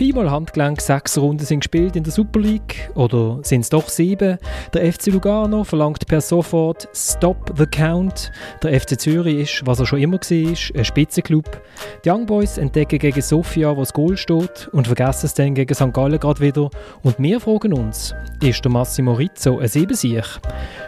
Pi 0.00 0.14
mal 0.14 0.30
Handgelenk, 0.30 0.80
sechs 0.80 1.18
Runden 1.18 1.44
sind 1.44 1.60
gespielt 1.60 1.94
in 1.94 2.04
der 2.04 2.10
Super 2.10 2.40
League 2.40 2.90
oder 2.94 3.38
sind 3.42 3.60
es 3.60 3.68
doch 3.68 3.86
sieben? 3.90 4.38
Der 4.72 4.90
FC 4.90 5.08
Lugano 5.08 5.62
verlangt 5.62 6.06
per 6.06 6.22
sofort 6.22 6.88
Stop 6.94 7.52
the 7.58 7.66
Count. 7.66 8.32
Der 8.62 8.80
FC 8.80 8.98
Zürich 8.98 9.40
ist, 9.40 9.66
was 9.66 9.78
er 9.78 9.84
schon 9.84 10.00
immer 10.00 10.16
war, 10.16 10.78
ein 10.78 10.84
Spitzenklub. 10.86 11.60
Die 12.02 12.08
Young 12.08 12.24
Boys 12.24 12.56
entdecken 12.56 12.98
gegen 12.98 13.20
Sofia, 13.20 13.76
wo 13.76 13.80
das 13.80 13.92
Goal 13.92 14.16
steht 14.16 14.70
und 14.72 14.86
vergessen 14.86 15.26
es 15.26 15.34
dann 15.34 15.54
gegen 15.54 15.74
St. 15.74 15.92
Gallen 15.92 16.18
gerade 16.18 16.40
wieder. 16.40 16.70
Und 17.02 17.18
wir 17.18 17.38
fragen 17.38 17.74
uns, 17.74 18.14
ist 18.42 18.64
der 18.64 18.72
Massimo 18.72 19.12
Rizzo 19.12 19.58
ein 19.58 19.68
Siebensieg? 19.68 20.24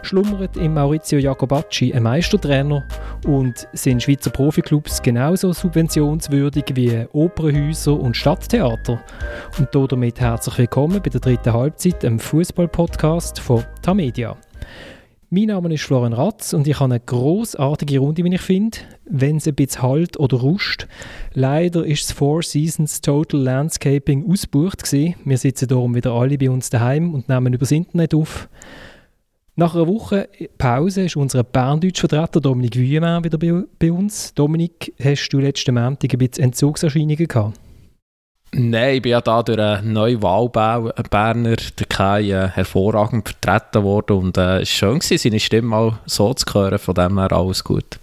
Schlummert 0.01 0.57
im 0.57 0.73
Maurizio 0.73 1.19
Jacobacci 1.19 1.93
ein 1.93 2.05
Meistertrainer? 2.05 2.83
Und 3.27 3.69
sind 3.75 4.03
Schweizer 4.03 4.31
Profiklubs 4.31 5.03
genauso 5.03 5.53
subventionswürdig 5.53 6.64
wie 6.72 7.07
Opernhäuser 7.13 7.93
und 7.93 8.17
Stadttheater? 8.17 9.02
Und 9.59 9.93
damit 9.93 10.21
herzlich 10.21 10.59
willkommen 10.59 11.01
bei 11.03 11.11
der 11.11 11.21
dritten 11.21 11.53
Halbzeit, 11.53 12.03
dem 12.03 12.19
Fußball-Podcast 12.19 13.41
von 13.41 13.65
Tamedia. 13.83 14.37
Mein 15.35 15.47
Name 15.47 15.73
ist 15.73 15.85
Florian 15.85 16.13
Ratz 16.13 16.53
und 16.53 16.69
ich 16.69 16.79
habe 16.79 16.93
eine 16.93 17.01
großartige 17.01 18.01
Runde, 18.01 18.23
wie 18.23 18.35
ich 18.35 18.41
finde, 18.43 18.77
wenn 19.07 19.39
es 19.39 19.49
ein 19.49 19.55
bisschen 19.55 19.81
halt 19.81 20.21
oder 20.21 20.37
ruscht. 20.37 20.87
Leider 21.33 21.87
ist 21.87 22.05
das 22.05 22.13
Four 22.13 22.43
Seasons 22.43 23.01
Total 23.01 23.41
Landscaping 23.41 24.31
ausgebucht 24.31 24.83
gewesen. 24.85 25.14
Wir 25.25 25.39
sitzen 25.39 25.69
darum 25.69 25.95
wieder 25.95 26.13
alle 26.13 26.37
bei 26.37 26.50
uns 26.50 26.69
daheim 26.69 27.14
und 27.14 27.31
nehmen 27.31 27.55
übers 27.55 27.71
Internet 27.71 28.14
auf. 28.14 28.50
Nach 29.55 29.75
einer 29.75 29.87
Woche 29.87 30.29
Pause 30.59 31.05
ist 31.05 31.17
unser 31.17 31.45
Berndeutsch-Vertreter 31.45 32.41
Dominik 32.41 32.77
Wüemann 32.77 33.25
wieder 33.25 33.39
bei, 33.39 33.64
bei, 33.78 33.91
uns. 33.91 34.34
Dominik, 34.34 34.92
hast 35.03 35.31
du 35.31 35.39
letzten 35.39 35.75
Montag 35.75 36.12
ein 36.12 36.19
bisschen 36.19 36.45
Entzugserscheinungen 36.45 37.27
gehabt? 37.27 37.59
Nein, 38.55 38.97
ich 38.97 39.03
bin 39.03 39.12
ja 39.12 39.22
da 39.22 39.42
durch 39.42 39.58
einen 39.58 39.95
neuen 39.95 40.20
Wahlberner, 40.20 41.56
der 41.56 41.86
Kai, 41.89 42.31
äh, 42.31 42.48
hervorragend 42.48 43.27
vertreten 43.27 43.83
worden 43.83 44.19
und 44.19 44.36
äh, 44.36 44.61
es 44.61 44.83
war 44.83 44.91
schön, 44.91 44.98
gewesen, 44.98 45.19
seine 45.19 45.41
Stimme 45.41 45.69
mal 45.69 45.98
so 46.05 46.34
zu 46.34 46.44
hören, 46.53 46.78
von 46.78 46.94
dem 46.94 47.19
her 47.19 47.33
alles 47.33 47.64
gut. 47.64 47.98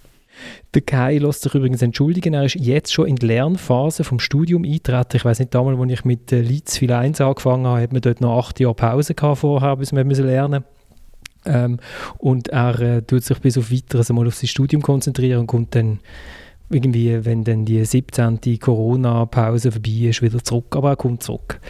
Der 0.74 0.82
Kai 0.82 1.18
lässt 1.18 1.42
sich 1.42 1.54
übrigens 1.54 1.82
entschuldigen, 1.82 2.34
er 2.34 2.44
ist 2.44 2.56
jetzt 2.56 2.92
schon 2.92 3.06
in 3.06 3.14
die 3.14 3.26
Lernphase 3.26 4.02
vom 4.02 4.18
Studium 4.18 4.64
eintreten. 4.64 5.16
Ich 5.16 5.24
weiß 5.24 5.38
nicht, 5.38 5.54
damals, 5.54 5.78
als 5.78 5.92
ich 5.92 6.04
mit 6.04 6.32
äh, 6.32 6.40
Leeds 6.40 6.78
viel 6.78 6.92
1 6.92 7.20
angefangen 7.20 7.66
habe, 7.68 7.82
hat 7.82 7.92
man 7.92 8.00
dort 8.00 8.20
noch 8.20 8.36
acht 8.36 8.58
Jahre 8.58 8.74
Pause 8.74 9.14
gehabt 9.14 9.38
vorher, 9.38 9.76
bis 9.76 9.92
wir 9.92 10.04
lernen 10.04 10.64
ähm, 11.44 11.78
Und 12.18 12.48
er 12.48 12.80
äh, 12.80 13.02
tut 13.02 13.22
sich 13.22 13.38
bis 13.38 13.56
auf 13.56 13.70
weiteres 13.70 14.10
einmal 14.10 14.26
auf 14.26 14.34
sein 14.34 14.48
Studium 14.48 14.82
konzentrieren 14.82 15.40
und 15.40 15.46
kommt 15.46 15.76
dann 15.76 16.00
irgendwie, 16.70 17.24
wenn 17.24 17.44
dann 17.44 17.64
die 17.64 17.84
17. 17.84 18.58
Corona-Pause 18.58 19.72
vorbei 19.72 20.08
ist, 20.08 20.22
wieder 20.22 20.42
zurück. 20.42 20.76
Aber 20.76 20.90
er 20.90 20.96
kommt 20.96 21.22
zurück. 21.22 21.60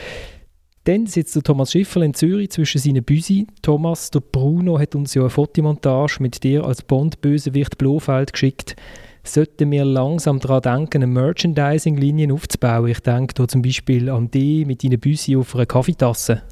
Dann 0.85 1.07
sitzt 1.07 1.37
der 1.37 1.43
Thomas 1.43 1.73
Schiffer 1.73 2.03
in 2.03 2.15
Zürich 2.15 2.51
zwischen 2.51 2.81
seinen 2.81 3.05
Büsi. 3.05 3.47
Thomas, 3.63 4.11
der 4.11 4.21
Bruno 4.21 4.79
hat 4.79 4.95
uns 4.95 5.15
ja 5.15 5.23
eine 5.23 5.31
Fotomontage 5.31 6.17
mit 6.21 6.43
dir 6.43 6.65
als 6.65 6.83
Bond-Bösewicht 6.83 7.77
Blofeld 7.77 8.33
geschickt. 8.33 8.77
Sollten 9.23 9.71
wir 9.71 9.85
langsam 9.85 10.41
daran 10.41 10.63
denken, 10.63 11.03
eine 11.03 11.13
Merchandising-Linie 11.13 12.33
aufzubauen? 12.33 12.89
Ich 12.89 13.01
denke 13.01 13.35
da 13.35 13.47
zum 13.47 13.61
Beispiel 13.61 14.09
an 14.09 14.31
die 14.31 14.65
mit 14.65 14.83
deinen 14.83 14.99
Büsi 14.99 15.37
auf 15.37 15.55
einer 15.55 15.67
Kaffeetasse. 15.67 16.43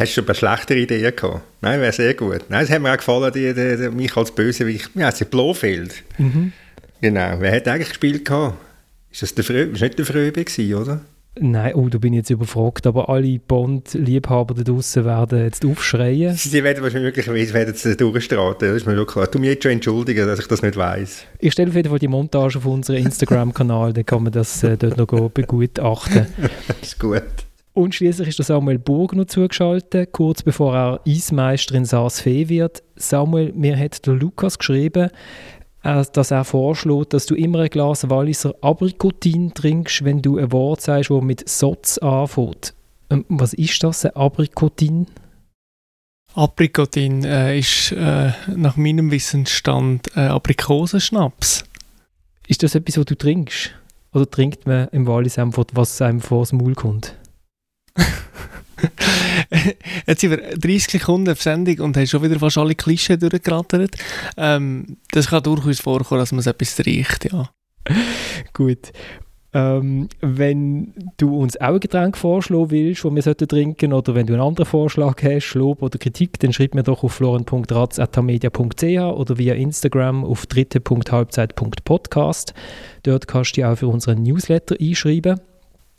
Hast 0.00 0.12
du 0.12 0.22
schon 0.22 0.26
eine 0.26 0.34
schlechtere 0.34 0.78
Idee 0.78 1.10
gehabt? 1.10 1.42
Nein, 1.60 1.80
wäre 1.80 1.92
sehr 1.92 2.14
gut. 2.14 2.44
Nein, 2.48 2.64
es 2.64 2.70
hat 2.70 2.80
mir 2.80 2.92
auch 2.92 2.96
gefallen, 2.96 3.32
die, 3.32 3.52
die, 3.52 3.76
die, 3.76 3.90
mich 3.90 4.16
als 4.16 4.30
Bösewicht. 4.30 4.90
Ja, 4.94 5.08
es 5.08 5.20
ist 5.20 5.30
Blofeld. 5.30 6.02
Mhm. 6.16 6.52
Genau. 7.00 7.36
Wer 7.38 7.52
hat 7.52 7.68
eigentlich 7.68 7.88
gespielt? 7.88 8.24
Gehabt? 8.24 8.56
Ist 9.10 9.22
das 9.22 9.34
der 9.34 9.44
Frö 9.44 9.62
ist 9.62 9.80
nicht 9.80 9.98
der 9.98 10.04
Fröbe 10.04 10.44
gewesen, 10.44 10.74
oder? 10.74 11.00
Nein, 11.40 11.74
oh, 11.74 11.88
da 11.88 11.98
bin 11.98 12.14
ich 12.14 12.18
jetzt 12.18 12.30
überfragt, 12.30 12.86
aber 12.86 13.08
alle 13.08 13.38
Bond-Liebhaber 13.38 14.54
da 14.54 14.62
draußen 14.62 15.04
werden 15.04 15.44
jetzt 15.44 15.64
aufschreien. 15.64 16.34
Sie 16.34 16.64
werden 16.64 16.82
wahrscheinlich 16.82 17.14
möglicherweise 17.16 17.96
durchstraten, 17.96 18.68
das 18.68 18.78
ist 18.78 18.86
mir 18.86 18.96
schon 18.96 19.06
klar. 19.06 19.26
Du 19.28 19.38
mir 19.38 19.52
jetzt 19.52 19.62
schon 19.62 19.72
entschuldigen, 19.72 20.26
dass 20.26 20.40
ich 20.40 20.48
das 20.48 20.62
nicht 20.62 20.76
weiß. 20.76 21.24
Ich 21.38 21.52
stelle 21.52 21.68
auf 21.68 21.76
jeden 21.76 21.90
Fall 21.90 22.00
die 22.00 22.08
Montage 22.08 22.58
auf 22.58 22.66
unseren 22.66 22.96
Instagram-Kanal, 22.96 23.92
dann 23.92 24.04
kann 24.04 24.24
man 24.24 24.32
das 24.32 24.64
äh, 24.64 24.76
dort 24.76 24.96
noch 24.96 25.30
begutachten. 25.30 26.26
das 26.66 26.76
ist 26.82 26.98
gut. 26.98 27.22
Und 27.72 27.94
schließlich 27.94 28.30
ist 28.30 28.38
der 28.40 28.44
Samuel 28.44 28.78
Burg 28.78 29.14
noch 29.14 29.26
zugeschaltet, 29.26 30.10
kurz 30.10 30.42
bevor 30.42 30.74
er 30.74 31.00
Eismeister 31.06 31.76
in 31.76 31.84
Saas-Fee 31.84 32.48
wird. 32.48 32.82
Samuel, 32.96 33.52
mir 33.52 33.78
hat 33.78 34.04
der 34.04 34.14
Lukas 34.14 34.58
geschrieben, 34.58 35.10
dass 36.12 36.30
er 36.30 36.44
vorschlägt, 36.44 37.12
dass 37.12 37.26
du 37.26 37.34
immer 37.34 37.60
ein 37.60 37.70
Glas 37.70 38.08
Walliser 38.08 38.54
Abrikotin 38.60 39.54
trinkst, 39.54 40.04
wenn 40.04 40.22
du 40.22 40.38
ein 40.38 40.52
Wort 40.52 40.80
sagst, 40.80 41.10
das 41.10 41.22
mit 41.22 41.48
Sotz 41.48 41.98
anfängt. 41.98 42.74
Ähm, 43.10 43.24
was 43.28 43.52
ist 43.54 43.82
das, 43.82 44.04
ein 44.04 44.16
Abrikotin? 44.16 45.06
Aprikotin 46.34 47.24
äh, 47.24 47.58
ist 47.58 47.92
äh, 47.92 48.32
nach 48.54 48.76
meinem 48.76 49.10
Wissensstand 49.10 50.16
äh, 50.16 50.20
Aprikosenschnaps. 50.20 51.64
Ist 52.46 52.62
das 52.62 52.74
etwas, 52.74 52.98
was 52.98 53.06
du 53.06 53.16
trinkst? 53.16 53.70
Oder 54.12 54.30
trinkt 54.30 54.66
man 54.66 54.88
im 54.88 55.06
Wallis 55.06 55.38
einfach, 55.38 55.64
was 55.72 56.00
einem 56.00 56.20
vor 56.20 56.40
das 56.40 56.52
Maul 56.52 56.74
kommt? 56.74 57.14
Jetzt 60.06 60.20
sind 60.20 60.30
wir 60.30 60.56
30 60.56 60.88
Sekunden 60.88 61.30
auf 61.30 61.42
Sendung 61.42 61.80
und 61.80 61.96
haben 61.96 62.06
schon 62.06 62.22
wieder 62.22 62.38
fast 62.38 62.58
alle 62.58 62.74
Klischee 62.74 63.16
durchgerattert. 63.16 63.96
Ähm, 64.36 64.98
das 65.10 65.28
kann 65.28 65.42
durchaus 65.42 65.80
vorkommen, 65.80 66.20
dass 66.20 66.32
man 66.32 66.44
etwas 66.44 66.78
riecht, 66.84 67.32
ja. 67.32 67.50
Gut. 68.52 68.92
Ähm, 69.54 70.10
wenn 70.20 70.92
du 71.16 71.38
uns 71.38 71.58
auch 71.58 71.72
ein 71.74 71.80
Getränk 71.80 72.18
vorschlagen 72.18 72.70
willst, 72.70 73.02
das 73.02 73.14
wir 73.14 73.22
sollten 73.22 73.48
trinken 73.48 73.94
oder 73.94 74.14
wenn 74.14 74.26
du 74.26 74.34
einen 74.34 74.42
anderen 74.42 74.66
Vorschlag 74.66 75.22
hast, 75.22 75.54
Lob 75.54 75.80
oder 75.80 75.98
Kritik, 75.98 76.38
dann 76.40 76.52
schreib 76.52 76.74
mir 76.74 76.82
doch 76.82 77.02
auf 77.02 77.14
florent.ratz.media.ch 77.14 78.82
oder 78.82 79.38
via 79.38 79.54
Instagram 79.54 80.26
auf 80.26 80.44
dritte.halbzeit.podcast. 80.44 82.52
Dort 83.04 83.26
kannst 83.26 83.52
du 83.52 83.54
dich 83.54 83.64
auch 83.64 83.78
für 83.78 83.88
unseren 83.88 84.22
Newsletter 84.22 84.76
einschreiben. 84.78 85.40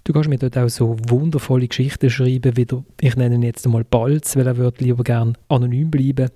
Du 0.04 0.14
kannst 0.14 0.30
mir 0.30 0.38
dort 0.38 0.58
auch 0.58 0.70
so 0.70 0.98
wundervolle 1.08 1.68
Geschichten 1.68 2.10
schreiben, 2.10 2.58
wie 2.58 2.66
der, 2.66 2.84
ich 3.02 3.16
nenne 3.16 3.36
ihn 3.36 3.44
jetzt 3.44 3.66
einmal 3.66 3.84
Balz, 3.84 4.36
weil 4.36 4.48
er 4.48 4.58
würde 4.58 4.84
lieber 4.84 5.04
gerne 5.04 5.34
anonym 5.50 5.92
bleiben. 5.92 6.30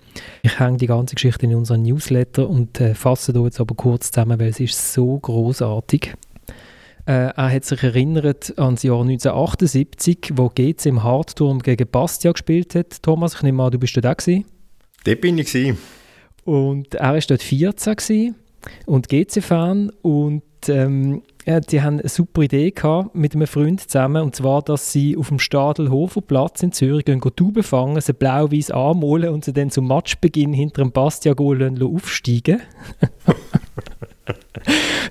Ich 0.43 0.59
hänge 0.59 0.77
die 0.77 0.87
ganze 0.87 1.15
Geschichte 1.15 1.45
in 1.45 1.55
unseren 1.55 1.81
Newsletter 1.81 2.47
und 2.47 2.79
äh, 2.79 2.93
fasse 2.93 3.33
da 3.33 3.41
jetzt 3.41 3.59
aber 3.59 3.73
kurz 3.75 4.11
zusammen, 4.11 4.39
weil 4.39 4.49
es 4.49 4.59
ist 4.59 4.93
so 4.93 5.17
großartig. 5.17 6.13
Äh, 7.05 7.31
er 7.35 7.51
hat 7.51 7.65
sich 7.65 7.83
erinnert 7.83 8.57
an 8.57 8.75
das 8.75 8.83
Jahr 8.83 9.01
1978, 9.01 10.33
wo 10.35 10.49
GC 10.49 10.85
im 10.85 11.03
Hardturm 11.03 11.59
gegen 11.59 11.87
Bastia 11.89 12.31
gespielt 12.31 12.75
hat. 12.75 13.01
Thomas, 13.01 13.35
ich 13.35 13.41
nehme 13.41 13.63
an, 13.63 13.71
du 13.71 13.79
bist 13.79 13.95
dort 13.97 14.05
auch 14.05 14.17
gewesen. 14.17 14.45
Dort 15.03 15.21
bin 15.21 15.37
ich 15.37 15.51
gewesen. 15.51 15.77
Und 16.45 16.95
er 16.95 17.13
war 17.13 17.19
dort 17.19 17.41
14 17.41 17.95
gewesen 17.95 18.35
und 18.85 19.09
GC-Fan 19.09 19.91
und 20.01 20.43
ähm, 20.67 21.23
ja, 21.45 21.59
die 21.59 21.81
haben 21.81 21.99
eine 21.99 22.09
super 22.09 22.43
Idee 22.43 22.71
gehabt 22.71 23.15
mit 23.15 23.35
einem 23.35 23.47
Freund 23.47 23.81
zusammen, 23.81 24.23
und 24.23 24.35
zwar, 24.35 24.61
dass 24.61 24.91
sie 24.91 25.17
auf 25.17 25.29
dem 25.29 25.39
Stadelhofer 25.39 26.21
Platz 26.21 26.63
in 26.63 26.71
Zürich 26.71 27.05
gehen, 27.05 27.19
gehen 27.19 27.35
Tauben 27.35 27.63
fangen, 27.63 27.99
sie 27.99 28.13
blau-weiß 28.13 28.71
anmalen 28.71 29.29
und 29.29 29.45
sie 29.45 29.53
dann 29.53 29.69
zum 29.69 29.87
Matchbeginn 29.87 30.53
hinter 30.53 30.83
dem 30.83 30.91
Bastia-Goal 30.91 31.83
aufsteigen. 31.83 32.61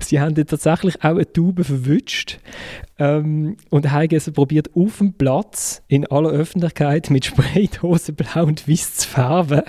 sie 0.01 0.19
haben 0.19 0.35
dann 0.35 0.47
tatsächlich 0.47 1.03
auch 1.03 1.09
eine 1.09 1.31
Taube 1.31 1.63
verwünscht 1.63 2.39
ähm, 2.97 3.57
und 3.69 3.91
haben 3.91 4.09
also 4.11 4.31
probiert, 4.31 4.71
auf 4.75 4.97
dem 4.97 5.13
Platz 5.13 5.83
in 5.87 6.07
aller 6.07 6.29
Öffentlichkeit 6.29 7.09
mit 7.09 7.25
Spraydosen 7.25 8.15
blau 8.15 8.45
und 8.45 8.67
weiß 8.67 8.95
zu 8.95 9.07
färben. 9.07 9.61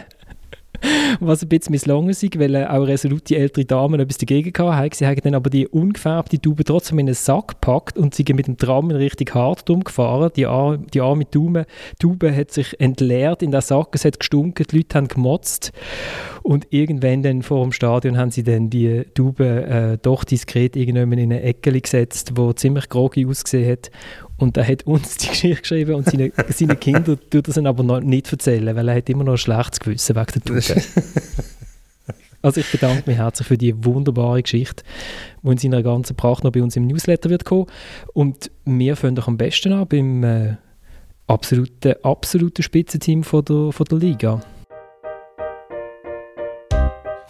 Was 1.20 1.42
ein 1.42 1.48
bisschen 1.48 1.72
misslungen 1.72 2.10
ist, 2.10 2.38
weil 2.38 2.54
äh, 2.54 2.66
auch 2.66 2.86
resolute 2.86 3.36
ältere 3.36 3.64
Damen 3.64 4.00
etwas 4.00 4.18
dagegen 4.18 4.52
hatten. 4.56 4.94
Sie 4.94 5.06
haben 5.06 5.20
dann 5.22 5.34
aber 5.34 5.50
die 5.50 5.66
ungefärbte 5.68 6.40
Taube 6.40 6.64
trotzdem 6.64 6.98
in 6.98 7.06
einen 7.06 7.14
Sack 7.14 7.48
gepackt 7.48 7.98
und 7.98 8.14
sie 8.14 8.24
mit 8.34 8.46
dem 8.46 8.56
Tram 8.56 8.90
in 8.90 8.96
Richtung 8.96 9.34
Hartum 9.34 9.84
gefahren. 9.84 10.30
Die, 10.36 10.46
Ar 10.46 10.78
die 10.78 11.00
arme 11.00 11.28
Taube, 11.30 11.66
Taube 11.98 12.34
hat 12.34 12.50
sich 12.50 12.78
entleert 12.80 13.42
in 13.42 13.50
den 13.50 13.60
Sack, 13.60 13.88
es 13.92 14.04
hat 14.04 14.18
gestunken, 14.18 14.66
die 14.70 14.76
Leute 14.78 14.96
haben 14.96 15.08
gemotzt. 15.08 15.72
Und 16.42 16.66
irgendwann 16.70 17.22
dann 17.22 17.42
vor 17.42 17.62
dem 17.62 17.72
Stadion 17.72 18.18
haben 18.18 18.30
sie 18.30 18.42
dann 18.42 18.68
die 18.68 19.04
Taube 19.14 19.64
äh, 19.66 19.98
doch 20.00 20.24
diskret 20.24 20.76
irgendwann 20.76 21.12
in 21.12 21.32
eine 21.32 21.42
Ecke 21.42 21.72
gesetzt, 21.80 22.32
wo 22.34 22.52
ziemlich 22.52 22.88
groggy 22.90 23.26
ausgesehen 23.26 23.72
hat. 23.72 23.90
Und 24.44 24.58
er 24.58 24.68
hat 24.68 24.82
uns 24.86 25.16
die 25.16 25.28
Geschichte 25.28 25.62
geschrieben 25.62 25.94
und 25.94 26.04
seine, 26.04 26.30
seine 26.50 26.76
Kinder 26.76 27.16
tut 27.30 27.48
das 27.48 27.56
aber 27.56 27.82
noch 27.82 28.00
nicht 28.00 28.30
erzählen, 28.30 28.76
weil 28.76 28.88
er 28.88 28.96
hat 28.96 29.08
immer 29.08 29.24
noch 29.24 29.32
ein 29.32 29.38
schlechtes 29.38 29.80
Gewissen 29.80 30.14
wegen 30.14 30.32
der 30.32 30.42
Tube. 30.42 30.82
Also 32.42 32.60
ich 32.60 32.70
bedanke 32.70 33.04
mich 33.08 33.16
herzlich 33.16 33.48
für 33.48 33.56
die 33.56 33.86
wunderbare 33.86 34.42
Geschichte, 34.42 34.84
die 35.42 35.50
in 35.50 35.56
seiner 35.56 35.82
ganzen 35.82 36.14
Pracht 36.14 36.44
noch 36.44 36.52
bei 36.52 36.62
uns 36.62 36.76
im 36.76 36.86
Newsletter 36.86 37.30
wird 37.30 37.46
kommen. 37.46 37.64
Und 38.12 38.50
wir 38.66 38.96
fangen 38.96 39.14
doch 39.14 39.28
am 39.28 39.38
besten 39.38 39.72
an 39.72 39.88
beim 39.88 40.22
äh, 40.22 40.56
absoluten, 41.26 41.94
absoluten 42.02 42.62
Spitzenteam 42.62 43.24
von 43.24 43.46
der, 43.46 43.72
von 43.72 43.86
der 43.86 43.96
Liga. 43.96 44.42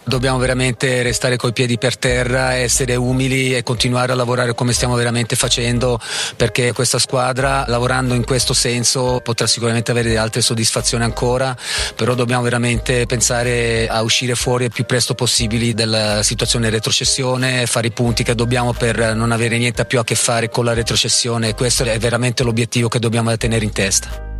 Dobbiamo 0.07 0.37
veramente 0.37 1.01
restare 1.01 1.35
coi 1.35 1.51
piedi 1.51 1.79
per 1.79 1.97
terra, 1.97 2.53
essere 2.53 2.95
umili 2.95 3.55
e 3.55 3.63
continuare 3.63 4.11
a 4.11 4.15
lavorare 4.15 4.53
come 4.53 4.71
stiamo 4.71 4.93
veramente 4.93 5.35
facendo 5.35 5.99
perché 6.35 6.73
questa 6.73 6.99
squadra 6.99 7.65
lavorando 7.67 8.13
in 8.13 8.23
questo 8.23 8.53
senso 8.53 9.19
potrà 9.23 9.47
sicuramente 9.47 9.89
avere 9.89 10.15
altre 10.17 10.41
soddisfazioni 10.41 11.03
ancora, 11.03 11.57
però 11.95 12.13
dobbiamo 12.13 12.43
veramente 12.43 13.07
pensare 13.07 13.87
a 13.87 14.03
uscire 14.03 14.35
fuori 14.35 14.65
il 14.65 14.71
più 14.71 14.85
presto 14.85 15.15
possibile 15.15 15.73
dalla 15.73 16.21
situazione 16.21 16.69
retrocessione, 16.69 17.65
fare 17.65 17.87
i 17.87 17.91
punti 17.91 18.23
che 18.23 18.35
dobbiamo 18.35 18.73
per 18.73 19.15
non 19.15 19.31
avere 19.31 19.57
niente 19.57 19.85
più 19.85 19.97
a 19.97 20.03
che 20.03 20.13
fare 20.13 20.49
con 20.49 20.65
la 20.65 20.73
retrocessione. 20.73 21.55
Questo 21.55 21.83
è 21.83 21.97
veramente 21.97 22.43
l'obiettivo 22.43 22.89
che 22.89 22.99
dobbiamo 22.99 23.35
tenere 23.37 23.65
in 23.65 23.71
testa. 23.71 24.34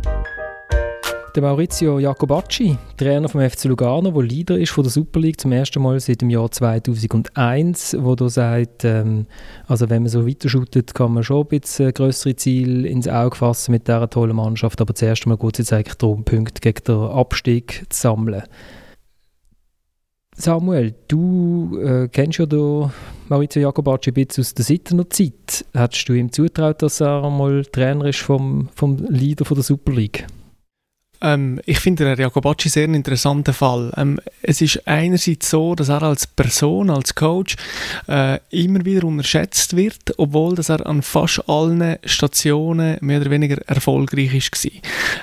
Der 1.36 1.42
Maurizio 1.42 1.98
Jacobacci, 1.98 2.78
Trainer 2.96 3.28
vom 3.28 3.42
FC 3.42 3.64
Lugano, 3.64 4.10
der 4.10 4.22
Leader 4.22 4.58
ist 4.58 4.70
von 4.70 4.84
der 4.84 4.90
Super 4.90 5.20
League 5.20 5.38
zum 5.38 5.52
ersten 5.52 5.82
Mal 5.82 6.00
seit 6.00 6.22
dem 6.22 6.30
Jahr 6.30 6.50
2001, 6.50 7.94
wo 8.00 8.14
da 8.14 8.30
sagt, 8.30 8.86
ähm, 8.86 9.26
also 9.66 9.90
wenn 9.90 10.00
man 10.00 10.08
so 10.08 10.26
weiter 10.26 10.48
kann 10.94 11.12
man 11.12 11.22
schon 11.22 11.42
ein 11.42 11.60
bisschen 11.60 11.92
größere 11.92 12.36
Ziele 12.36 12.88
ins 12.88 13.06
Auge 13.06 13.36
fassen 13.36 13.72
mit 13.72 13.86
dieser 13.86 14.08
tollen 14.08 14.34
Mannschaft, 14.34 14.80
aber 14.80 14.94
zuerst 14.94 15.26
mal 15.26 15.36
geht 15.36 15.56
es 15.56 15.58
jetzt 15.58 15.72
eigentlich 15.74 15.98
darum, 15.98 16.24
Punkte 16.24 16.62
gegen 16.62 16.84
den 16.84 17.10
Abstieg 17.10 17.84
zu 17.90 18.00
sammeln. 18.00 18.44
Samuel, 20.36 20.94
du 21.06 21.78
äh, 21.82 22.08
kennst 22.08 22.38
ja 22.38 22.46
den 22.46 22.90
Maurizio 23.28 23.60
Jacobacci 23.60 24.08
ein 24.08 24.14
bisschen 24.14 24.40
aus 24.40 24.54
der 24.54 24.64
Sittener 24.64 25.10
Zeit. 25.10 25.66
Hättest 25.74 26.08
du 26.08 26.14
ihm 26.14 26.32
zutraut, 26.32 26.80
dass 26.80 27.02
er 27.02 27.28
mal 27.28 27.62
Trainer 27.66 28.06
ist 28.06 28.20
vom, 28.20 28.70
vom 28.74 28.96
Leader 29.10 29.44
von 29.44 29.56
der 29.56 29.64
Super 29.64 29.92
League? 29.92 30.26
Ähm, 31.26 31.60
ich 31.66 31.80
finde 31.80 32.04
den 32.04 32.18
Jacobacci 32.18 32.68
sehr 32.68 32.84
einen 32.84 32.94
interessanten 32.94 33.52
Fall. 33.52 33.92
Ähm, 33.96 34.20
es 34.42 34.60
ist 34.60 34.86
einerseits 34.86 35.50
so, 35.50 35.74
dass 35.74 35.88
er 35.88 36.02
als 36.02 36.28
Person, 36.28 36.88
als 36.88 37.16
Coach 37.16 37.56
äh, 38.06 38.38
immer 38.50 38.84
wieder 38.84 39.04
unterschätzt 39.04 39.74
wird, 39.76 40.18
obwohl 40.18 40.54
dass 40.54 40.68
er 40.68 40.86
an 40.86 41.02
fast 41.02 41.48
allen 41.48 41.96
Stationen 42.04 42.98
mehr 43.00 43.20
oder 43.20 43.30
weniger 43.30 43.56
erfolgreich 43.66 44.34
ist. 44.34 44.46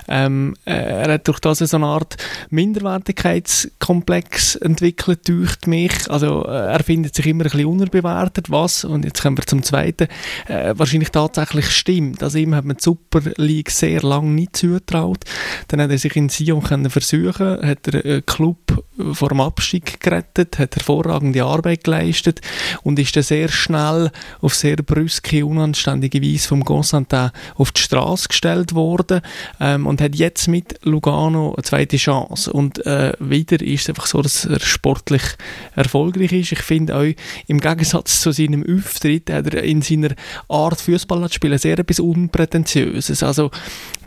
Ähm, 0.08 0.54
äh, 0.66 0.72
er 0.72 1.14
hat 1.14 1.26
durch 1.26 1.40
das 1.40 1.60
so 1.60 1.76
eine 1.76 1.86
Art 1.86 2.18
Minderwertigkeitskomplex 2.50 4.56
entwickelt, 4.56 5.26
durch 5.26 5.56
mich. 5.66 6.10
Also 6.10 6.44
äh, 6.46 6.72
er 6.72 6.84
findet 6.84 7.14
sich 7.14 7.24
immer 7.26 7.44
ein 7.44 7.50
bisschen 7.50 7.66
unterbewertet, 7.66 8.50
was, 8.50 8.84
und 8.84 9.06
jetzt 9.06 9.22
kommen 9.22 9.38
wir 9.38 9.46
zum 9.46 9.62
Zweiten, 9.62 10.08
äh, 10.48 10.74
wahrscheinlich 10.76 11.08
tatsächlich 11.10 11.70
stimmt. 11.70 12.22
Also 12.22 12.36
ihm 12.38 12.54
hat 12.54 12.66
man 12.66 12.76
die 12.76 12.82
Super 12.82 13.22
League 13.36 13.70
sehr 13.70 14.02
lange 14.02 14.30
nicht 14.30 14.56
zugetraut. 14.56 15.24
Dann 15.68 15.80
hat 15.80 15.93
er 15.94 15.98
sich 15.98 16.16
in 16.16 16.28
Sion 16.28 16.62
können 16.62 16.90
versuchen, 16.90 17.58
hat 17.62 17.88
er 17.88 18.04
einen 18.04 18.26
Club 18.26 18.84
vor 19.12 19.28
dem 19.28 19.40
Abstieg 19.40 20.00
gerettet, 20.00 20.58
hat 20.58 20.76
hervorragende 20.76 21.44
Arbeit 21.44 21.84
geleistet 21.84 22.40
und 22.82 22.98
ist 22.98 23.16
dann 23.16 23.22
sehr 23.22 23.48
schnell 23.48 24.10
auf 24.40 24.54
sehr 24.54 24.76
brüske, 24.76 25.44
unanständige 25.44 26.22
Weise 26.22 26.48
vom 26.48 26.64
Constantin 26.64 27.30
auf 27.56 27.72
die 27.72 27.80
Straße 27.80 28.28
gestellt 28.28 28.74
worden 28.74 29.20
ähm, 29.60 29.86
und 29.86 30.00
hat 30.00 30.14
jetzt 30.14 30.48
mit 30.48 30.78
Lugano 30.84 31.54
eine 31.54 31.62
zweite 31.62 31.96
Chance. 31.96 32.52
Und 32.52 32.84
äh, 32.86 33.12
wieder 33.18 33.60
ist 33.60 33.82
es 33.82 33.88
einfach 33.88 34.06
so, 34.06 34.22
dass 34.22 34.44
er 34.44 34.60
sportlich 34.60 35.22
erfolgreich 35.74 36.32
ist. 36.32 36.52
Ich 36.52 36.62
finde 36.62 36.96
auch, 36.96 37.12
im 37.46 37.60
Gegensatz 37.60 38.20
zu 38.20 38.32
seinem 38.32 38.64
Auftritt 38.64 39.30
hat 39.30 39.52
er 39.52 39.62
in 39.62 39.82
seiner 39.82 40.14
Art 40.48 40.80
Fußball 40.80 41.28
zu 41.28 41.34
spielen 41.34 41.58
sehr 41.58 41.78
etwas 41.78 42.00
Unprätentiöses. 42.00 43.22
Also 43.22 43.50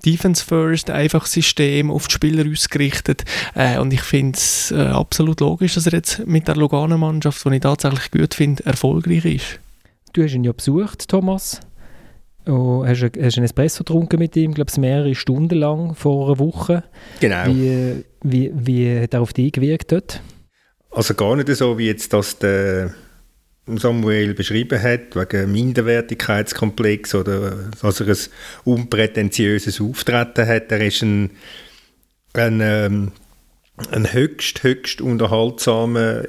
Defense 0.07 0.43
First, 0.43 0.89
einfach 0.89 1.25
System 1.25 1.91
auf 1.91 2.07
die 2.07 2.13
Spieler 2.13 2.49
ausgerichtet. 2.49 3.25
Äh, 3.55 3.77
und 3.77 3.93
ich 3.93 4.01
finde 4.01 4.37
es 4.37 4.71
äh, 4.71 4.75
absolut 4.75 5.41
logisch, 5.41 5.75
dass 5.75 5.85
er 5.85 5.93
jetzt 5.93 6.25
mit 6.25 6.47
der 6.47 6.55
Lugano-Mannschaft, 6.55 7.43
die 7.43 7.55
ich 7.55 7.61
tatsächlich 7.61 8.11
gut 8.11 8.33
finde, 8.33 8.65
erfolgreich 8.65 9.25
ist. 9.25 9.59
Du 10.13 10.23
hast 10.23 10.33
ihn 10.33 10.45
ja 10.45 10.53
besucht, 10.53 11.09
Thomas. 11.09 11.59
Oh, 12.47 12.85
hast, 12.85 13.01
du, 13.01 13.09
hast 13.21 13.37
einen 13.37 13.43
Espresso 13.43 13.79
getrunken 13.79 14.19
mit 14.19 14.35
ihm, 14.37 14.53
glaube 14.53 14.71
ich, 14.71 14.77
mehrere 14.77 15.13
Stunden 15.13 15.55
lang 15.55 15.95
vor 15.95 16.27
einer 16.27 16.39
Woche. 16.39 16.83
Genau. 17.19 17.45
Wie, 17.47 18.05
wie, 18.23 18.51
wie 18.53 19.01
hat 19.01 19.13
er 19.13 19.21
auf 19.21 19.33
dich 19.33 19.51
gewirkt 19.51 19.91
dort? 19.91 20.21
Also 20.91 21.13
gar 21.13 21.35
nicht 21.35 21.49
so, 21.49 21.77
wie 21.77 21.87
jetzt 21.87 22.13
das 22.13 22.39
der 22.39 22.93
Samuel 23.75 24.33
beschrieben 24.33 24.81
hat, 24.81 25.15
wegen 25.15 25.51
Minderwertigkeitskomplex 25.51 27.15
oder 27.15 27.69
dass 27.81 27.99
er 27.99 28.07
ein 28.07 28.17
unprätentiöses 28.63 29.81
Auftreten 29.81 30.47
hat. 30.47 30.71
Er 30.71 30.81
ist 30.81 31.01
ein, 31.01 31.31
ein, 32.33 32.61
ähm, 32.61 33.11
ein 33.91 34.13
höchst, 34.13 34.63
höchst 34.63 35.01
unterhaltsamer 35.01 36.23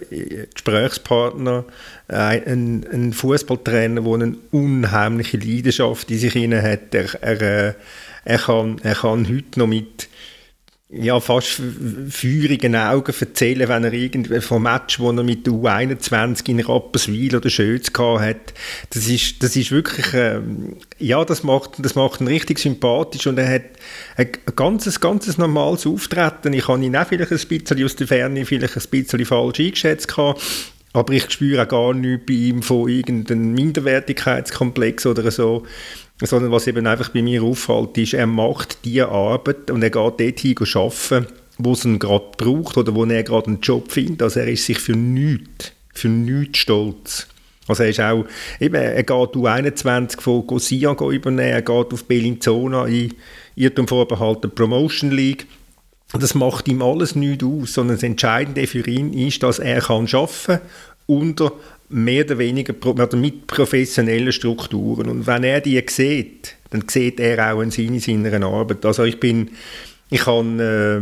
Gesprächspartner, 0.53 1.65
ein, 2.09 2.87
ein 2.93 3.13
Fußballtrainer, 3.13 4.03
der 4.03 4.13
eine 4.13 4.37
unheimliche 4.51 5.37
Leidenschaft 5.37 6.11
in 6.11 6.19
sich 6.19 6.35
hat. 6.35 6.95
Er, 6.95 7.23
er, 7.23 7.41
äh, 7.43 7.75
er, 8.25 8.39
kann, 8.39 8.81
er 8.83 8.95
kann 8.97 9.29
heute 9.29 9.59
noch 9.61 9.69
mit 9.69 10.09
ja, 10.91 11.21
fast 11.21 11.61
feurigen 12.09 12.75
Augen 12.75 13.15
erzählen, 13.21 13.69
wenn 13.69 13.85
er 13.85 13.93
irgendwie 13.93 14.41
vom 14.41 14.63
Match, 14.63 14.99
wo 14.99 15.11
er 15.11 15.23
mit 15.23 15.47
der 15.47 15.53
U21 15.53 16.49
in 16.49 16.61
Rapperswil 16.61 17.37
oder 17.37 17.51
Schötz 17.51 17.91
hat. 17.99 18.55
Das 18.91 19.07
ist, 19.07 19.43
das 19.43 19.55
ist 19.55 19.71
wirklich, 19.71 20.07
ähm, 20.15 20.77
ja, 20.99 21.23
das 21.27 21.43
macht, 21.43 21.73
das 21.79 21.95
macht 21.95 22.23
ihn 22.23 22.29
richtig 22.29 22.59
sympathisch 22.59 23.27
und 23.27 23.37
er 23.37 23.53
hat 23.53 23.65
ein 24.17 24.29
ganzes, 24.57 24.99
ganzes 24.99 25.37
normales 25.37 25.87
Auftreten. 25.87 26.55
Ich 26.55 26.69
habe 26.69 26.83
ihn 26.83 26.97
auch 26.97 27.07
vielleicht 27.07 27.33
ein 27.33 27.39
bisschen 27.39 27.85
aus 27.85 27.97
der 27.97 28.07
Ferne 28.07 28.47
vielleicht 28.47 28.77
ein 28.77 28.91
bisschen 28.91 29.27
falsch 29.27 29.61
eingeschätzt 29.61 30.09
gehabt. 30.09 30.43
Aber 30.95 31.13
ich 31.13 31.31
spüre 31.31 31.65
auch 31.65 31.69
gar 31.69 31.93
nichts 31.93 32.25
bei 32.27 32.33
ihm 32.33 32.63
von 32.63 32.89
irgendeinem 32.89 33.53
Minderwertigkeitskomplex 33.53 35.05
oder 35.05 35.31
so 35.31 35.67
sondern 36.27 36.51
was 36.51 36.67
eben 36.67 36.87
einfach 36.87 37.11
bei 37.11 37.23
mir 37.23 37.43
auffällt, 37.43 37.97
ist, 37.99 38.15
er 38.15 38.27
macht 38.27 38.85
die 38.85 39.01
Arbeit 39.01 39.71
und 39.71 39.83
er 39.83 39.91
geht 39.91 40.21
dorthin 40.21 40.57
arbeiten, 40.59 41.27
wo 41.59 41.73
es 41.73 41.85
ihn 41.85 41.99
gerade 41.99 42.27
braucht 42.37 42.77
oder 42.77 42.95
wo 42.95 43.05
er 43.05 43.23
gerade 43.23 43.47
einen 43.47 43.61
Job 43.61 43.93
findet. 43.93 44.23
Also 44.23 44.41
er 44.41 44.49
ist 44.49 44.67
sich 44.67 44.79
für 44.79 44.97
nichts, 44.97 45.73
für 45.93 46.09
nichts 46.09 46.59
stolz. 46.59 47.29
Also 47.69 47.83
er 47.83 47.91
ist 47.91 48.01
auch, 48.01 48.25
eben, 48.59 48.75
er 48.75 49.03
geht 49.03 49.09
U21 49.09 50.21
von 50.21 50.47
Gosia 50.47 50.93
übernehmen, 50.93 51.39
er 51.39 51.63
geht 51.63 51.93
auf 51.93 52.05
Bellinzona 52.05 52.87
in 52.87 53.15
Irrtum 53.57 53.87
vorbehalten 53.87 54.51
Promotion 54.51 55.11
League. 55.11 55.47
Das 56.19 56.35
macht 56.35 56.69
ihm 56.69 56.81
alles 56.81 57.15
nichts 57.15 57.45
aus, 57.45 57.75
sondern 57.75 57.97
das 57.97 58.03
Entscheidende 58.03 58.67
für 58.67 58.89
ihn 58.89 59.13
ist, 59.13 59.43
dass 59.43 59.59
er 59.59 59.81
kann 59.83 60.09
arbeiten 60.11 60.61
unter 61.07 61.53
mehr 61.89 62.25
oder 62.25 62.39
weniger 62.39 62.75
mit 63.17 63.47
professionellen 63.47 64.33
Strukturen. 64.33 65.09
Und 65.09 65.27
wenn 65.27 65.45
er 65.45 65.61
die 65.61 65.83
sieht, 65.89 66.57
dann 66.71 66.85
sieht 66.89 67.19
er 67.19 67.53
auch 67.53 67.61
einen 67.61 67.71
Sinn 67.71 67.95
in 67.95 68.01
seiner 68.01 68.47
Arbeit. 68.47 68.85
Also 68.85 69.05
ich 69.05 69.19
bin, 69.19 69.51
ich 70.11 70.21
kann, 70.21 70.61
äh, 70.61 71.01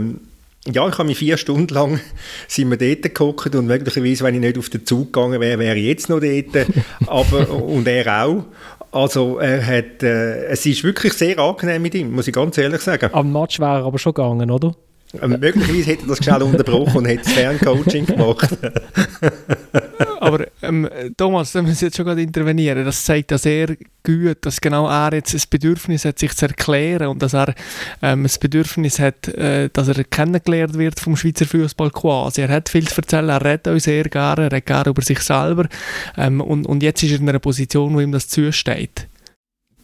ja, 0.71 0.89
ich 0.89 0.99
habe 0.99 1.05
mich 1.05 1.19
vier 1.19 1.37
Stunden 1.37 1.75
lang 1.75 2.01
sind 2.49 2.71
wir 2.71 2.77
dort 2.77 3.03
geguckt 3.03 3.55
und 3.55 3.67
möglicherweise, 3.67 4.25
wenn 4.25 4.35
ich 4.35 4.41
nicht 4.41 4.59
auf 4.59 4.69
den 4.69 4.87
Zug 4.87 5.13
gegangen 5.13 5.41
wäre, 5.41 5.59
wäre 5.59 5.77
ich 5.77 5.87
jetzt 5.87 6.09
noch 6.09 6.21
dort. 6.21 6.67
Aber, 7.07 7.51
und 7.51 7.89
er 7.89 8.25
auch. 8.25 8.45
Also 8.93 9.39
er 9.39 9.65
hat, 9.67 10.03
äh, 10.03 10.47
es 10.47 10.65
ist 10.65 10.85
wirklich 10.85 11.13
sehr 11.13 11.39
angenehm 11.39 11.83
mit 11.83 11.95
ihm, 11.95 12.13
muss 12.13 12.29
ich 12.29 12.35
ganz 12.35 12.57
ehrlich 12.57 12.81
sagen. 12.81 13.11
Am 13.13 13.33
Match 13.33 13.59
wäre 13.59 13.81
er 13.81 13.85
aber 13.85 13.99
schon 13.99 14.15
gegangen, 14.15 14.51
oder? 14.51 14.75
Ähm, 15.23 15.37
möglicherweise 15.41 15.91
hätte 15.91 16.05
er 16.05 16.09
das 16.09 16.19
schnell 16.19 16.43
unterbrochen 16.43 16.99
und 16.99 17.05
hätte 17.07 17.25
das 17.25 17.33
Ferncoaching 17.33 18.07
gemacht. 18.07 18.49
Aber 20.21 20.47
ähm, 20.63 20.89
Thomas, 21.17 21.53
da 21.53 21.63
müssen 21.63 21.85
jetzt 21.85 21.97
schon 21.97 22.07
gerade 22.07 22.23
intervenieren. 22.23 22.85
Das 22.85 23.05
zeigt 23.05 23.31
ja 23.31 23.39
sehr 23.39 23.77
gut, 24.05 24.39
dass 24.41 24.61
genau 24.61 24.89
er 24.89 25.15
jetzt 25.15 25.35
ein 25.35 25.43
Bedürfnis 25.51 26.05
hat, 26.05 26.19
sich 26.19 26.35
zu 26.35 26.47
erklären 26.47 27.09
und 27.09 27.23
dass 27.23 27.35
er 27.35 27.55
ähm, 28.03 28.25
ein 28.25 28.31
Bedürfnis 28.41 28.99
hat, 28.99 29.29
äh, 29.29 29.69
dass 29.73 29.89
er 29.89 30.05
kennengelernt 30.05 30.79
wird 30.79 31.01
vom 31.01 31.17
Schweizer 31.17 31.47
Fußball 31.47 31.91
quasi. 31.91 32.43
Er 32.43 32.49
hat 32.49 32.69
viel 32.69 32.89
zu 32.89 32.97
erzählen, 32.97 33.29
er 33.29 33.45
redet 33.45 33.69
auch 33.69 33.79
sehr 33.79 34.05
gerne, 34.05 34.45
er 34.45 34.53
redet 34.53 34.67
gerne 34.67 34.91
über 34.91 35.03
sich 35.03 35.21
selber 35.21 35.69
ähm, 36.17 36.41
und, 36.41 36.67
und 36.67 36.83
jetzt 36.83 37.03
ist 37.03 37.13
er 37.13 37.21
in 37.21 37.29
einer 37.29 37.39
Position, 37.39 37.95
wo 37.95 38.01
ihm 38.01 38.13
das 38.13 38.29
zusteht. 38.29 39.07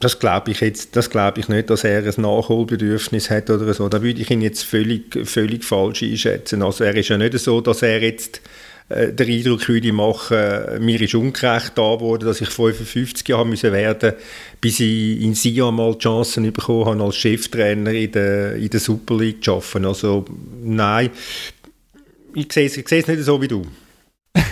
Das 0.03 0.19
glaube 0.19 0.51
ich 0.51 0.61
jetzt, 0.61 0.97
das 0.97 1.11
glaube 1.11 1.39
ich 1.39 1.49
nicht, 1.49 1.71
dass 1.71 1.85
er 1.85 2.03
ein 2.03 2.21
Nachholbedürfnis 2.21 3.31
hat 3.31 3.49
oder 3.51 3.73
so. 3.73 3.89
Da 3.89 4.03
würde 4.03 4.21
ich 4.21 4.31
ihn 4.33 4.43
jetzt 4.43 4.65
völlig, 4.65 5.17
völlig 5.29 5.65
falsch 5.65 6.03
einschätzen. 6.03 6.61
Also 6.63 6.83
er 6.83 6.97
ist 6.97 7.09
ja 7.09 7.17
nicht 7.17 7.39
so, 7.39 7.61
dass 7.61 7.83
er 7.83 8.03
jetzt 8.03 8.41
äh, 8.89 9.13
den 9.13 9.31
Eindruck 9.31 9.69
würde 9.69 9.93
machen, 9.93 10.37
äh, 10.37 10.81
mir 10.81 11.01
ist 11.01 11.15
ungerecht 11.15 11.75
da 11.77 12.01
worden, 12.01 12.27
dass 12.27 12.41
ich 12.41 12.49
55 12.49 13.29
Jahre 13.29 13.47
müssen 13.47 13.73
werden 13.73 14.15
bis 14.61 14.81
ich 14.81 15.21
in 15.21 15.35
Sion 15.35 15.77
mal 15.77 15.93
die 15.93 15.99
Chancen 15.99 16.53
bekommen 16.53 16.87
habe, 16.87 17.05
als 17.05 17.17
Cheftrainer 17.17 17.93
in 17.93 18.11
der, 18.11 18.57
in 18.57 18.71
der 18.71 18.81
Super 18.81 19.17
League 19.19 19.45
zu 19.45 19.55
arbeiten. 19.55 19.87
Also 19.87 20.25
nein, 20.65 21.11
ich 22.35 22.53
sehe, 22.53 22.67
ich 22.67 22.89
sehe 22.89 23.01
es 23.01 23.07
nicht 23.07 23.23
so 23.23 23.41
wie 23.41 23.49
du. 23.49 23.65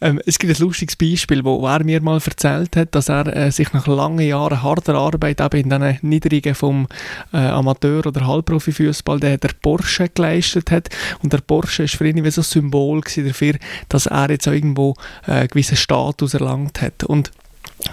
Ähm, 0.00 0.20
es 0.26 0.38
gibt 0.38 0.54
ein 0.54 0.62
lustiges 0.62 0.94
Beispiel, 0.94 1.44
wo 1.44 1.66
er 1.66 1.82
mir 1.82 2.00
mal 2.00 2.20
erzählt 2.24 2.76
hat, 2.76 2.94
dass 2.94 3.08
er 3.08 3.26
äh, 3.34 3.50
sich 3.50 3.72
nach 3.72 3.86
langen 3.88 4.26
Jahren 4.26 4.62
harter 4.62 4.94
Arbeit 4.94 5.40
eben 5.40 5.60
in 5.62 5.70
diesen 5.70 5.98
Niedrigen 6.02 6.54
vom 6.54 6.86
äh, 7.32 7.38
Amateur- 7.38 8.06
oder 8.06 8.26
Halbprofi-Fußball, 8.26 9.18
der, 9.18 9.38
der 9.38 9.50
Porsche 9.60 10.08
geleistet 10.08 10.70
hat. 10.70 10.90
Und 11.22 11.32
der 11.32 11.38
Porsche 11.38 11.84
ist 11.84 11.96
für 11.96 12.06
ihn 12.06 12.22
wie 12.22 12.30
so 12.30 12.42
ein 12.42 12.44
Symbol 12.44 13.00
dafür, 13.00 13.54
dass 13.88 14.06
er 14.06 14.30
jetzt 14.30 14.46
auch 14.46 14.52
irgendwo 14.52 14.94
äh, 15.26 15.32
einen 15.32 15.48
gewissen 15.48 15.76
Status 15.76 16.34
erlangt 16.34 16.80
hat. 16.80 17.02
Und 17.02 17.32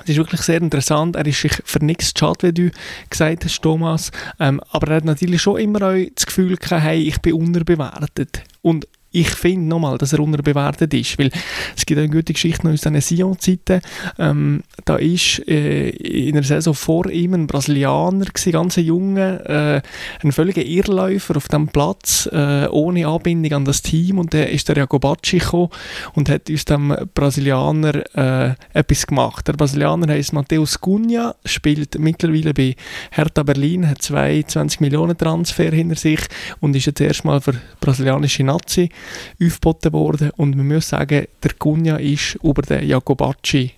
es 0.04 0.10
ist 0.10 0.18
wirklich 0.18 0.42
sehr 0.42 0.62
interessant. 0.62 1.16
Er 1.16 1.26
ist 1.26 1.42
sich 1.42 1.54
für 1.64 1.84
nichts 1.84 2.14
schade, 2.18 2.48
wie 2.48 2.54
du 2.54 2.72
gesagt 3.10 3.46
hast, 3.46 3.62
Thomas. 3.62 4.12
Ähm, 4.40 4.62
aber 4.70 4.90
er 4.90 4.98
hat 4.98 5.06
natürlich 5.06 5.42
schon 5.42 5.60
immer 5.60 5.82
auch 5.82 6.06
das 6.14 6.26
Gefühl 6.26 6.58
gehabt, 6.58 6.84
hey, 6.84 7.02
ich 7.02 7.20
bin 7.22 7.34
unterbewertet. 7.34 8.44
Und 8.62 8.88
ich 9.16 9.30
finde 9.30 9.70
nochmal, 9.70 9.98
dass 9.98 10.12
er 10.12 10.20
unterbewertet 10.20 10.94
ist, 10.94 11.18
weil 11.18 11.32
es 11.76 11.86
gibt 11.86 12.00
eine 12.00 12.10
gute 12.10 12.34
Geschichte 12.34 12.70
aus 12.70 12.82
den 12.82 13.00
Sion-Zeiten. 13.00 13.82
Ähm, 14.20 14.64
da 14.84 14.98
ist 14.98 15.42
äh, 15.48 15.90
in 15.90 16.34
der 16.34 16.44
Saison 16.44 16.74
vor 16.74 17.10
ihm 17.10 17.34
ein 17.34 17.48
Brasilianer, 17.48 18.26
gewesen, 18.26 18.52
ganz 18.52 18.76
junger, 18.76 19.50
äh, 19.50 19.82
ein 20.22 20.32
völliger 20.34 20.64
Irrläufer 20.64 21.38
auf 21.38 21.48
dem 21.48 21.70
Platz, 21.70 22.28
äh, 22.32 22.68
ohne 22.68 23.08
Anbindung 23.08 23.54
an 23.54 23.66
das 23.66 23.82
Team 23.82 24.20
und 24.20 24.34
dann 24.34 24.48
ist 24.50 24.68
der 24.68 24.78
Jacobacci 24.78 25.38
gekommen 25.38 25.70
und 26.14 26.30
hat 26.30 26.50
uns 26.50 26.66
dem 26.66 26.94
Brasilianer 27.14 28.04
äh, 28.16 28.56
etwas 28.74 29.08
gemacht. 29.08 29.48
Der 29.48 29.54
Brasilianer 29.54 30.12
heißt 30.12 30.34
Mateus 30.34 30.82
Cunha, 30.82 31.36
spielt 31.46 31.98
mittlerweile 32.00 32.54
bei 32.54 32.76
Hertha 33.12 33.44
Berlin, 33.44 33.88
hat 33.88 34.02
22 34.02 34.82
Millionen 34.82 35.18
Transfer 35.18 35.72
hinter 35.72 35.96
sich 35.96 36.20
und 36.60 36.76
ist 36.76 36.88
jetzt 36.88 37.00
erstmal 37.00 37.40
für 37.40 37.54
brasilianische 37.80 38.44
Nazi 38.44 38.90
aufgeboten 39.42 39.94
worden. 39.94 40.32
Und 40.38 40.56
man 40.56 40.68
muss 40.68 40.90
sagen, 40.90 41.26
der 41.44 41.54
Cunha 41.58 41.98
ist 41.98 42.36
über 42.44 42.62
den 42.62 42.88
Jacobacci 42.88 43.72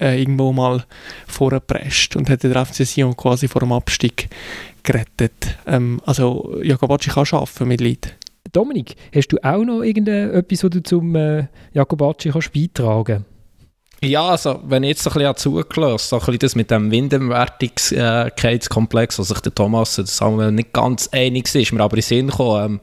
äh, 0.00 0.20
irgendwo 0.20 0.52
mal 0.52 0.84
vorgepresst 1.26 2.16
und 2.16 2.30
hat 2.30 2.42
den 2.42 2.52
FC 2.52 2.86
Sion 2.86 3.16
quasi 3.16 3.48
vor 3.48 3.60
dem 3.60 3.72
Abstieg 3.72 4.28
gerettet. 4.82 5.58
Ähm, 5.66 6.00
also 6.04 6.58
Jacobacci 6.62 7.10
kann 7.10 7.26
arbeiten 7.30 7.68
mit 7.68 7.80
Leuten. 7.80 8.12
Dominik, 8.52 8.96
hast 9.14 9.28
du 9.28 9.38
auch 9.42 9.64
noch 9.64 9.82
irgendetwas, 9.82 10.64
was 10.64 10.70
du 10.70 10.82
zum 10.82 11.14
äh, 11.16 11.46
Jacobacci 11.72 12.30
beitragen 12.30 13.04
kannst? 13.04 13.35
Ja, 14.02 14.28
also 14.28 14.60
wenn 14.66 14.82
ich 14.82 14.90
jetzt 14.90 15.06
ein 15.06 15.14
bisschen 15.14 15.36
zugelassen 15.36 16.08
so 16.08 16.16
ein 16.16 16.20
bisschen 16.20 16.38
das 16.40 16.54
mit 16.54 16.70
dem 16.70 16.90
Windenwertigkeitskomplex, 16.90 19.18
wo 19.18 19.22
sich 19.22 19.40
der 19.40 19.54
Thomas 19.54 19.98
und 19.98 20.06
Samuel 20.06 20.52
nicht 20.52 20.74
ganz 20.74 21.08
einig 21.12 21.48
sind, 21.48 21.62
ist 21.62 21.72
mir 21.72 21.82
aber 21.82 21.96
in 21.96 22.02
Sinn 22.02 22.26
gekommen. 22.26 22.78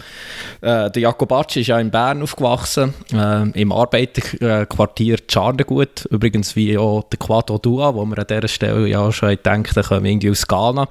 Ähm, 0.62 0.67
äh, 0.67 0.89
der 0.89 1.03
Jacobacci 1.03 1.62
ist 1.62 1.67
ja 1.67 1.79
in 1.79 1.91
Bern 1.91 2.24
aufgewachsen, 2.24 2.96
äh, 3.13 3.48
im 3.51 3.72
Arbeiterquartier 3.72 5.17
Charnegut, 5.29 6.05
übrigens 6.05 6.55
wie 6.55 6.79
auch 6.79 7.03
der 7.03 7.20
Quato 7.20 7.60
Dua, 7.60 7.93
wo 7.93 8.03
wir 8.05 8.17
an 8.17 8.25
dieser 8.27 8.48
Stelle 8.48 8.88
ja 8.88 9.12
schon 9.12 9.29
gedacht 9.29 9.77
haben, 9.77 9.84
kommen 9.84 10.05
irgendwie 10.05 10.32
aus 10.32 10.48
Ghana 10.48 10.88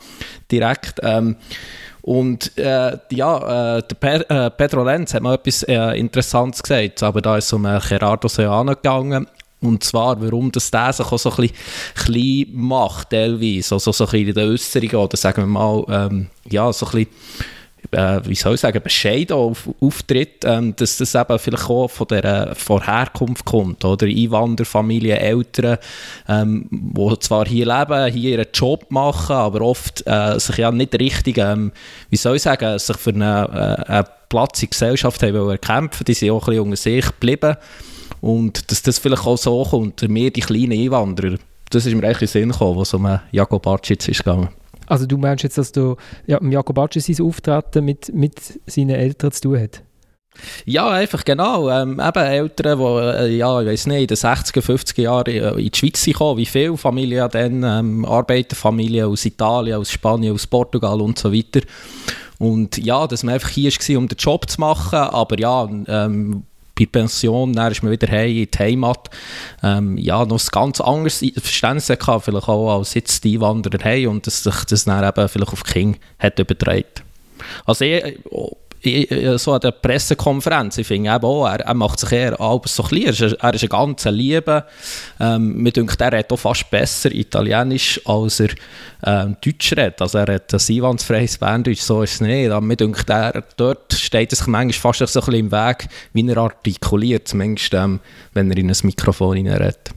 direkt. 0.53 1.01
Ähm, 1.03 1.35
und 2.03 2.57
äh, 2.59 2.97
ja, 3.11 3.79
äh, 3.79 3.83
der 3.83 3.97
Pe 3.97 4.25
äh, 4.29 4.51
Pedro 4.51 4.85
Lenz 4.85 5.15
hat 5.15 5.23
mal 5.23 5.35
etwas 5.35 5.65
äh, 5.65 5.99
Interessantes 5.99 6.63
gesagt, 6.63 7.03
aber 7.03 7.21
da 7.21 7.37
ist 7.37 7.47
es 7.47 7.53
um 7.53 7.67
äh, 7.67 7.81
Gerardo 7.89 8.29
Seano 8.29 8.77
gegangen 8.77 9.27
und 9.63 9.85
zwar, 9.85 10.21
warum 10.21 10.53
das 10.53 10.71
der 10.71 10.93
sich 10.93 11.07
auch 11.07 11.19
so 11.19 11.31
ein 11.31 11.37
bisschen 11.37 11.57
klein 11.95 12.47
macht, 12.53 13.11
teilweise. 13.11 13.75
Also 13.75 13.93
so 13.93 14.07
ein 14.07 14.21
in 14.29 14.35
den 14.35 14.51
Äußerungen 14.51 14.97
oder 14.97 15.17
sagen 15.17 15.43
wir 15.43 15.47
mal, 15.47 15.85
ähm, 15.89 16.27
ja, 16.49 16.73
so 16.73 16.87
ein 16.87 16.93
bisschen 16.93 17.09
äh, 17.91 18.21
wie 18.25 18.35
soll 18.35 18.55
ich 18.55 18.61
sagen, 18.61 18.83
bescheiden 18.83 19.37
auf, 19.37 19.69
auftritt, 19.81 20.45
ähm, 20.45 20.75
dass 20.77 20.99
das 20.99 21.15
eben 21.15 21.39
vielleicht 21.39 21.69
auch 21.69 21.89
von 21.89 22.07
der 22.07 22.55
von 22.55 22.85
Herkunft 22.85 23.45
kommt, 23.45 23.85
oder 23.85 24.07
Einwanderfamilien, 24.07 25.19
Eltern, 25.19 25.79
ähm, 26.29 26.67
die 26.71 27.19
zwar 27.19 27.47
hier 27.47 27.67
leben, 27.67 28.13
hier 28.13 28.39
ihren 28.39 28.47
Job 28.53 28.87
machen, 28.91 29.37
aber 29.37 29.63
oft 29.63 30.07
äh, 30.07 30.39
sich 30.39 30.59
ja 30.59 30.71
nicht 30.71 30.99
richtig, 30.99 31.39
ähm, 31.39 31.73
wie 32.11 32.17
soll 32.17 32.37
ich 32.37 32.43
sagen, 32.43 32.79
sich 32.79 32.97
für 32.97 33.11
einen, 33.11 33.23
äh, 33.23 33.83
einen 33.87 34.07
Platz 34.29 34.63
in 34.63 34.69
der 34.69 34.71
Gesellschaft 34.71 35.23
haben 35.23 35.51
erkämpfen, 35.51 36.05
die 36.05 36.15
sind 36.15 36.31
auch 36.31 36.49
ein 36.49 36.55
bisschen 36.55 36.65
unter 36.65 36.77
sich 36.77 37.07
geblieben 37.07 37.57
und 38.23 38.71
dass 38.71 38.83
das 38.83 38.99
vielleicht 38.99 39.27
auch 39.27 39.37
so 39.37 39.65
kommt, 39.65 40.09
mehr 40.09 40.31
die 40.31 40.41
kleinen 40.41 40.73
Einwanderer, 40.73 41.37
das 41.69 41.85
ist 41.85 41.95
mir 41.95 42.07
eigentlich 42.07 42.23
in 42.23 42.27
den 42.27 42.29
Sinn 42.29 42.53
gekommen, 42.53 42.79
was 42.79 42.95
um 42.95 43.19
Jakob 43.33 43.67
Arcic 43.67 44.09
ist 44.09 44.19
gegangen. 44.19 44.49
Also 44.87 45.07
du 45.07 45.19
meinst 45.19 45.43
jetzt, 45.43 45.59
dass 45.59 45.73
du 45.73 45.97
ja, 46.27 46.41
Jakob 46.43 46.79
Arcic 46.79 47.03
sein 47.03 47.27
Auftreten 47.27 47.85
mit, 47.85 48.15
mit 48.15 48.61
seinen 48.67 48.91
Eltern 48.91 49.33
zu 49.33 49.43
tun 49.43 49.61
hat? 49.61 49.83
Ja, 50.65 50.89
einfach 50.89 51.25
genau. 51.25 51.69
Ähm, 51.69 52.01
eben 52.01 52.25
Eltern, 52.25 52.79
die, 52.79 52.85
äh, 52.85 53.37
ja, 53.37 53.61
ich 53.61 53.69
weiß 53.69 53.87
nicht, 53.89 54.01
in 54.03 54.07
den 54.07 54.17
60er, 54.17 54.63
50er 54.63 55.03
Jahren 55.03 55.59
in 55.59 55.71
die 55.71 55.77
Schweiz 55.77 56.09
kamen, 56.17 56.39
wie 56.39 56.47
viele 56.47 56.77
Familien 56.77 57.29
dann, 57.31 57.65
ähm, 57.65 58.05
Arbeiterfamilien 58.05 59.07
aus 59.07 59.25
Italien, 59.25 59.79
aus 59.79 59.91
Spanien, 59.91 60.35
aus 60.35 60.47
Portugal 60.47 61.01
und 61.01 61.19
so 61.19 61.33
weiter. 61.33 61.61
Und 62.39 62.79
ja, 62.79 63.07
dass 63.07 63.25
man 63.25 63.35
einfach 63.35 63.51
hier 63.51 63.71
war, 63.71 63.99
um 63.99 64.09
den 64.09 64.17
Job 64.17 64.49
zu 64.49 64.61
machen, 64.61 64.99
aber 64.99 65.39
ja, 65.39 65.69
ähm, 65.87 66.45
bei 66.87 67.01
Pension, 67.01 67.53
dann 67.53 67.73
ist 67.73 67.83
man 67.83 67.93
wieder 67.93 68.09
heim 68.09 68.37
in 68.37 68.49
die 68.51 68.59
Heimat. 68.59 69.11
Ähm, 69.63 69.99
ja, 69.99 70.25
noch 70.25 70.41
ein 70.41 70.49
ganz 70.51 70.81
anderes 70.81 71.25
Verständnis 71.35 71.87
gehabt, 71.87 72.25
vielleicht 72.25 72.49
auch 72.49 72.79
als 72.79 72.95
jetzt 72.95 73.25
die 73.25 73.37
Einwanderer 73.37 73.85
haben 73.85 74.07
und 74.09 74.27
dass 74.27 74.43
sich 74.43 74.65
das 74.65 74.85
dann 74.85 75.07
eben 75.07 75.29
vielleicht 75.29 75.53
auf 75.53 75.65
King 75.65 75.97
hat 76.19 76.39
übertragen. 76.39 76.85
Also 77.65 77.85
ich, 77.85 78.19
so 79.39 79.53
an 79.53 79.61
der 79.61 79.71
Pressekonferenz, 79.71 80.79
ich 80.79 80.87
finde 80.87 81.15
eben 81.15 81.25
auch, 81.25 81.47
er, 81.47 81.61
er 81.61 81.75
macht 81.75 82.01
sich 82.01 82.13
eher 82.13 82.41
alles 82.41 82.75
so 82.75 82.83
klein, 82.83 83.05
er 83.05 83.11
ist, 83.11 83.21
er 83.21 83.55
ist 83.55 83.63
ein 83.63 83.69
ganz 83.69 84.05
Liebe. 84.05 84.65
Ähm, 85.21 85.63
mir 85.63 85.73
denkt, 85.73 86.01
er 86.01 86.13
redet 86.13 86.33
auch 86.33 86.39
fast 86.39 86.71
besser 86.71 87.13
Italienisch, 87.13 88.01
als 88.05 88.41
er 88.41 88.51
ähm, 89.05 89.37
Deutsch 89.45 89.73
redet. 89.73 90.01
Also 90.03 90.19
er 90.19 90.35
hat 90.35 90.53
ein 90.53 90.61
einwandsfreies 90.69 91.39
Berndeutsch, 91.39 91.81
so 91.81 92.03
ist 92.03 92.15
es 92.15 92.21
nicht. 92.21 92.51
Aber 92.51 92.61
mir 92.61 92.77
denkt, 92.77 93.09
er, 93.09 93.45
dort 93.57 93.93
steht 93.93 94.33
es 94.33 94.41
sich 94.41 94.49
manchmal 94.49 94.95
fast 94.95 95.13
so 95.13 95.21
ein 95.21 95.27
bisschen 95.27 95.47
im 95.47 95.53
Weg, 95.53 95.89
wie 96.13 96.29
er 96.29 96.39
artikuliert, 96.39 97.29
zumindest 97.29 97.75
ähm, 97.75 98.01
wenn 98.35 98.51
er 98.51 98.59
in 98.59 98.71
ein 98.71 98.77
Mikrofon 98.83 99.47
redet. 99.47 99.91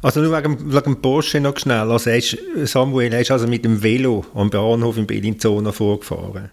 Also 0.00 0.20
nur 0.20 0.36
wegen, 0.36 0.72
wegen 0.72 1.02
Porsche 1.02 1.40
noch 1.40 1.58
schnell. 1.58 1.90
Also 1.90 2.10
ist, 2.10 2.38
Samuel, 2.64 3.12
er 3.12 3.20
ist 3.20 3.32
also 3.32 3.48
mit 3.48 3.64
dem 3.64 3.82
Velo 3.82 4.24
am 4.34 4.48
Bahnhof 4.48 4.96
in 4.96 5.06
Bellinzona 5.06 5.72
vorgefahren. 5.72 6.52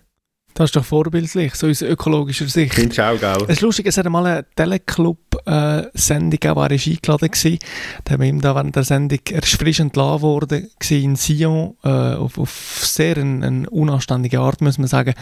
Das 0.58 0.70
ist 0.70 0.76
doch 0.78 0.86
vorbildlich, 0.86 1.54
so 1.54 1.68
aus 1.68 1.82
ökologischer 1.82 2.48
Sicht. 2.48 2.76
Findest 2.76 2.98
du 2.98 3.04
auch, 3.04 3.20
gell? 3.20 3.44
Es 3.50 3.58
ist 3.58 3.62
lustig, 3.62 3.88
es 3.88 3.98
hat 3.98 4.08
mal 4.08 4.26
eine 4.26 4.46
Teleclub-Sendung 4.56 6.40
äh, 6.42 6.56
wo 6.56 6.62
er 6.62 6.72
eingeladen 6.72 7.30
war. 7.30 7.58
Da 8.06 8.14
haben 8.14 8.22
wir 8.22 8.30
ihm 8.30 8.40
da 8.40 8.56
während 8.56 8.74
der 8.74 8.86
Sendung, 8.86 9.20
er 9.32 9.44
ist 9.44 9.56
frisch 9.58 9.82
entlassen 9.82 10.22
worden, 10.22 10.70
in 10.90 11.18
Sion, 11.18 11.76
äh, 11.84 11.90
auf, 11.90 12.38
auf 12.38 12.80
sehr 12.82 13.18
eine, 13.18 13.46
eine 13.46 13.70
unanständige 13.70 14.40
Art, 14.40 14.62
muss 14.62 14.78
man 14.78 14.88
sagen. 14.88 15.14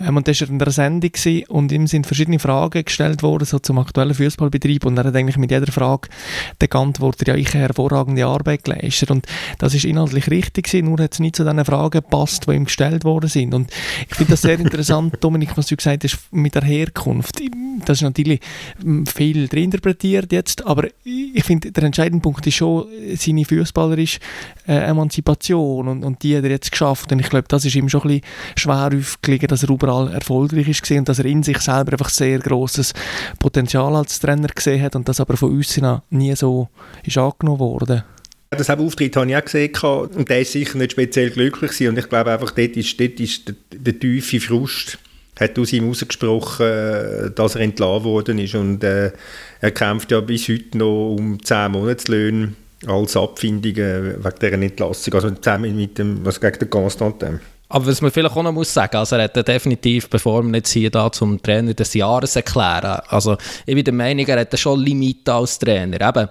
Ähm, 0.00 0.16
und 0.16 0.26
da 0.26 0.32
war 0.32 0.40
er 0.40 0.50
in 0.50 0.58
der 0.58 0.72
Sendung 0.72 1.12
gewesen, 1.12 1.44
und 1.46 1.70
ihm 1.70 1.86
sind 1.86 2.08
verschiedene 2.08 2.40
Fragen 2.40 2.84
gestellt 2.84 3.22
worden, 3.22 3.44
so 3.44 3.60
zum 3.60 3.78
aktuellen 3.78 4.14
Fußballbetrieb. 4.14 4.84
Und 4.86 4.98
er 4.98 5.04
hat 5.04 5.14
eigentlich 5.14 5.38
mit 5.38 5.52
jeder 5.52 5.70
Frage 5.70 6.08
geantwortet, 6.58 7.28
ja, 7.28 7.36
ich 7.36 7.50
habe 7.50 7.58
hervorragende 7.60 8.26
Arbeit 8.26 8.64
geleistet. 8.64 9.12
Und 9.12 9.26
das 9.58 9.72
ist 9.72 9.84
inhaltlich 9.84 10.28
richtig 10.32 10.64
gewesen, 10.66 10.86
nur 10.86 10.98
hat 10.98 11.12
es 11.12 11.20
nicht 11.20 11.36
zu 11.36 11.44
den 11.44 11.64
Fragen 11.64 11.90
gepasst, 11.90 12.48
die 12.48 12.56
ihm 12.56 12.64
gestellt 12.64 13.04
worden 13.04 13.30
sind. 13.30 13.54
Und 13.54 13.70
ich 14.08 14.16
finde 14.16 14.32
das 14.32 14.42
sehr 14.42 14.58
interessant 14.58 14.79
interessant, 14.80 15.16
Dominik, 15.20 15.56
was 15.56 15.66
du 15.66 15.76
gesagt 15.76 16.04
hast 16.04 16.18
mit 16.32 16.54
der 16.54 16.62
Herkunft. 16.62 17.40
Das 17.84 17.98
ist 17.98 18.02
natürlich 18.02 18.40
hm, 18.80 19.06
viel 19.06 19.46
interpretiert 19.54 20.32
jetzt, 20.32 20.66
aber 20.66 20.88
ich 21.04 21.44
finde, 21.44 21.70
der 21.70 21.84
entscheidende 21.84 22.22
Punkt 22.22 22.46
ist 22.46 22.54
schon 22.54 22.86
seine 23.14 23.44
fußballerische 23.44 24.20
äh, 24.66 24.88
Emanzipation 24.88 25.88
und, 25.88 26.04
und 26.04 26.22
die 26.22 26.36
hat 26.36 26.44
er 26.44 26.50
jetzt 26.50 26.72
geschafft. 26.72 27.12
Und 27.12 27.20
ich 27.20 27.28
glaube, 27.28 27.46
das 27.48 27.64
ist 27.64 27.74
ihm 27.74 27.88
schon 27.88 28.02
ein 28.02 28.08
bisschen 28.08 28.22
schwer 28.56 28.90
aufgelegen, 28.98 29.48
dass 29.48 29.62
er 29.62 29.70
überall 29.70 30.12
erfolgreich 30.12 30.68
ist 30.68 30.90
und 30.90 31.08
dass 31.08 31.18
er 31.18 31.26
in 31.26 31.42
sich 31.42 31.58
selber 31.58 31.92
einfach 31.92 32.08
sehr 32.08 32.38
großes 32.38 32.94
Potenzial 33.38 33.94
als 33.96 34.18
Trainer 34.18 34.48
gesehen 34.48 34.82
hat 34.82 34.96
und 34.96 35.08
das 35.08 35.20
aber 35.20 35.36
von 35.36 35.50
uns 35.50 35.78
nie 36.10 36.34
so 36.34 36.68
ist 37.04 37.18
angenommen 37.18 37.60
worden. 37.60 38.02
Das 38.50 38.68
Auftritt 38.68 39.14
habe 39.14 39.30
ich 39.30 39.36
auch 39.36 39.44
gesehen 39.44 39.72
und 39.80 40.28
der 40.28 40.40
ist 40.40 40.50
sicher 40.50 40.76
nicht 40.76 40.92
speziell 40.92 41.30
glücklich 41.30 41.70
gewesen. 41.70 41.90
und 41.90 41.98
ich 41.98 42.08
glaube 42.08 42.32
einfach, 42.32 42.50
dort 42.50 42.76
ist, 42.76 42.98
dort 42.98 43.20
ist 43.20 43.46
der, 43.46 43.54
der 43.70 43.98
tiefe 43.98 44.40
Frust 44.40 44.98
hat 45.38 45.58
aus 45.58 45.72
ihm 45.72 45.84
herausgesprochen, 45.84 47.32
dass 47.34 47.54
er 47.54 47.60
entlassen 47.60 48.04
worden 48.04 48.38
ist 48.38 48.54
und 48.56 48.82
äh, 48.84 49.12
er 49.60 49.70
kämpft 49.70 50.10
ja 50.10 50.20
bis 50.20 50.48
heute 50.48 50.76
noch 50.76 51.14
um 51.14 51.42
10 51.42 51.70
Monatslöhne 51.70 52.52
als 52.86 53.16
Abfindungen 53.16 54.16
wegen 54.22 54.38
dieser 54.40 54.52
Entlassung, 54.52 55.14
also 55.14 55.30
zusammen 55.30 55.76
mit 55.76 55.96
dem, 55.98 56.24
was 56.24 56.40
gegen 56.40 56.58
den 56.58 56.70
Constantin. 56.70 57.40
Aber 57.72 57.86
was 57.86 58.02
man 58.02 58.10
vielleicht 58.10 58.36
auch 58.36 58.42
noch 58.42 58.50
muss 58.50 58.74
sagen, 58.74 58.96
also 58.96 59.14
er 59.14 59.24
hat 59.24 59.48
definitiv, 59.48 60.10
bevor 60.10 60.42
wir 60.42 60.56
jetzt 60.56 60.72
hier 60.72 60.90
da 60.90 61.10
zum 61.12 61.40
Trainer 61.40 61.72
des 61.72 61.94
Jahres 61.94 62.34
erklären, 62.34 63.00
also 63.06 63.36
ich 63.64 63.76
bin 63.76 63.84
der 63.84 63.94
Meinung, 63.94 64.26
er 64.26 64.40
hat 64.40 64.58
schon 64.58 64.80
Limite 64.80 65.32
als 65.32 65.56
Trainer. 65.56 66.00
Eben, 66.00 66.28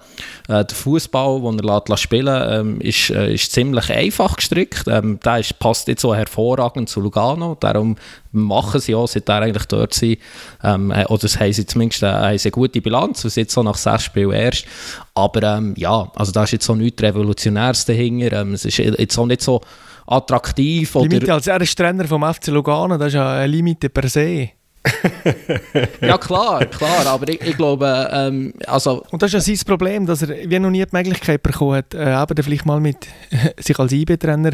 äh, 0.48 0.64
der 0.66 0.76
Fußball, 0.76 1.40
den 1.40 1.66
er 1.66 1.82
lässt, 1.88 2.02
spielen 2.02 2.42
ähm, 2.46 2.80
ist, 2.82 3.08
äh, 3.08 3.32
ist 3.32 3.52
ziemlich 3.52 3.88
einfach 3.90 4.36
gestrickt. 4.36 4.84
Ähm, 4.86 5.18
der 5.24 5.38
ist, 5.38 5.58
passt 5.58 5.88
jetzt 5.88 6.02
so 6.02 6.14
hervorragend 6.14 6.90
zu 6.90 7.00
Lugano, 7.00 7.56
darum 7.58 7.96
machen 8.32 8.80
sie 8.80 8.94
auch, 8.94 9.08
seit 9.08 9.26
er 9.30 9.40
eigentlich 9.40 9.64
dort 9.64 9.94
sind, 9.94 10.18
ähm, 10.62 10.90
äh, 10.90 11.06
oder 11.06 11.26
haben 11.26 11.52
sie 11.54 11.64
zumindest 11.64 12.04
eine, 12.04 12.18
eine 12.18 12.50
gute 12.50 12.82
Bilanz, 12.82 13.22
sind 13.22 13.36
jetzt 13.36 13.54
so 13.54 13.62
nach 13.62 13.76
sechs 13.76 14.04
Spielen 14.04 14.32
erst, 14.32 14.66
aber 15.14 15.42
ähm, 15.42 15.72
ja, 15.78 16.12
also 16.14 16.32
da 16.32 16.44
ist 16.44 16.52
jetzt 16.52 16.66
so 16.66 16.74
nichts 16.74 17.02
Revolutionäres 17.02 17.86
dahinter, 17.86 18.42
ähm, 18.42 18.52
es 18.52 18.66
ist 18.66 18.76
jetzt 18.76 19.18
auch 19.18 19.24
nicht 19.24 19.40
so 19.40 19.62
attraktiv. 20.10 20.96
Oder 20.96 21.08
Limite, 21.08 21.32
also 21.32 21.50
er 21.50 21.60
ist 21.60 21.76
Trainer 21.76 22.06
vom 22.06 22.22
FC 22.22 22.48
Lugano, 22.48 22.98
das 22.98 23.08
ist 23.08 23.14
ja 23.14 23.32
eine 23.32 23.46
Limite 23.46 23.88
per 23.88 24.08
se. 24.08 24.50
ja 26.00 26.16
klar, 26.16 26.64
klar, 26.64 27.06
aber 27.06 27.28
ich, 27.28 27.40
ich 27.42 27.56
glaube, 27.56 28.08
ähm, 28.12 28.54
also... 28.66 29.04
Und 29.10 29.22
das 29.22 29.32
ist 29.32 29.46
ja 29.46 29.54
sein 29.54 29.66
Problem, 29.66 30.06
dass 30.06 30.22
er 30.22 30.28
wie 30.48 30.58
noch 30.58 30.70
nie 30.70 30.84
die 30.84 30.96
Möglichkeit 30.96 31.42
bekommen 31.42 31.76
hat, 31.76 31.94
äh, 31.94 32.22
eben 32.22 32.42
vielleicht 32.42 32.64
mal 32.64 32.80
mit 32.80 33.06
sich 33.58 33.78
als 33.78 33.92
IB-Trainer 33.92 34.52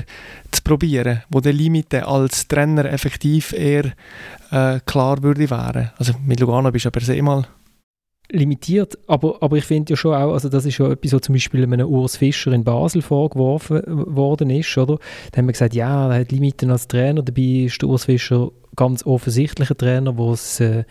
zu 0.50 0.62
probieren, 0.62 1.22
wo 1.30 1.40
der 1.40 1.52
Limite 1.52 2.06
als 2.06 2.48
Trainer 2.48 2.86
effektiv 2.86 3.52
eher 3.52 3.92
äh, 4.50 4.80
klar 4.84 5.22
würde 5.22 5.48
wären. 5.48 5.92
Also 5.96 6.12
mit 6.24 6.40
Lugano 6.40 6.72
bist 6.72 6.84
du 6.84 6.88
ja 6.88 6.90
per 6.90 7.02
se 7.02 7.22
mal 7.22 7.46
limitiert, 8.30 8.98
aber, 9.06 9.36
aber 9.40 9.56
ich 9.56 9.64
finde 9.64 9.92
ja 9.92 9.96
schon 9.96 10.14
auch, 10.14 10.32
also 10.32 10.48
das 10.48 10.64
ist 10.64 10.78
ja 10.78 10.90
etwas, 10.90 11.12
was 11.12 11.20
zum 11.22 11.34
Beispiel 11.34 11.62
einem 11.62 11.88
Urs 11.88 12.16
Fischer 12.16 12.52
in 12.52 12.64
Basel 12.64 13.02
vorgeworfen 13.02 13.82
worden 13.86 14.50
ist, 14.50 14.76
oder? 14.76 14.98
Da 15.32 15.38
haben 15.38 15.46
wir 15.46 15.52
gesagt, 15.52 15.74
ja, 15.74 16.12
er 16.12 16.20
hat 16.20 16.32
Limiten 16.32 16.70
als 16.70 16.88
Trainer, 16.88 17.22
dabei 17.22 17.66
ist 17.66 17.80
der 17.80 17.88
Urs 17.88 18.06
Fischer 18.06 18.50
ganz 18.74 19.06
offensichtlicher 19.06 19.76
Trainer, 19.76 20.12
der 20.12 20.78
äh, 20.78 20.84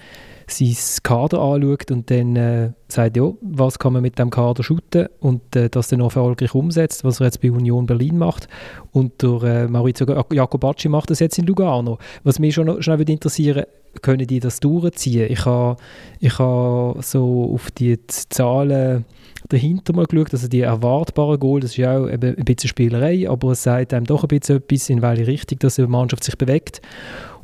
sein 0.47 0.75
Kader 1.03 1.39
anschaut 1.39 1.91
und 1.91 2.11
dann 2.11 2.35
äh, 2.35 2.71
sagt, 2.87 3.17
ja, 3.17 3.31
was 3.41 3.79
kann 3.79 3.93
man 3.93 4.01
mit 4.01 4.19
dem 4.19 4.29
Kader 4.29 4.63
shooten 4.63 5.07
und 5.19 5.55
äh, 5.55 5.69
das 5.69 5.87
dann 5.87 6.01
auch 6.01 6.05
erfolgreich 6.05 6.53
umsetzt, 6.53 7.03
was 7.03 7.19
er 7.19 7.27
jetzt 7.27 7.41
bei 7.41 7.51
Union 7.51 7.85
Berlin 7.85 8.17
macht. 8.17 8.47
Und 8.91 9.21
der 9.21 9.43
äh, 9.43 9.67
Maurizio 9.67 10.05
Jacobacci 10.31 10.89
macht 10.89 11.09
das 11.09 11.19
jetzt 11.19 11.37
in 11.37 11.47
Lugano. 11.47 11.97
Was 12.23 12.39
mich 12.39 12.53
schon 12.53 12.81
schnell 12.81 12.99
würde 12.99 13.11
interessieren, 13.11 13.65
können 14.01 14.27
die 14.27 14.39
das 14.39 14.59
durchziehen? 14.59 15.31
Ich 15.31 15.45
habe 15.45 15.77
ich 16.19 16.37
ha 16.39 16.95
so 17.01 17.51
auf 17.53 17.71
die 17.71 17.99
Zahlen 18.07 19.05
dahinter 19.49 19.93
mal 19.93 20.05
geschaut, 20.05 20.33
also 20.33 20.47
die 20.47 20.61
erwartbaren 20.61 21.39
Goal, 21.39 21.59
das 21.59 21.71
ist 21.71 21.77
ja 21.77 21.97
auch 21.97 22.07
eben 22.07 22.35
ein 22.35 22.45
bisschen 22.45 22.67
Spielerei, 22.67 23.29
aber 23.29 23.51
es 23.51 23.63
sagt 23.63 23.93
einem 23.93 24.05
doch 24.05 24.23
ein 24.23 24.27
bisschen 24.27 24.57
etwas, 24.57 24.89
in 24.89 25.01
welche 25.01 25.27
Richtung 25.27 25.59
dass 25.59 25.75
die 25.75 25.85
Mannschaft 25.85 26.23
sich 26.23 26.37
bewegt. 26.37 26.81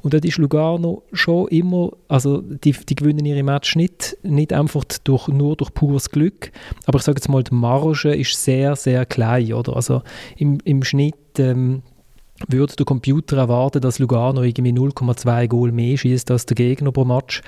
Und 0.02 0.16
dort 0.16 0.26
ist 0.26 0.40
Lugano 0.40 1.04
schon 1.14 1.48
immer, 1.50 1.92
also 2.08 2.42
die, 2.42 2.72
die 2.72 2.96
gewinnen 2.96 3.24
ihre 3.24 3.44
Match 3.44 3.76
nicht, 3.76 4.18
nicht 4.24 4.52
einfach 4.52 4.84
durch, 5.04 5.28
nur 5.28 5.56
durch 5.56 5.74
pures 5.74 6.10
Glück, 6.10 6.52
aber 6.88 6.98
ich 6.98 7.04
sage 7.04 7.18
jetzt 7.18 7.30
mal, 7.30 7.44
die 7.44 7.54
Marge 7.54 8.16
ist 8.16 8.44
sehr, 8.44 8.76
sehr 8.76 9.06
klein, 9.06 9.54
oder? 9.54 9.76
Also 9.76 10.02
im, 10.38 10.58
im 10.64 10.84
Schnitt 10.84 11.16
ähm, 11.38 11.84
würde 12.48 12.76
der 12.76 12.86
Computer 12.86 13.38
erwarten, 13.38 13.82
dass 13.82 14.00
Lugano 14.00 14.44
irgendwie 14.44 14.72
0,2 14.72 15.48
Goal 15.48 15.72
mehr 15.72 15.98
schießt 15.98 16.32
als 16.32 16.46
der 16.46 16.56
Gegner 16.56 16.92
pro 16.92 17.06
Match. 17.06 17.42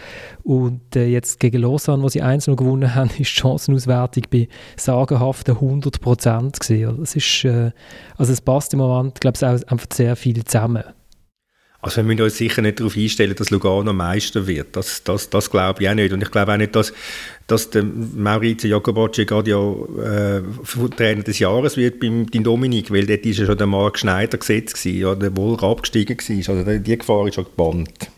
Und 0.43 0.95
äh, 0.95 1.07
jetzt 1.07 1.39
gegen 1.39 1.61
Lausanne, 1.61 2.03
wo 2.03 2.09
sie 2.09 2.21
einzeln 2.21 2.55
gewonnen 2.55 2.93
haben, 2.95 3.09
ist 3.17 3.17
die 3.17 3.41
Chancenauswertung 3.41 4.23
bei 4.29 4.47
sagenhaften 4.77 5.55
100 5.55 6.01
Prozent 6.01 6.59
Das 6.59 7.15
ist, 7.15 7.45
äh, 7.45 7.71
also 8.17 8.33
es 8.33 8.41
passt 8.41 8.73
im 8.73 8.79
Moment, 8.79 9.21
glaube 9.21 9.37
ich, 9.37 9.43
einfach 9.43 9.87
sehr 9.91 10.15
viel 10.15 10.43
zusammen. 10.43 10.83
Also 11.83 11.97
wir 11.97 12.03
müssen 12.05 12.21
uns 12.21 12.37
sicher 12.37 12.61
nicht 12.61 12.79
darauf 12.79 12.95
einstellen, 12.95 13.35
dass 13.35 13.49
Lugano 13.49 13.91
Meister 13.91 14.47
wird. 14.47 14.73
Das, 14.73 15.03
das, 15.03 15.29
das 15.29 15.51
glaube 15.51 15.83
ich 15.83 15.89
auch 15.89 15.93
nicht. 15.93 16.13
Und 16.13 16.23
ich 16.23 16.31
glaube 16.31 16.53
auch 16.53 16.57
nicht, 16.57 16.73
dass, 16.77 16.93
dass 17.45 17.71
der 17.71 17.83
Maurizio 17.83 18.69
Jacobacci 18.69 19.25
gerade 19.25 19.51
ja 19.51 20.37
äh, 20.39 20.41
Trainer 20.95 21.23
des 21.23 21.39
Jahres 21.39 21.75
wird 21.75 21.99
beim, 21.99 22.25
beim 22.25 22.41
Dominik, 22.41 22.89
weil 22.89 23.05
dort 23.05 23.25
ist 23.25 23.39
ja 23.39 23.45
schon 23.45 23.57
der 23.57 23.67
Marc 23.67 23.99
Schneider 23.99 24.37
gesetzt 24.37 24.81
gewesen, 24.81 25.05
oder 25.07 25.35
wohl 25.35 25.59
abgestiegen 25.59 26.17
war. 26.17 26.55
Also 26.55 26.79
die 26.79 26.97
Gefahr 26.97 27.27
ist 27.27 27.35
schon 27.35 27.43
gebannt. 27.43 28.12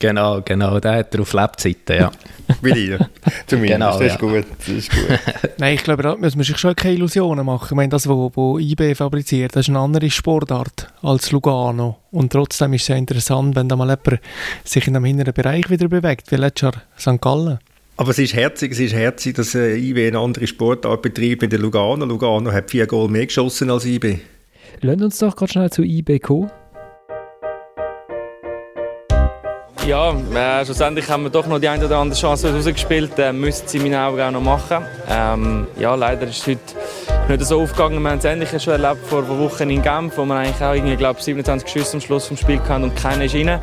Genau, 0.00 0.40
genau, 0.40 0.80
der 0.80 0.94
hat 0.94 1.14
er 1.14 1.20
auf 1.20 1.34
Lebzeiten, 1.34 1.96
ja. 1.96 2.10
Wie 2.62 2.72
dir, 2.72 3.10
zumindest, 3.46 3.74
genau, 3.74 3.98
das, 3.98 4.00
ist 4.00 4.12
ja. 4.12 4.16
gut, 4.16 4.46
das 4.58 4.68
ist 4.68 4.90
gut. 4.90 5.18
Nein, 5.58 5.74
ich 5.74 5.84
glaube, 5.84 6.02
da 6.02 6.16
muss 6.16 6.34
man 6.34 6.44
sich 6.44 6.56
schon 6.56 6.74
keine 6.74 6.94
Illusionen 6.94 7.44
machen. 7.44 7.66
Ich 7.66 7.76
meine, 7.76 7.90
das, 7.90 8.08
was 8.08 8.30
wo 8.34 8.58
IB 8.58 8.94
fabriziert, 8.94 9.54
das 9.54 9.66
ist 9.66 9.68
eine 9.68 9.78
andere 9.78 10.08
Sportart 10.08 10.90
als 11.02 11.30
Lugano. 11.32 11.98
Und 12.12 12.32
trotzdem 12.32 12.72
ist 12.72 12.80
es 12.80 12.86
sehr 12.86 12.96
interessant, 12.96 13.54
wenn 13.54 13.68
da 13.68 13.76
mal 13.76 13.88
jemand 13.88 14.22
sich 14.64 14.88
in 14.88 14.96
einem 14.96 15.04
hinteren 15.04 15.34
Bereich 15.34 15.68
wieder 15.68 15.86
bewegt, 15.86 16.32
wie 16.32 16.36
letztes 16.36 16.62
Jahr 16.62 16.82
St. 16.98 17.20
Gallen. 17.20 17.58
Aber 17.98 18.10
es 18.10 18.18
ist 18.18 18.32
herzig, 18.32 18.72
es 18.72 18.80
ist 18.80 18.94
herzig, 18.94 19.36
dass 19.36 19.54
äh, 19.54 19.76
IB 19.76 20.08
eine 20.08 20.18
andere 20.18 20.46
Sportart 20.46 21.02
betreibt 21.02 21.42
mit 21.42 21.52
der 21.52 21.58
Lugano. 21.58 22.06
Lugano 22.06 22.50
hat 22.50 22.70
vier 22.70 22.86
Goal 22.86 23.10
mehr 23.10 23.26
geschossen 23.26 23.70
als 23.70 23.84
IB. 23.84 24.18
Lass 24.80 25.02
uns 25.02 25.18
doch 25.18 25.36
gerade 25.36 25.52
schnell 25.52 25.70
zu 25.70 25.82
IB 25.82 26.20
kommen. 26.20 26.50
Ja, 29.86 30.12
äh, 30.12 30.64
schlussendlich 30.64 31.08
haben 31.08 31.22
wir 31.22 31.30
doch 31.30 31.46
noch 31.46 31.58
die 31.58 31.68
eine 31.68 31.86
oder 31.86 31.98
andere 31.98 32.18
Chance 32.18 32.54
rausgespielt. 32.54 33.18
Äh, 33.18 33.32
müssen 33.32 33.66
sie 33.66 33.78
in 33.78 33.84
meinen 33.84 33.94
Augen 33.94 34.20
auch 34.20 34.30
noch 34.30 34.40
machen. 34.42 34.84
Ähm, 35.08 35.66
ja, 35.78 35.94
leider 35.94 36.26
ist 36.26 36.38
es 36.38 36.46
heute 36.46 36.60
nicht 37.28 37.44
so 37.44 37.62
aufgegangen. 37.62 38.02
Wir 38.02 38.10
haben 38.10 38.18
es 38.18 38.24
ähnlich 38.24 38.50
schon 38.62 38.74
erlebt 38.74 39.06
vor 39.06 39.26
Wochen 39.26 39.70
in 39.70 39.82
Genf, 39.82 40.18
wo 40.18 40.24
wir 40.26 40.34
eigentlich 40.36 40.62
auch 40.62 40.74
irgendwie, 40.74 40.96
glaub, 40.96 41.20
27 41.20 41.68
Schüsse 41.68 41.94
am 41.94 42.00
Schluss 42.00 42.28
des 42.28 42.40
Spiels 42.40 42.62
hatten 42.68 42.84
und 42.84 42.94
keiner 42.94 43.24
ist 43.24 43.34
rein. 43.34 43.60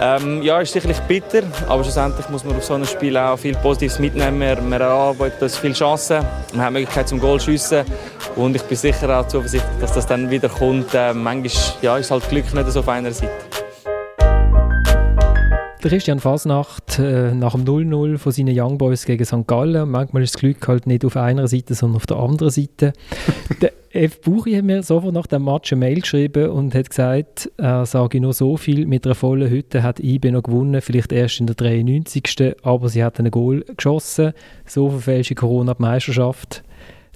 Ähm, 0.00 0.42
ja, 0.42 0.60
ist 0.60 0.72
sicherlich 0.72 1.00
bitter, 1.00 1.42
aber 1.66 1.82
schlussendlich 1.82 2.28
muss 2.28 2.44
man 2.44 2.56
auf 2.56 2.64
so 2.64 2.74
einem 2.74 2.86
Spiel 2.86 3.16
auch 3.16 3.36
viel 3.36 3.56
Positives 3.56 3.98
mitnehmen. 3.98 4.40
Wir, 4.40 4.62
wir 4.62 4.80
erarbeiten 4.80 5.42
uns 5.42 5.58
viele 5.58 5.74
Chancen, 5.74 6.24
wir 6.52 6.62
haben 6.62 6.74
die 6.74 6.80
Möglichkeit 6.80 7.08
zum 7.08 7.18
Goal 7.18 7.40
zu 7.40 7.46
schiessen 7.46 7.84
und 8.36 8.54
ich 8.54 8.62
bin 8.62 8.76
sicher 8.76 9.18
auch 9.18 9.26
zuversichtlich, 9.26 9.80
dass 9.80 9.92
das 9.92 10.06
dann 10.06 10.30
wieder 10.30 10.48
kommt. 10.48 10.94
Äh, 10.94 11.12
manchmal 11.14 11.50
ja, 11.82 11.98
ist 11.98 12.12
halt 12.12 12.28
Glück 12.28 12.54
nicht 12.54 12.70
so 12.70 12.80
auf 12.80 12.88
einer 12.88 13.10
Seite. 13.10 13.67
Der 15.80 15.90
Christian 15.90 16.18
Fasnacht 16.18 16.98
äh, 16.98 17.32
nach 17.32 17.52
dem 17.52 17.64
0-0 17.64 18.18
von 18.18 18.32
seinen 18.32 18.58
Young 18.58 18.78
Boys 18.78 19.04
gegen 19.04 19.24
St. 19.24 19.46
Gallen. 19.46 19.88
Manchmal 19.88 20.24
ist 20.24 20.34
das 20.34 20.40
Glück 20.40 20.66
halt 20.66 20.88
nicht 20.88 21.04
auf 21.04 21.16
einer 21.16 21.46
Seite, 21.46 21.74
sondern 21.74 21.96
auf 21.96 22.06
der 22.06 22.16
anderen 22.16 22.50
Seite. 22.50 22.92
der 23.62 23.72
F. 23.92 24.20
Buchi 24.20 24.54
hat 24.54 24.64
mir 24.64 24.82
sofort 24.82 25.14
nach 25.14 25.28
dem 25.28 25.44
Match 25.44 25.72
eine 25.72 25.78
Mail 25.78 26.00
geschrieben 26.00 26.50
und 26.50 26.74
hat 26.74 26.90
gesagt, 26.90 27.52
er 27.58 27.86
sage 27.86 28.20
nur 28.20 28.32
so 28.32 28.56
viel, 28.56 28.86
mit 28.86 29.06
einer 29.06 29.14
vollen 29.14 29.48
Hütte 29.48 29.84
hat 29.84 30.00
IB 30.00 30.32
noch 30.32 30.42
gewonnen, 30.42 30.80
vielleicht 30.80 31.12
erst 31.12 31.38
in 31.38 31.46
der 31.46 31.54
93. 31.54 32.56
Aber 32.62 32.88
sie 32.88 33.04
hat 33.04 33.20
einen 33.20 33.30
Goal 33.30 33.64
geschossen. 33.76 34.32
So 34.66 34.90
verfälscht 34.90 35.36
Corona 35.36 35.74
die 35.74 35.82
Meisterschaft. 35.82 36.64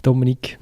Dominik, 0.02 0.58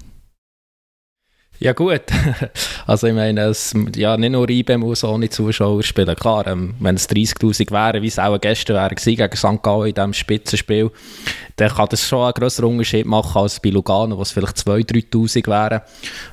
ja 1.60 1.74
gut, 1.74 2.00
also 2.86 3.06
ich 3.06 3.14
meine, 3.14 3.42
es, 3.42 3.74
ja, 3.94 4.16
nicht 4.16 4.30
nur 4.30 4.48
IBE 4.48 4.78
muss 4.78 5.04
ohne 5.04 5.28
Zuschauer 5.28 5.82
spielen. 5.82 6.16
Klar, 6.16 6.46
ähm, 6.46 6.74
wenn 6.80 6.94
es 6.94 7.06
30'000 7.08 7.70
wären, 7.70 8.02
wie 8.02 8.06
es 8.06 8.18
auch 8.18 8.40
gestern 8.40 8.76
wäre 8.76 8.94
gegen 8.94 9.36
St. 9.36 9.62
Gallen 9.62 9.88
in 9.88 9.94
diesem 9.94 10.14
Spitzenspiel, 10.14 10.90
dann 11.56 11.68
kann 11.68 11.88
das 11.90 12.08
schon 12.08 12.24
einen 12.24 12.32
größeren 12.32 12.70
Unterschied 12.70 13.04
machen 13.04 13.42
als 13.42 13.60
bei 13.60 13.68
Lugano, 13.68 14.16
wo 14.16 14.22
es 14.22 14.32
vielleicht 14.32 14.56
2'000, 14.56 15.10
3'000 15.12 15.46
wären. 15.48 15.82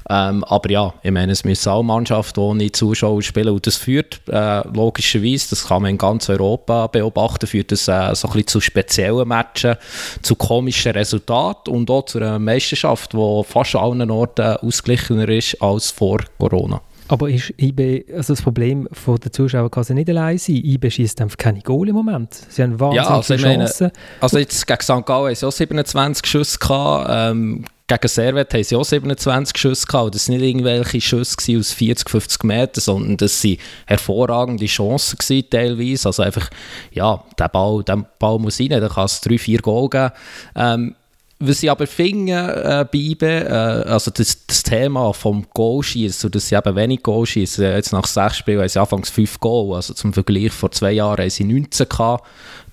Ähm, 0.09 0.43
aber 0.45 0.71
ja, 0.71 0.93
ich 1.03 1.11
meine, 1.11 1.33
es 1.33 1.43
müssen 1.43 1.69
auch 1.69 1.83
Mannschaften 1.83 2.39
ohne 2.39 2.71
Zuschauer 2.71 3.21
spielen 3.21 3.49
und 3.49 3.67
das 3.67 3.75
führt 3.75 4.21
äh, 4.29 4.65
logischerweise, 4.69 5.49
das 5.49 5.67
kann 5.67 5.81
man 5.81 5.91
in 5.91 5.97
ganz 5.97 6.29
Europa 6.29 6.87
beobachten, 6.87 7.47
führt 7.47 7.73
das 7.73 7.89
äh, 7.89 8.15
so 8.15 8.29
ein 8.29 8.33
bisschen 8.33 8.47
zu 8.47 8.61
speziellen 8.61 9.27
Matchen, 9.27 9.75
zu 10.21 10.35
komischen 10.35 10.93
Resultaten 10.93 11.73
und 11.73 11.91
auch 11.91 12.05
zu 12.05 12.19
einer 12.19 12.39
Meisterschaft, 12.39 13.11
die 13.11 13.41
fast 13.43 13.75
an 13.75 13.99
allen 13.99 14.11
Orten 14.11 14.55
ausgeglichen 14.57 15.16
offener 15.17 15.29
ist 15.29 15.61
als 15.61 15.91
vor 15.91 16.19
Corona. 16.37 16.81
Aber 17.09 17.29
ist 17.29 17.53
IB, 17.57 18.03
also 18.13 18.33
das 18.33 18.41
Problem 18.41 18.87
von 18.91 19.17
der 19.17 19.31
Zuschauer 19.31 19.71
kann 19.71 19.85
nicht 19.91 20.09
allein 20.09 20.37
sein. 20.37 20.57
IB 20.57 20.89
schießt 20.89 21.21
einfach 21.21 21.37
keine 21.37 21.61
Goal 21.61 21.87
im 21.87 21.95
Moment. 21.95 22.33
Sie 22.49 22.61
haben 22.61 22.77
wahnsinnig 22.77 23.05
ja, 23.05 23.15
also 23.15 23.35
Chancen. 23.35 23.87
Meine, 23.87 23.93
also 24.19 24.37
jetzt 24.37 24.67
gegen 24.67 24.81
St. 24.81 25.05
Gallen 25.05 25.27
haben 25.27 25.35
sie 25.35 25.47
auch 25.47 25.51
27 25.51 26.25
Schüsse 26.27 26.59
gehabt. 26.59 27.07
Ähm, 27.09 27.63
gegen 27.87 28.07
Servet 28.09 28.53
haben 28.53 28.63
sie 28.63 28.75
auch 28.75 28.83
27 28.83 29.57
Schüsse 29.57 29.85
gehabt. 29.85 30.15
Das 30.15 30.27
waren 30.27 30.35
nicht 30.35 30.49
irgendwelche 30.49 30.99
Schüsse 30.99 31.57
aus 31.57 31.71
40, 31.71 32.09
50 32.09 32.43
Metern, 32.43 32.81
sondern 32.81 33.15
das 33.15 33.41
waren 33.41 33.57
hervorragende 33.85 34.65
Chancen 34.65 35.17
gewesen, 35.17 35.49
teilweise. 35.49 36.09
Also 36.09 36.23
einfach, 36.23 36.49
ja, 36.91 37.23
der 37.39 37.47
Ball, 37.47 37.85
der 37.85 38.05
Ball 38.19 38.37
muss 38.37 38.59
rein, 38.59 38.67
da 38.67 38.85
kann 38.89 39.05
es 39.05 39.21
drei, 39.21 39.37
vier 39.37 39.61
Goal 39.61 39.89
geben. 39.89 40.11
Ähm, 40.57 40.95
was 41.39 41.61
ich 41.61 41.69
aber 41.69 41.85
finde 41.85 42.33
äh, 42.33 42.85
bei 42.91 43.25
äh, 43.25 43.89
also 43.89 44.09
das, 44.09 44.45
das 44.47 44.63
Thema 44.63 45.13
vom 45.13 45.45
Goalschießen, 45.53 46.31
dass 46.31 46.49
sie 46.49 46.55
eben 46.55 46.75
wenig 46.75 47.03
Goalschießen, 47.03 47.63
jetzt 47.63 47.93
nach 47.93 48.07
sechs 48.07 48.37
Spielen 48.37 48.59
haben 48.59 48.69
sie 48.69 48.79
anfangs 48.79 49.09
fünf 49.09 49.39
Goal, 49.39 49.75
also 49.75 49.93
zum 49.93 50.13
Vergleich 50.13 50.51
vor 50.51 50.71
zwei 50.71 50.93
Jahren 50.93 51.19
haben 51.19 51.29
sie 51.29 51.43
19 51.43 51.87
gehabt, 51.89 52.27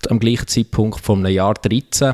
am 0.09 0.19
gleichen 0.19 0.47
Zeitpunkt 0.47 1.07
einem 1.07 1.27
Jahr 1.27 1.53
13. 1.53 2.13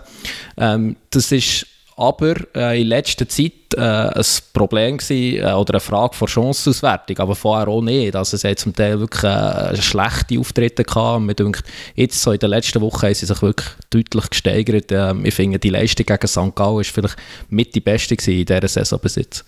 Ähm, 0.58 0.98
das 1.10 1.32
ist 1.32 1.68
aber 2.02 2.34
äh, 2.56 2.82
in 2.82 2.88
letzter 2.88 3.30
Zeit 3.30 3.52
äh, 3.76 3.80
ein 3.80 4.26
Problem 4.54 4.98
gewesen, 4.98 5.46
äh, 5.46 5.54
oder 5.54 5.76
eine 5.76 5.80
Frage 5.80 6.16
von 6.16 6.28
Chancenauswertung, 6.28 7.20
aber 7.20 7.36
vorher 7.36 7.68
auch 7.68 7.84
nicht. 7.84 8.16
Also 8.16 8.38
es 8.38 8.44
hat 8.44 8.58
zum 8.58 8.76
Teil 8.76 9.00
wirklich 9.00 9.24
äh, 9.24 9.80
schlechte 9.80 10.40
Auftritte 10.40 10.84
gehabt 10.84 11.18
und 11.18 11.28
mir 11.28 11.36
denkt, 11.36 11.64
jetzt 11.94 12.20
so 12.20 12.32
in 12.32 12.40
den 12.40 12.50
letzten 12.50 12.82
Wochen 12.82 13.04
haben 13.04 13.14
sie 13.14 13.28
sich 13.28 13.42
wirklich 13.44 13.70
deutlich 13.92 14.30
gesteigert. 14.32 14.92
Äh, 14.92 15.14
ich 15.24 15.36
finde, 15.36 15.60
die 15.60 15.70
Leistung 15.70 16.08
gegen 16.08 16.28
St. 16.28 16.56
Gallen 16.56 16.82
ist 16.82 16.90
vielleicht 16.90 17.18
mit 17.50 17.76
die 17.76 17.82
beste 17.82 18.16
in 18.16 18.46
dieser 18.46 18.68
Saison 18.68 19.00
bis 19.00 19.16
jetzt. 19.18 19.46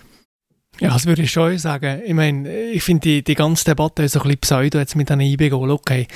Ja, 0.83 0.89
das 0.89 1.05
würde 1.05 1.21
ich 1.21 1.31
schon 1.31 1.57
sagen. 1.57 2.01
Ich 2.05 2.13
meine, 2.13 2.53
ich 2.53 2.83
finde 2.83 2.99
die, 3.03 3.23
die 3.23 3.35
ganze 3.35 3.63
Debatte 3.63 4.05
so 4.09 4.19
ein 4.19 4.23
bisschen 4.23 4.39
pseudo 4.39 4.79
jetzt 4.79 4.97
mit 4.97 5.09
einem 5.09 5.21
IB-Goal. 5.21 5.71
Okay, 5.71 6.09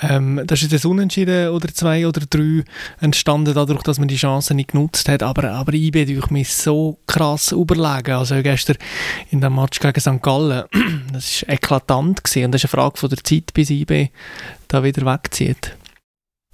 ähm, 0.00 0.40
das 0.46 0.62
ist 0.62 0.72
ein 0.72 0.90
Unentschieden 0.92 1.48
oder 1.48 1.66
zwei 1.74 2.06
oder 2.06 2.20
drei 2.30 2.62
entstanden 3.00 3.52
dadurch, 3.52 3.82
dass 3.82 3.98
man 3.98 4.06
die 4.06 4.14
Chance 4.14 4.54
nicht 4.54 4.70
genutzt 4.70 5.08
hat. 5.08 5.24
Aber, 5.24 5.50
aber 5.50 5.74
IB 5.74 6.04
durch 6.04 6.30
mich 6.30 6.54
so 6.54 6.98
krass 7.08 7.50
überlegen. 7.50 8.12
Also 8.12 8.40
gestern 8.42 8.76
in 9.30 9.40
dem 9.40 9.56
Match 9.56 9.80
gegen 9.80 10.00
St. 10.00 10.22
Gallen, 10.22 10.66
das 11.12 11.42
war 11.42 11.54
eklatant 11.54 12.22
gewesen. 12.22 12.44
Und 12.44 12.52
das 12.52 12.62
ist 12.62 12.72
eine 12.72 12.80
Frage 12.80 12.98
von 12.98 13.10
der 13.10 13.24
Zeit, 13.24 13.52
bis 13.52 13.70
IB 13.70 14.10
da 14.68 14.84
wieder 14.84 15.04
wegzieht 15.04 15.74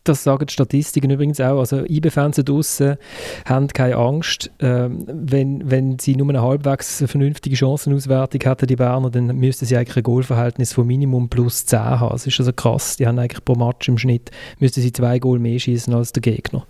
das 0.09 0.25
sagen 0.25 0.47
die 0.47 0.53
Statistiken 0.53 1.11
übrigens 1.11 1.41
auch. 1.41 1.59
Also 1.59 1.85
IB-Fans 1.85 2.37
draussen 2.37 2.97
haben 3.45 3.69
keine 3.69 3.97
Angst. 3.97 4.51
Ähm, 4.61 5.05
wenn, 5.07 5.71
wenn 5.71 5.99
sie 5.99 6.17
nur 6.17 6.29
eine 6.29 6.43
halbwegs 6.43 7.05
vernünftige 7.07 7.57
Chancenauswertung 7.57 8.41
hätten, 8.43 8.67
die 8.67 8.77
Berner, 8.77 9.11
dann 9.11 9.27
müssten 9.37 9.67
sie 9.67 9.77
eigentlich 9.77 9.97
ein 9.97 10.03
Goalverhältnis 10.03 10.73
von 10.73 10.87
Minimum 10.87 11.29
plus 11.29 11.67
10 11.67 11.79
haben. 11.79 12.11
Das 12.11 12.27
ist 12.27 12.39
also 12.39 12.53
krass. 12.53 12.97
Die 12.97 13.07
haben 13.07 13.19
eigentlich 13.19 13.45
pro 13.45 13.55
Match 13.55 13.89
im 13.89 13.99
Schnitt, 13.99 14.31
müssten 14.59 14.81
sie 14.81 14.93
zwei 14.93 15.19
Goal 15.19 15.39
mehr 15.39 15.59
schießen 15.59 15.93
als 15.95 16.13
der 16.13 16.23
Gegner. 16.23 16.67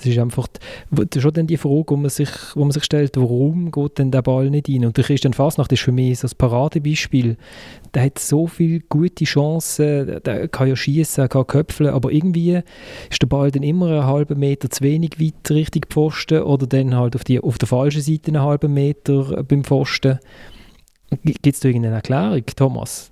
Es 0.00 0.06
ist 0.06 0.18
einfach 0.18 0.48
schon 1.18 1.32
dann 1.34 1.46
die 1.46 1.58
Frage, 1.58 1.84
wo 1.88 1.96
man, 1.96 2.08
sich, 2.08 2.30
wo 2.54 2.60
man 2.60 2.72
sich 2.72 2.84
stellt, 2.84 3.18
warum 3.18 3.70
geht 3.70 3.98
denn 3.98 4.10
der 4.10 4.22
Ball 4.22 4.48
nicht 4.48 4.68
rein? 4.68 4.86
Und 4.86 4.96
der 4.96 5.04
Christian 5.04 5.34
Fasnacht 5.34 5.70
ist 5.72 5.82
für 5.82 5.92
mich 5.92 6.20
so 6.20 6.26
ein 6.26 6.32
Paradebeispiel. 6.38 7.36
Der 7.92 8.04
hat 8.04 8.18
so 8.18 8.46
viele 8.46 8.80
gute 8.80 9.24
Chancen, 9.24 10.22
der 10.24 10.48
kann 10.48 10.68
ja 10.68 10.76
schießen, 10.76 11.28
kann 11.28 11.46
köpfeln, 11.46 11.90
aber 11.90 12.10
irgendwie 12.12 12.62
ist 13.10 13.20
der 13.20 13.26
Ball 13.26 13.50
dann 13.50 13.62
immer 13.62 13.88
einen 13.88 14.06
halben 14.06 14.38
Meter 14.38 14.70
zu 14.70 14.82
wenig 14.82 15.20
weit 15.20 15.50
Richtung 15.50 15.82
Pfosten 15.90 16.42
oder 16.42 16.66
dann 16.66 16.96
halt 16.96 17.14
auf, 17.14 17.24
die, 17.24 17.38
auf 17.38 17.58
der 17.58 17.68
falschen 17.68 18.00
Seite 18.00 18.28
einen 18.28 18.42
halben 18.42 18.72
Meter 18.72 19.42
beim 19.44 19.64
Pfosten. 19.64 20.18
Gibt 21.24 21.46
es 21.46 21.60
da 21.60 21.68
irgendeine 21.68 21.96
Erklärung, 21.96 22.44
Thomas? 22.56 23.09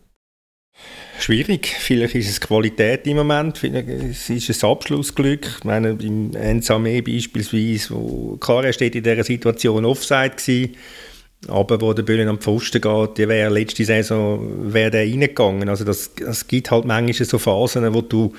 Schwierig. 1.19 1.67
Vielleicht 1.79 2.14
ist 2.14 2.31
es 2.31 2.41
Qualität 2.41 3.07
im 3.07 3.17
Moment, 3.17 3.59
vielleicht 3.59 3.88
ist 3.88 4.51
es 4.51 4.62
ein 4.62 4.71
Abschlussglück. 4.71 5.57
Ich 5.59 5.64
meine, 5.64 5.95
beim 5.95 6.33
Ensame 6.35 7.03
beispielsweise, 7.03 7.91
wo, 7.91 8.37
klar, 8.37 8.64
er 8.64 8.73
steht 8.73 8.95
in 8.95 9.03
dieser 9.03 9.25
Situation 9.25 9.85
Offside 9.85 10.37
gewesen, 10.37 10.77
aber 11.49 11.81
wo 11.81 11.93
der 11.93 12.05
Böllen 12.05 12.29
am 12.29 12.38
Pfosten 12.38 12.81
geht, 12.81 13.19
der 13.19 13.29
wäre 13.29 13.53
letzte 13.53 13.85
Saison 13.85 14.73
wäre 14.73 14.91
der 14.91 15.03
reingegangen. 15.03 15.69
Also 15.69 15.85
das, 15.85 16.14
das 16.14 16.47
gibt 16.47 16.71
halt 16.71 16.85
manchmal 16.85 17.27
so 17.27 17.38
Phasen, 17.38 17.93
wo 17.95 18.01
du 18.01 18.33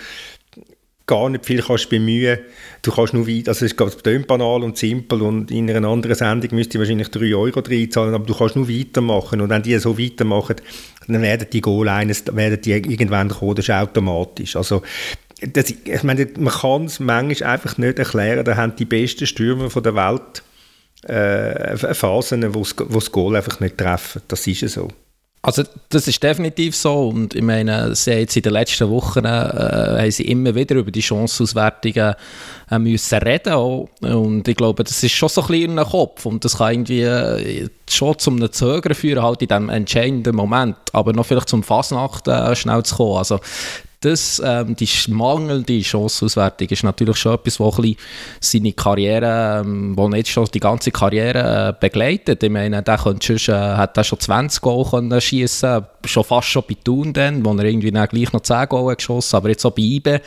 gar 1.09 1.29
nicht 1.29 1.45
viel 1.45 1.61
kannst 1.61 1.89
bemühen. 1.89 2.37
Du 2.83 2.91
kannst 2.91 3.13
nur 3.13 3.27
weit, 3.27 3.49
also 3.49 3.65
es 3.65 3.73
ist 3.73 4.27
banal 4.27 4.63
und 4.63 4.77
simpel 4.77 5.23
und 5.23 5.49
in 5.49 5.69
einer 5.69 5.87
anderen 5.87 6.15
Sendung 6.15 6.55
müsste 6.55 6.77
ich 6.77 6.79
wahrscheinlich 6.79 7.09
3 7.09 7.35
Euro 7.35 7.59
reinzahlen, 7.59 8.13
aber 8.13 8.25
du 8.25 8.35
kannst 8.35 8.55
nur 8.55 8.69
weitermachen 8.69 9.41
und 9.41 9.49
wenn 9.49 9.63
die 9.63 9.77
so 9.79 9.97
weitermachen, 9.97 10.57
dann 11.07 11.21
werden 11.21 11.47
die 11.51 11.61
Goal 11.61 11.89
eines, 11.89 12.23
irgendwann 12.27 13.29
kommen, 13.29 13.55
das 13.55 13.65
ist 13.65 13.71
automatisch. 13.71 14.55
Also 14.55 14.83
das, 15.41 15.71
ich 15.71 16.03
meine, 16.03 16.27
man 16.37 16.53
kann 16.53 16.85
es 16.85 16.99
manchmal 16.99 17.53
einfach 17.53 17.77
nicht 17.77 17.97
erklären, 17.97 18.45
da 18.45 18.55
haben 18.55 18.75
die 18.75 18.85
besten 18.85 19.25
Stürmer 19.25 19.69
der 19.69 19.95
Welt 19.95 20.43
äh, 21.07 21.75
Phasen, 21.95 22.53
wo 22.53 22.63
das 22.63 23.11
Goal 23.11 23.35
einfach 23.35 23.59
nicht 23.59 23.77
treffen. 23.77 24.21
Das 24.27 24.45
ist 24.45 24.67
so. 24.69 24.89
Also 25.41 25.63
das 25.87 26.05
ist 26.05 26.21
definitiv 26.21 26.75
so 26.75 27.07
und 27.07 27.33
ich 27.33 27.41
meine, 27.41 27.95
sie 27.95 28.11
haben 28.11 28.19
jetzt 28.19 28.35
in 28.35 28.43
den 28.43 28.51
letzten 28.51 28.89
Wochen 28.89 29.23
äh, 29.23 29.29
haben 29.29 30.11
sie 30.11 30.25
immer 30.25 30.53
wieder 30.53 30.75
über 30.75 30.91
die 30.91 31.01
Chancenauswertungen 31.01 32.15
äh, 32.69 32.79
müssen 32.79 33.19
reden 33.19 33.53
auch. 33.53 33.87
und 34.01 34.45
ich 34.49 34.57
glaube, 34.57 34.83
das 34.83 35.01
ist 35.01 35.13
schon 35.13 35.29
so 35.29 35.41
ein 35.41 35.47
bisschen 35.47 35.69
in 35.71 35.75
den 35.77 35.85
Kopf 35.85 36.25
und 36.25 36.43
das 36.43 36.57
kann 36.57 36.73
irgendwie 36.73 37.03
äh, 37.03 37.69
schon 37.89 38.19
zum 38.19 38.51
Zögern 38.51 38.93
führen 38.93 39.23
halt 39.23 39.41
in 39.41 39.47
diesem 39.47 39.69
entscheidenden 39.69 40.35
Moment, 40.35 40.75
aber 40.91 41.13
noch 41.13 41.25
vielleicht 41.25 41.47
zum 41.47 41.63
Fasnacht 41.63 42.27
äh, 42.27 42.53
schnell 42.53 42.83
zu 42.83 42.97
kommen. 42.97 43.19
Also 43.19 43.39
das, 44.01 44.41
ähm, 44.43 44.75
die 44.75 44.87
mangelnde 45.09 45.81
Chanceauswertung 45.81 46.69
ist 46.69 46.83
natürlich 46.83 47.17
schon 47.17 47.33
etwas, 47.33 47.59
was 47.59 47.95
seine 48.39 48.71
Karriere, 48.71 49.61
ähm, 49.65 49.93
nicht 50.11 50.29
schon 50.29 50.47
die 50.53 50.61
ganze 50.61 50.91
Karriere 50.91 51.69
äh, 51.69 51.73
begleitet. 51.77 52.41
Ich 52.41 52.49
meine, 52.49 52.81
der 52.81 52.97
könnte 52.97 53.33
äh, 53.33 53.51
hat 53.51 53.97
er 53.97 54.03
schon 54.05 54.19
20 54.19 54.61
Goal 54.61 55.21
schießen 55.21 55.85
schon 56.05 56.23
fast 56.23 56.47
schon 56.47 56.63
bei 56.67 56.77
Thun 56.81 57.11
dann, 57.11 57.43
wo 57.43 57.53
er 57.53 57.65
irgendwie 57.65 57.91
dann 57.91 58.07
gleich 58.07 58.31
noch 58.31 58.41
10 58.41 58.69
Goal 58.69 58.95
geschossen 58.95 59.35
aber 59.35 59.49
jetzt 59.49 59.65
auch 59.65 59.71
bei 59.71 59.81
IBE. 59.81 60.21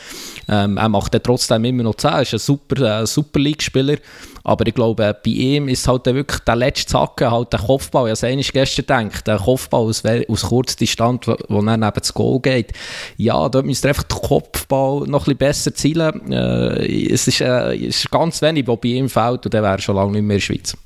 Ähm, 0.48 0.76
er 0.76 0.88
macht 0.90 1.18
trotzdem 1.22 1.64
immer 1.64 1.84
noch 1.84 1.94
10, 1.94 2.10
er 2.10 2.22
ist 2.22 2.34
ein 2.34 2.38
super, 2.38 3.00
äh, 3.02 3.06
super 3.06 3.40
League-Spieler. 3.40 3.96
Aber 4.44 4.66
ich 4.66 4.74
glaube, 4.74 5.16
bei 5.24 5.30
ihm 5.30 5.68
ist 5.68 5.86
halt 5.86 6.06
wirklich 6.06 6.40
der 6.40 6.56
letzte 6.56 6.86
Zacken, 6.86 7.30
halt 7.30 7.52
der 7.52 7.60
Kopfball. 7.60 8.12
Ich 8.12 8.22
habe 8.22 8.40
es 8.40 8.52
gestern 8.52 9.08
gedacht, 9.08 9.26
der 9.26 9.38
Kopfball 9.38 9.82
aus, 9.82 10.02
aus 10.04 10.42
kurzer 10.42 10.76
Distanz, 10.76 11.26
wo, 11.26 11.36
wo 11.48 11.62
dann 11.62 11.80
neben 11.80 11.92
das 11.94 12.12
Goal 12.12 12.40
geht. 12.40 12.72
Ja, 13.16 13.48
dort 13.48 13.66
müsste 13.66 13.88
einfach 13.88 14.04
der 14.04 14.18
Kopfball 14.18 15.06
noch 15.06 15.26
ein 15.26 15.36
bisschen 15.36 15.38
besser 15.38 15.74
zielen. 15.74 16.32
Äh, 16.32 17.12
es, 17.12 17.28
ist, 17.28 17.40
äh, 17.40 17.74
es 17.76 18.04
ist 18.04 18.10
ganz 18.10 18.42
wenig, 18.42 18.66
was 18.66 18.80
bei 18.80 18.88
ihm 18.88 19.08
fehlt 19.08 19.44
und 19.44 19.54
der 19.54 19.62
wäre 19.62 19.80
schon 19.80 19.96
lange 19.96 20.12
nicht 20.12 20.22
mehr 20.22 20.36
in 20.36 20.40
der 20.40 20.40
Schweiz. 20.40 20.76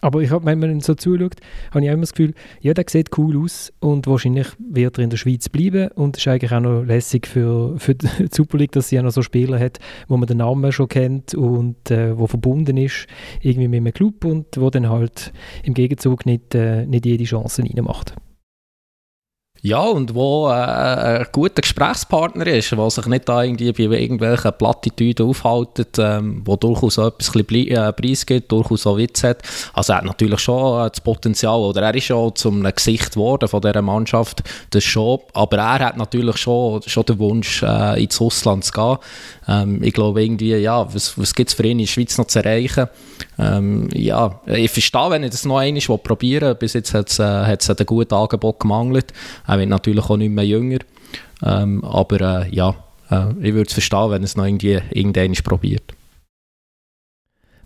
Aber 0.00 0.20
ich 0.20 0.30
hab, 0.30 0.44
wenn 0.44 0.58
man 0.58 0.80
so 0.80 0.94
zuschaut, 0.94 1.36
habe 1.70 1.84
ich 1.84 1.90
auch 1.90 1.94
immer 1.94 2.02
das 2.02 2.12
Gefühl, 2.12 2.34
ja, 2.60 2.74
der 2.74 2.84
sieht 2.88 3.16
cool 3.18 3.42
aus 3.42 3.72
und 3.80 4.06
wahrscheinlich 4.06 4.48
wird 4.58 4.98
er 4.98 5.04
in 5.04 5.10
der 5.10 5.16
Schweiz 5.16 5.48
bleiben 5.48 5.88
und 5.92 6.16
es 6.16 6.22
ist 6.22 6.28
eigentlich 6.28 6.52
auch 6.52 6.60
noch 6.60 6.82
lässig 6.82 7.26
für, 7.26 7.78
für 7.78 7.94
die 7.94 8.08
Super 8.30 8.58
League, 8.58 8.72
dass 8.72 8.88
sie 8.88 8.98
auch 8.98 9.04
noch 9.04 9.10
so 9.10 9.22
Spieler 9.22 9.58
hat, 9.58 9.78
wo 10.08 10.16
man 10.16 10.26
den 10.26 10.38
Namen 10.38 10.72
schon 10.72 10.88
kennt 10.88 11.34
und 11.34 11.90
äh, 11.90 12.18
wo 12.18 12.26
verbunden 12.26 12.76
ist 12.76 13.06
irgendwie 13.40 13.68
mit 13.68 13.78
einem 13.78 13.92
Club 13.92 14.24
und 14.24 14.46
wo 14.56 14.70
dann 14.70 14.88
halt 14.88 15.32
im 15.62 15.74
Gegenzug 15.74 16.26
nicht, 16.26 16.54
äh, 16.54 16.86
nicht 16.86 17.06
jede 17.06 17.24
Chance 17.24 17.62
reinmacht. 17.62 18.14
Ja, 19.62 19.80
und 19.80 20.14
wo 20.14 20.48
äh, 20.48 20.52
ein 20.52 21.26
guter 21.32 21.62
Gesprächspartner 21.62 22.46
ist, 22.46 22.70
der 22.70 22.90
sich 22.90 23.06
nicht 23.06 23.28
da 23.28 23.42
irgendwie 23.42 23.72
bei 23.88 23.98
irgendwelchen 23.98 24.52
Plattitüden 24.56 25.26
aufhält, 25.26 25.98
ähm, 25.98 26.42
wo 26.44 26.56
durchaus 26.56 26.98
auch 26.98 27.08
etwas 27.08 27.34
äh, 27.34 27.92
Preis 27.92 28.26
gibt, 28.26 28.52
durchaus 28.52 28.86
auch 28.86 28.96
Witz 28.96 29.24
hat. 29.24 29.42
Also 29.72 29.92
er 29.92 29.98
hat 29.98 30.04
natürlich 30.04 30.40
schon 30.40 30.86
äh, 30.86 30.90
das 30.90 31.00
Potenzial, 31.00 31.58
oder 31.58 31.82
er 31.82 31.94
ist 31.94 32.04
schon 32.04 32.34
zum 32.36 32.62
Gesicht 32.62 33.14
geworden 33.14 33.48
von 33.48 33.60
dieser 33.60 33.82
Mannschaft, 33.82 34.42
das 34.70 34.84
schon, 34.84 35.20
aber 35.32 35.56
er 35.58 35.86
hat 35.86 35.96
natürlich 35.96 36.36
schon, 36.36 36.82
schon 36.82 37.04
den 37.04 37.18
Wunsch, 37.18 37.62
äh, 37.62 38.02
ins 38.02 38.20
Ausland 38.20 38.64
zu 38.64 38.72
gehen. 38.72 38.98
Ähm, 39.48 39.82
ich 39.82 39.92
glaube 39.92 40.22
irgendwie, 40.22 40.54
ja, 40.54 40.92
was, 40.94 41.18
was 41.18 41.34
gibt 41.34 41.50
es 41.50 41.54
für 41.54 41.64
ihn 41.64 41.72
in 41.72 41.78
der 41.78 41.86
Schweiz 41.86 42.18
noch 42.18 42.26
zu 42.26 42.38
erreichen? 42.38 42.88
Ähm, 43.38 43.88
ja, 43.92 44.40
ich 44.46 44.70
verstehe, 44.70 45.10
wenn 45.10 45.22
ich 45.22 45.30
das 45.30 45.44
noch 45.44 45.58
einmal 45.58 45.98
probieren 45.98 46.48
will. 46.48 46.54
Bis 46.54 46.72
jetzt 46.72 46.94
hat 46.94 47.10
es 47.10 47.18
äh, 47.18 47.22
ein 47.22 47.86
gutes 47.86 48.16
Angebot 48.16 48.60
gemangelt. 48.60 49.12
Er 49.46 49.58
wird 49.58 49.68
natürlich 49.68 50.04
auch 50.04 50.16
nicht 50.16 50.30
mehr 50.30 50.46
jünger. 50.46 50.78
Ähm, 51.42 51.84
aber 51.84 52.46
äh, 52.46 52.54
ja, 52.54 52.74
äh, 53.10 53.30
ich 53.40 53.54
würde 53.54 53.68
es 53.68 53.72
verstehen, 53.72 54.10
wenn 54.10 54.22
es 54.22 54.36
noch 54.36 54.44
irgendwie 54.44 54.80
irgendwann 54.90 55.32
probiert. 55.44 55.94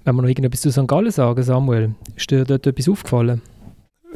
Wenn 0.04 0.16
wir 0.16 0.22
noch 0.22 0.28
irgendetwas 0.28 0.62
zu 0.62 0.72
St. 0.72 0.88
Gallen 0.88 1.10
sagen, 1.10 1.42
Samuel, 1.42 1.94
ist 2.16 2.30
dir 2.30 2.44
dort 2.44 2.66
etwas 2.66 2.88
aufgefallen? 2.88 3.42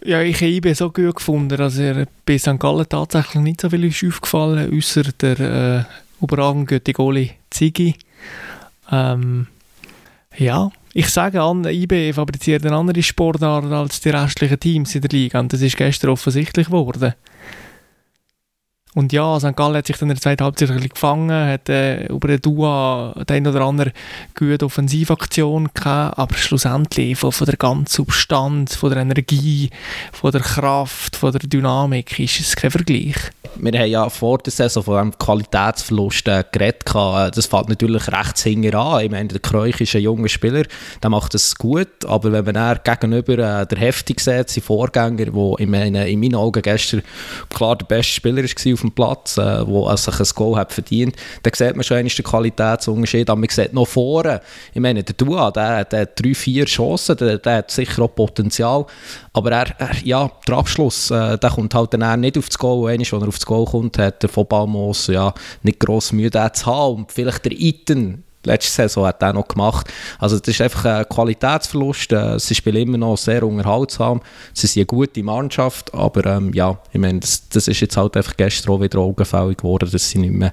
Ja, 0.05 0.21
ich 0.23 0.37
habe 0.37 0.51
IB 0.51 0.73
so 0.73 0.91
gut 0.91 1.17
gefunden. 1.17 1.61
Also 1.61 2.05
bei 2.27 2.39
St. 2.39 2.59
Gallen 2.59 2.87
tatsächlich 2.89 3.43
nicht 3.43 3.61
so 3.61 3.71
viel 3.71 3.85
ist 3.85 4.05
aufgefallen, 4.05 4.77
außer 4.77 5.05
der 5.21 5.41
äh, 5.41 5.85
überragend 6.23 6.69
gute 6.69 6.93
Goalie 6.93 7.31
Ziggy. 7.51 7.95
Ähm, 8.91 9.47
ja, 10.37 10.71
ich 10.97 11.09
sage 11.09 11.43
an, 11.43 11.65
IB 11.65 12.13
fabriziert 12.13 12.65
eine 12.65 12.77
andere 12.77 13.03
Sportart 13.03 13.65
als 13.65 14.01
die 14.01 14.11
restlichen 14.11 14.61
Teams 14.61 14.95
in 14.95 15.01
der 15.01 15.11
Liga 15.11 15.41
und 15.41 15.53
das 15.53 15.61
ist 15.61 15.77
gestern 15.77 16.11
offensichtlich 16.11 16.67
geworden. 16.67 17.15
Und 18.95 19.13
ja, 19.13 19.39
St. 19.41 19.57
Gallen 19.57 19.77
hat 19.77 19.89
sich 19.89 19.97
dann 19.97 20.09
in 20.09 20.15
der 20.15 20.23
zweiten 20.23 20.45
Halbzeit 20.45 20.71
ein 20.71 20.77
bisschen 20.77 20.91
gefangen, 20.91 21.31
hat 21.31 21.69
äh, 21.69 22.07
über 22.07 22.29
den 22.29 22.41
Dua 22.41 23.13
den 23.29 23.47
oder 23.47 23.63
andere 23.63 23.93
gute 24.39 24.65
Offensivaktion 24.65 25.69
gehabt, 25.75 26.17
aber 26.17 26.35
schlussendlich 26.37 27.19
von, 27.19 27.33
von 27.33 27.47
der 27.47 27.57
ganzen 27.57 27.89
Substanz, 27.89 28.77
von 28.77 28.91
der 28.91 29.03
Energie, 29.03 29.71
von 30.13 30.31
der 30.31 30.43
Kraft, 30.43 31.17
von 31.17 31.33
der 31.33 31.41
Dynamik 31.41 32.21
ist 32.21 32.39
es 32.39 32.55
kein 32.55 32.71
Vergleich. 32.71 33.17
Wir 33.57 33.79
haben 33.79 33.91
ja 33.91 34.09
vor 34.09 34.39
der 34.39 34.53
Saison 34.53 34.83
von 34.83 34.97
einem 34.97 35.19
Qualitätsverlust 35.19 36.29
äh, 36.29 36.45
geredet. 36.51 36.83
Das 36.95 37.47
fällt 37.47 37.69
natürlich 37.69 38.09
rechts 38.09 38.43
hinten 38.43 38.75
an. 38.75 39.05
Ich 39.05 39.11
meine, 39.11 39.29
der 39.29 39.41
Kreuch 39.41 39.81
ist 39.81 39.95
ein 39.95 40.03
junger 40.03 40.29
Spieler, 40.29 40.65
der 41.03 41.11
macht 41.11 41.35
das 41.35 41.55
gut, 41.57 42.05
aber 42.07 42.33
wenn 42.33 42.45
man 42.45 42.57
er 42.57 42.79
gegenüber 42.79 43.61
äh, 43.61 43.67
der 43.67 43.79
Heftig 43.79 44.21
sieht, 44.21 44.51
sein 44.51 44.63
Vorgänger, 44.63 45.27
der 45.27 45.59
in, 45.59 45.75
in 45.95 46.21
meinen 46.21 46.35
Augen 46.35 46.63
gestern 46.63 47.03
klar 47.49 47.77
der 47.77 47.87
beste 47.87 48.13
Spieler 48.13 48.43
war 48.43 48.73
auf 48.73 48.84
dem 48.85 48.93
Platz, 48.93 49.39
äh, 49.39 49.67
wo 49.67 49.95
sich 49.97 50.19
ein 50.19 50.27
Goal 50.35 50.57
hat 50.57 50.73
verdient, 50.73 51.17
dann 51.43 51.53
sieht 51.55 51.75
man 51.75 51.85
schon 51.85 51.97
einen 51.97 52.09
Qualitätsunterschied, 52.09 53.29
aber 53.31 53.41
man 53.41 53.49
sieht 53.49 53.73
noch 53.73 53.87
vorne, 53.87 54.41
ich 54.73 54.81
meine, 54.81 55.03
der 55.03 55.15
Dua, 55.15 55.51
der, 55.51 55.85
der 55.85 56.01
hat 56.03 56.21
drei, 56.21 56.35
vier 56.35 56.65
Chancen, 56.67 57.17
der, 57.17 57.39
der 57.39 57.57
hat 57.57 57.71
sicher 57.71 58.03
auch 58.03 58.15
Potenzial, 58.15 58.87
aber 59.33 59.53
er, 59.53 59.81
er 59.81 59.97
ja, 60.05 60.31
der 60.47 60.57
Abschluss, 60.57 61.11
äh, 61.11 61.39
der 61.39 61.51
kommt 61.51 61.75
halt 61.75 61.95
dann 61.95 62.21
nicht 62.21 62.39
auf 62.39 62.49
das 62.49 62.59
Goal, 62.59 62.87
wenn 62.87 63.01
er 63.01 63.29
auf 63.29 63.39
das 63.39 63.47
Goal 63.47 63.65
kommt, 63.65 63.99
hat 63.99 64.23
der 64.23 64.31
von 64.31 64.47
ja 65.09 65.35
nicht 65.63 65.81
gross 65.81 66.13
Mühe, 66.13 66.31
zu 66.31 66.67
haben. 66.67 66.97
Und 66.97 67.13
vielleicht 67.13 67.45
der 67.45 67.53
Iten 67.53 68.25
letzte 68.45 68.73
Saison 68.73 69.07
hat 69.07 69.23
er 69.23 69.33
noch 69.33 69.49
gemacht. 69.49 69.93
Also 70.19 70.39
das 70.39 70.49
ist 70.49 70.61
einfach 70.61 70.85
ein 70.85 71.09
Qualitätsverlust. 71.09 72.13
Äh, 72.13 72.39
sie 72.39 72.55
spielen 72.55 72.89
immer 72.89 72.99
noch 72.99 73.17
sehr 73.17 73.43
unterhaltsam. 73.43 74.21
Sie 74.53 74.67
sind 74.67 74.83
eine 74.83 74.87
gute 74.87 75.23
Mannschaft, 75.23 75.93
aber 75.95 76.25
ähm, 76.27 76.53
ja, 76.53 76.79
ich 76.93 77.01
meine, 77.01 77.21
das, 77.21 77.49
das, 77.49 77.69
ist 77.69 77.81
jetzt 77.81 77.97
halt 77.97 78.17
einfach 78.17 78.37
gestern 78.37 78.73
auch 78.73 78.81
wieder 78.81 78.99
augenfällig 78.99 79.59
geworden, 79.59 79.89
dass 79.91 80.11
sie 80.11 80.19
nicht 80.19 80.35
mehr 80.35 80.53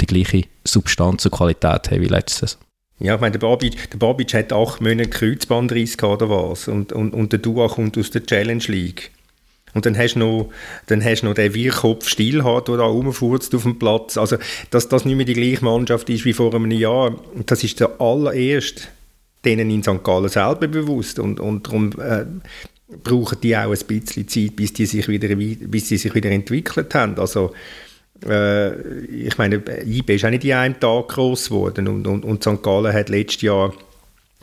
die 0.00 0.06
gleiche 0.06 0.44
Substanz 0.64 1.24
und 1.24 1.32
Qualität 1.32 1.90
haben 1.90 2.00
wie 2.00 2.08
letzte 2.08 2.46
Saison. 2.46 2.60
Ja, 2.98 3.16
ich 3.16 3.20
meine, 3.20 3.32
der 3.32 3.40
Babic, 3.40 3.90
der 3.90 3.98
Babic 3.98 4.32
hat 4.32 4.52
acht 4.52 4.80
Monate 4.80 5.10
Kreuzbandriss 5.10 5.96
gehabt 5.96 6.22
oder 6.22 6.30
was 6.30 6.68
und, 6.68 6.92
und, 6.92 7.12
und 7.14 7.32
der 7.32 7.40
Dua 7.40 7.66
kommt 7.66 7.98
aus 7.98 8.10
der 8.10 8.24
Challenge 8.24 8.62
League. 8.68 9.10
Und 9.74 9.86
dann 9.86 9.96
hast 9.96 10.14
du 10.14 10.18
noch, 10.18 10.50
dann 10.86 11.02
hast 11.02 11.22
noch 11.22 11.34
den 11.34 11.54
Wirrkopf 11.54 12.08
Stillhardt, 12.08 12.68
der 12.68 12.76
da 12.76 12.84
rumfurzt 12.84 13.54
auf 13.54 13.62
dem 13.62 13.78
Platz. 13.78 14.16
Also, 14.18 14.36
dass 14.70 14.88
das 14.88 15.04
nicht 15.04 15.16
mehr 15.16 15.24
die 15.24 15.34
gleiche 15.34 15.64
Mannschaft 15.64 16.10
ist 16.10 16.24
wie 16.24 16.34
vor 16.34 16.54
einem 16.54 16.70
Jahr, 16.70 17.16
das 17.46 17.64
ist 17.64 17.80
der 17.80 18.00
allererste 18.00 18.82
denen 19.44 19.70
in 19.70 19.82
St. 19.82 20.04
Gallen 20.04 20.28
selber 20.28 20.68
bewusst. 20.68 21.18
Und, 21.18 21.40
und 21.40 21.66
darum 21.66 21.90
äh, 22.00 22.24
brauchen 23.02 23.38
die 23.42 23.56
auch 23.56 23.72
ein 23.72 23.86
bisschen 23.86 24.28
Zeit, 24.28 24.56
bis 24.56 24.72
die 24.72 24.86
sich 24.86 25.08
wieder, 25.08 25.34
bis 25.34 25.88
sie 25.88 25.96
sich 25.96 26.14
wieder 26.14 26.30
entwickelt 26.30 26.94
haben. 26.94 27.18
Also, 27.18 27.52
äh, 28.24 29.00
ich 29.06 29.36
meine, 29.38 29.62
IB 29.84 30.14
ist 30.14 30.24
auch 30.24 30.30
nicht 30.30 30.44
in 30.44 30.52
einem 30.52 30.78
Tag 30.78 31.08
groß 31.08 31.48
geworden 31.48 31.88
und, 31.88 32.06
und, 32.06 32.24
und 32.24 32.42
St. 32.42 32.62
Gallen 32.62 32.92
hat 32.92 33.08
letztes 33.08 33.42
Jahr 33.42 33.72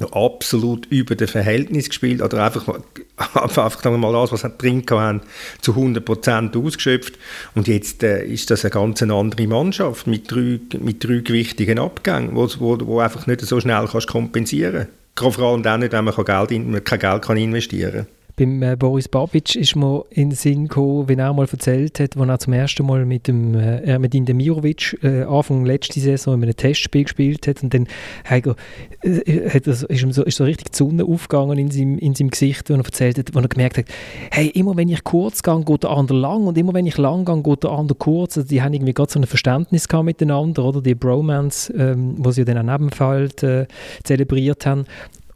absolut 0.07 0.85
über 0.87 1.15
dem 1.15 1.27
Verhältnis 1.27 1.89
gespielt 1.89 2.21
oder 2.21 2.45
einfach, 2.45 2.67
einfach 3.17 3.81
sagen 3.81 3.95
wir 3.95 3.97
mal 3.97 4.13
das, 4.13 4.31
was 4.31 4.41
sie 4.41 4.49
drin 4.49 4.83
haben, 4.89 5.21
zu 5.61 5.73
100% 5.73 6.65
ausgeschöpft 6.65 7.17
und 7.55 7.67
jetzt 7.67 8.03
äh, 8.03 8.25
ist 8.25 8.49
das 8.51 8.63
eine 8.65 8.71
ganz 8.71 9.01
andere 9.01 9.47
Mannschaft 9.47 10.07
mit 10.07 10.31
drei, 10.31 10.59
mit 10.79 11.03
drei 11.03 11.19
gewichtigen 11.19 11.79
Abgängen, 11.79 12.35
wo, 12.35 12.47
wo, 12.59 12.77
wo 12.85 12.99
einfach 12.99 13.27
nicht 13.27 13.41
so 13.41 13.59
schnell 13.59 13.87
kannst 13.91 14.07
kompensieren 14.07 14.87
kannst. 15.15 15.35
Vor 15.35 15.51
allem 15.51 15.63
dann 15.63 15.81
nicht, 15.81 15.91
wenn 15.91 16.05
man 16.05 16.13
Geld 16.13 16.51
in, 16.51 16.83
kein 16.83 16.99
Geld 16.99 17.21
kann 17.21 17.37
investieren 17.37 18.05
kann 18.05 18.18
beim 18.39 18.63
äh, 18.63 18.77
Boris 18.77 19.09
Babic 19.09 19.57
ist 19.57 19.75
mir 19.75 20.05
in 20.11 20.29
den 20.29 20.35
Sinn 20.35 20.69
gekommen, 20.69 21.09
wenn 21.09 21.19
er 21.19 21.33
mal 21.33 21.45
erzählt 21.51 21.99
hat, 21.99 22.15
als 22.15 22.29
er 22.29 22.39
zum 22.39 22.53
ersten 22.53 22.85
Mal 22.85 23.05
mit 23.05 23.27
dem 23.27 23.53
äh, 23.53 23.81
Ermedin 23.81 24.25
Demirovic 24.25 24.97
äh, 25.03 25.23
Anfang 25.23 25.65
letzte 25.65 25.99
Saison 25.99 26.35
in 26.35 26.43
einem 26.43 26.55
Testspiel 26.55 27.03
gespielt 27.03 27.47
hat 27.47 27.61
und 27.61 27.73
dann 27.73 27.87
hat 28.23 28.47
er, 28.47 28.55
äh, 29.01 29.49
hat 29.49 29.67
er, 29.67 29.89
ist, 29.89 30.13
so, 30.13 30.23
ist 30.23 30.37
so 30.37 30.45
richtig 30.45 30.71
die 30.71 30.77
Sonne 30.77 31.03
aufgegangen 31.03 31.57
in 31.57 31.69
seinem, 31.69 31.97
in 31.97 32.15
seinem 32.15 32.29
Gesicht, 32.29 32.71
und 32.71 32.79
er 32.79 32.85
erzählt 32.85 33.17
hat, 33.17 33.35
wo 33.35 33.39
er 33.39 33.47
gemerkt 33.49 33.77
hat, 33.77 33.85
hey, 34.31 34.47
immer 34.47 34.77
wenn 34.77 34.87
ich 34.87 35.03
kurz 35.03 35.43
gehe, 35.43 35.61
geht 35.65 35.83
der 35.83 35.89
andere 35.89 36.17
lang 36.17 36.47
und 36.47 36.57
immer 36.57 36.73
wenn 36.73 36.85
ich 36.85 36.97
lang 36.97 37.25
gehe, 37.25 37.43
geht 37.43 37.63
der 37.63 37.71
andere 37.71 37.97
kurz. 37.97 38.37
Also 38.37 38.47
die 38.47 38.61
haben 38.61 38.73
irgendwie 38.73 38.93
gerade 38.93 39.11
so 39.11 39.19
ein 39.19 39.25
Verständnis 39.25 39.89
gehabt 39.89 40.05
miteinander, 40.05 40.63
oder? 40.63 40.81
Die 40.81 40.95
Bromance, 40.95 41.73
ähm, 41.73 42.15
wo 42.17 42.31
sie 42.31 42.41
ja 42.41 42.45
dann 42.45 42.69
auch 42.69 42.79
nebenfeld 42.79 43.43
äh, 43.43 43.67
zelebriert 44.03 44.65
haben. 44.65 44.85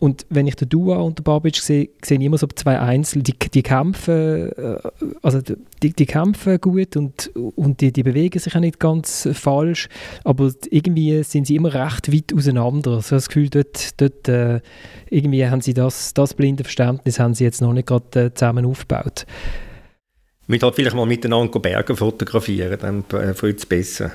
Und 0.03 0.25
wenn 0.29 0.47
ich 0.47 0.55
den 0.55 0.67
Dua 0.67 0.97
und 0.97 1.19
den 1.19 1.23
Babic 1.23 1.55
sehe, 1.55 1.87
sehe 2.03 2.19
ich 2.19 2.25
immer 2.25 2.37
so 2.37 2.45
zwei 2.47 2.77
Einzel, 2.77 3.23
die, 3.23 3.35
die 3.39 3.63
kämpfen, 3.63 4.51
äh, 4.51 4.77
also 5.21 5.39
die, 5.41 5.93
die 5.93 6.05
kämpfen 6.05 6.59
gut 6.59 6.97
und, 6.97 7.31
und 7.33 7.79
die, 7.79 7.93
die 7.93 8.03
bewegen 8.03 8.37
sich 8.37 8.53
auch 8.53 8.59
nicht 8.59 8.81
ganz 8.81 9.29
falsch, 9.31 9.87
aber 10.25 10.51
irgendwie 10.69 11.23
sind 11.23 11.47
sie 11.47 11.55
immer 11.55 11.73
recht 11.73 12.11
weit 12.11 12.33
auseinander. 12.35 13.01
So 13.01 13.15
das 13.15 13.29
Gefühl, 13.29 13.47
dort, 13.47 14.01
dort 14.01 14.27
äh, 14.27 14.59
irgendwie 15.09 15.47
haben 15.47 15.61
sie 15.61 15.73
das, 15.73 16.13
das 16.13 16.33
blinde 16.33 16.65
Verständnis 16.65 17.17
haben 17.17 17.33
sie 17.33 17.45
jetzt 17.45 17.61
noch 17.61 17.71
nicht 17.71 17.87
gerade 17.87 18.25
äh, 18.25 18.33
zusammen 18.33 18.65
aufgebaut. 18.65 19.25
Wir 20.47 20.59
halt 20.59 20.75
vielleicht 20.75 20.97
mal 20.97 21.05
miteinander 21.05 21.59
Berge 21.61 21.95
fotografieren, 21.95 22.77
dann 22.77 23.05
wird 23.09 23.57
es 23.57 23.65
besser. 23.65 24.11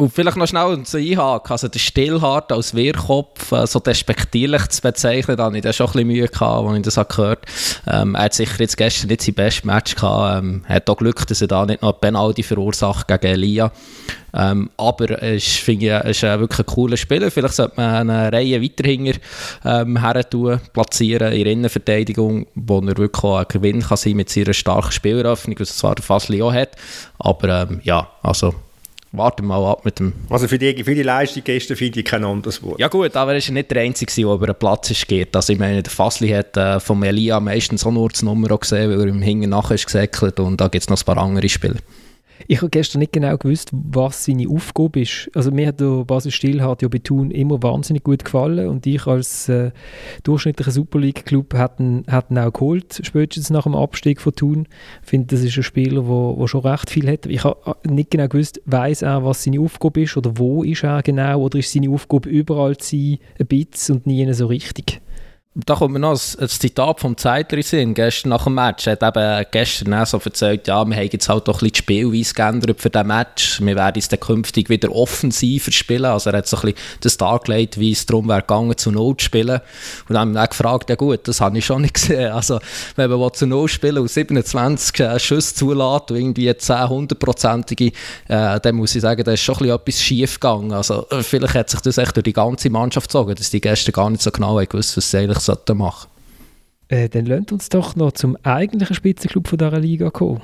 Und 0.00 0.14
vielleicht 0.14 0.38
noch 0.38 0.46
schnell 0.46 0.82
zu 0.84 0.96
einhaken, 0.96 1.52
also 1.52 1.68
der 1.68 1.78
Stillhart 1.78 2.52
als 2.52 2.74
Wehrkopf 2.74 3.52
äh, 3.52 3.66
so 3.66 3.80
despektierlich 3.80 4.66
zu 4.68 4.80
bezeichnen, 4.80 5.36
da 5.36 5.44
hatte 5.44 5.58
ich 5.58 5.62
da 5.62 5.74
schon 5.74 5.88
ein 5.88 5.92
bisschen 5.92 6.06
Mühe, 6.06 6.26
gehabt, 6.26 6.66
als 6.66 6.78
ich 6.78 6.94
das 6.94 7.08
gehört 7.08 7.46
habe. 7.86 8.02
Ähm, 8.02 8.14
er 8.14 8.22
hat 8.22 8.32
sicher 8.32 8.60
jetzt 8.60 8.78
gestern 8.78 9.08
nicht 9.08 9.20
sein 9.20 9.34
bestes 9.34 9.64
Match 9.64 9.94
gehabt, 9.96 10.38
ähm, 10.42 10.64
hat 10.66 10.88
auch 10.88 10.96
Glück, 10.96 11.26
dass 11.26 11.42
er 11.42 11.48
da 11.48 11.66
nicht 11.66 11.82
noch 11.82 12.00
Penalty 12.00 12.42
verursacht 12.42 13.08
gegen 13.08 13.26
Elia. 13.26 13.72
Ähm, 14.32 14.70
aber 14.78 15.10
er 15.10 15.34
ist, 15.34 15.58
finde 15.58 16.00
ich, 16.02 16.08
ist 16.08 16.24
ein 16.24 16.40
wirklich 16.40 16.60
ein 16.60 16.74
cooler 16.74 16.96
Spieler. 16.96 17.30
Vielleicht 17.30 17.56
sollte 17.56 17.74
man 17.76 18.08
eine 18.08 18.32
Reihe 18.32 18.62
weiterhinger 18.62 19.16
ähm, 19.66 19.98
tun, 20.30 20.62
platzieren 20.72 21.34
in 21.34 21.44
der 21.44 21.52
Innenverteidigung, 21.52 22.46
wo 22.54 22.78
er 22.78 22.96
wirklich 22.96 23.22
auch 23.22 23.40
ein 23.40 23.46
Gewinn 23.48 23.82
kann 23.82 23.98
sein 23.98 24.16
mit 24.16 24.30
seiner 24.30 24.54
starken 24.54 24.92
Spieleröffnung, 24.92 25.60
was 25.60 25.76
zwar 25.76 25.94
der 25.94 26.04
Fasli 26.04 26.40
auch 26.40 26.54
hat, 26.54 26.70
aber 27.18 27.68
ähm, 27.68 27.82
ja, 27.84 28.08
also 28.22 28.54
warten 29.12 29.46
mal 29.46 29.64
ab 29.64 29.84
mit 29.84 29.98
dem... 29.98 30.12
Also 30.28 30.46
für 30.46 30.58
die, 30.58 30.84
für 30.84 30.94
die 30.94 31.02
Leistung 31.02 31.42
gestern 31.44 31.76
finde 31.76 32.00
ich 32.00 32.06
kein 32.06 32.24
anderes 32.24 32.62
Wort. 32.62 32.78
Ja 32.78 32.88
gut, 32.88 33.16
aber 33.16 33.32
er 33.32 33.38
ist 33.38 33.48
ja 33.48 33.54
nicht 33.54 33.70
der 33.70 33.82
Einzige, 33.82 34.12
der 34.12 34.24
über 34.24 34.46
den 34.46 34.54
Platz 34.54 34.90
ist 34.90 35.08
geht. 35.08 35.34
Also 35.34 35.52
ich 35.52 35.58
meine, 35.58 35.82
der 35.82 35.92
Fassli 35.92 36.28
hat 36.28 36.56
äh, 36.56 36.78
vom 36.78 37.02
Elia 37.02 37.40
meistens 37.40 37.84
auch 37.84 37.90
nur 37.90 38.08
das 38.08 38.22
Nummer 38.22 38.56
gesehen, 38.56 38.90
weil 38.90 39.00
er 39.00 39.06
im 39.06 39.22
Hingen 39.22 39.50
nachher 39.50 39.74
ist 39.74 39.86
gesäckelt 39.86 40.38
und 40.38 40.60
da 40.60 40.68
gibt 40.68 40.82
es 40.82 40.88
noch 40.88 41.00
ein 41.00 41.04
paar 41.04 41.18
andere 41.18 41.48
Spieler. 41.48 41.76
Ich 42.46 42.58
habe 42.58 42.70
gestern 42.70 43.00
nicht 43.00 43.12
genau 43.12 43.36
gewusst, 43.36 43.70
was 43.72 44.24
seine 44.24 44.48
Aufgabe 44.48 45.00
ist. 45.00 45.30
Also 45.34 45.50
mir 45.50 45.68
hat 45.68 45.80
der 45.80 46.04
Basis 46.04 46.34
Stillhardt 46.34 46.82
ja 46.82 46.88
bei 46.88 46.98
Thun 46.98 47.30
immer 47.30 47.62
wahnsinnig 47.62 48.02
gut 48.02 48.24
gefallen 48.24 48.68
und 48.68 48.86
ich 48.86 49.06
als 49.06 49.48
äh, 49.48 49.70
durchschnittlicher 50.22 50.70
Super 50.70 50.98
League 50.98 51.26
Club 51.26 51.54
hätten 51.54 52.04
ihn 52.08 52.38
auch 52.38 52.52
geholt, 52.52 53.00
spätestens 53.02 53.50
nach 53.50 53.64
dem 53.64 53.74
Abstieg 53.74 54.20
von 54.20 54.34
Thun. 54.34 54.66
Ich 55.02 55.08
finde, 55.08 55.28
das 55.28 55.44
ist 55.44 55.56
ein 55.56 55.62
Spieler, 55.62 56.02
der 56.02 56.48
schon 56.48 56.60
recht 56.62 56.90
viel 56.90 57.10
hat. 57.10 57.26
Ich 57.26 57.44
habe 57.44 57.76
äh, 57.84 57.88
nicht 57.88 58.10
genau 58.10 58.28
gewusst, 58.28 58.60
weiß 58.66 59.02
er, 59.02 59.24
was 59.24 59.44
seine 59.44 59.60
Aufgabe 59.60 60.02
ist 60.02 60.16
oder 60.16 60.32
wo 60.36 60.62
ist 60.62 60.82
er 60.82 61.02
genau 61.02 61.42
oder 61.42 61.58
ist 61.58 61.72
seine 61.72 61.90
Aufgabe 61.90 62.28
überall 62.28 62.76
zu 62.76 62.96
sein, 62.96 63.18
ein 63.38 63.46
bisschen 63.46 63.96
und 63.96 64.06
nie 64.06 64.32
so 64.32 64.46
richtig 64.46 65.00
da 65.66 65.74
kommt 65.74 65.92
mir 65.92 65.98
noch 65.98 66.12
ein, 66.12 66.48
Zitat 66.48 67.00
vom 67.00 67.16
Zeitler 67.16 67.60
in 67.72 67.94
gestern 67.94 68.30
nach 68.30 68.44
dem 68.44 68.54
Match. 68.54 68.86
Er 68.86 68.92
hat 69.00 69.16
eben 69.16 69.46
gestern 69.50 70.06
so 70.06 70.20
erzählt, 70.24 70.68
ja, 70.68 70.84
wir 70.84 70.96
haben 70.96 71.08
jetzt 71.12 71.28
halt 71.28 71.48
doch 71.48 71.62
ein 71.62 71.70
bisschen 71.70 71.72
die 71.72 71.78
Spielweise 71.78 72.34
geändert 72.34 72.80
für 72.80 72.90
den 72.90 73.06
Match. 73.06 73.60
Wir 73.60 73.74
werden 73.74 73.98
es 73.98 74.08
dann 74.08 74.20
künftig 74.20 74.70
wieder 74.70 74.94
offensiver 74.94 75.72
spielen. 75.72 76.04
Also 76.04 76.30
er 76.30 76.38
hat 76.38 76.46
so 76.46 76.56
ein 76.58 76.72
bisschen 76.72 76.78
das 77.00 77.16
dargelegt, 77.16 77.78
wie 77.80 77.92
es 77.92 78.06
darum 78.06 78.28
wäre 78.28 78.42
gegangen, 78.42 78.76
zu 78.76 78.92
Null 78.92 79.16
zu 79.16 79.24
spielen. 79.24 79.60
Und 80.08 80.14
dann 80.14 80.20
haben 80.20 80.32
wir 80.34 80.46
gefragt, 80.46 80.88
ja 80.90 80.96
gut, 80.96 81.26
das 81.26 81.40
habe 81.40 81.58
ich 81.58 81.66
schon 81.66 81.82
nicht 81.82 81.94
gesehen. 81.94 82.30
Also 82.32 82.60
wenn 82.96 83.10
man 83.10 83.32
zu 83.32 83.46
Null 83.46 83.68
spielen 83.68 83.98
und 83.98 84.10
27 84.10 85.00
äh, 85.00 85.18
Schüsse 85.18 85.54
zulässt 85.54 86.10
und 86.10 86.16
irgendwie 86.16 86.54
10 86.56 86.88
hundertprozentige, 86.88 87.92
äh, 88.28 88.60
dann 88.60 88.74
muss 88.76 88.94
ich 88.94 89.02
sagen, 89.02 89.24
da 89.24 89.32
ist 89.32 89.40
schon 89.40 89.68
etwas 89.68 90.00
schief 90.00 90.38
gegangen. 90.38 90.72
Also 90.72 91.06
äh, 91.10 91.22
vielleicht 91.22 91.54
hat 91.54 91.70
sich 91.70 91.80
das 91.80 91.98
echt 91.98 92.16
durch 92.16 92.24
die 92.24 92.32
ganze 92.32 92.70
Mannschaft 92.70 93.08
gezogen, 93.08 93.34
dass 93.34 93.50
die 93.50 93.60
gestern 93.60 93.92
gar 93.92 94.10
nicht 94.10 94.22
so 94.22 94.30
genau 94.30 94.56
gewusst 94.56 94.96
was 94.96 95.10
sie 95.10 95.18
eigentlich 95.18 95.38
eigentlich 95.50 95.76
machen 95.76 96.08
äh, 96.88 97.08
Dann 97.08 97.26
lasst 97.26 97.52
uns 97.52 97.68
doch 97.68 97.96
noch 97.96 98.12
zum 98.12 98.36
eigentlichen 98.42 98.94
Spitzenclub 98.94 99.48
von 99.48 99.58
dieser 99.58 99.78
Liga 99.78 100.10
kommen. 100.10 100.40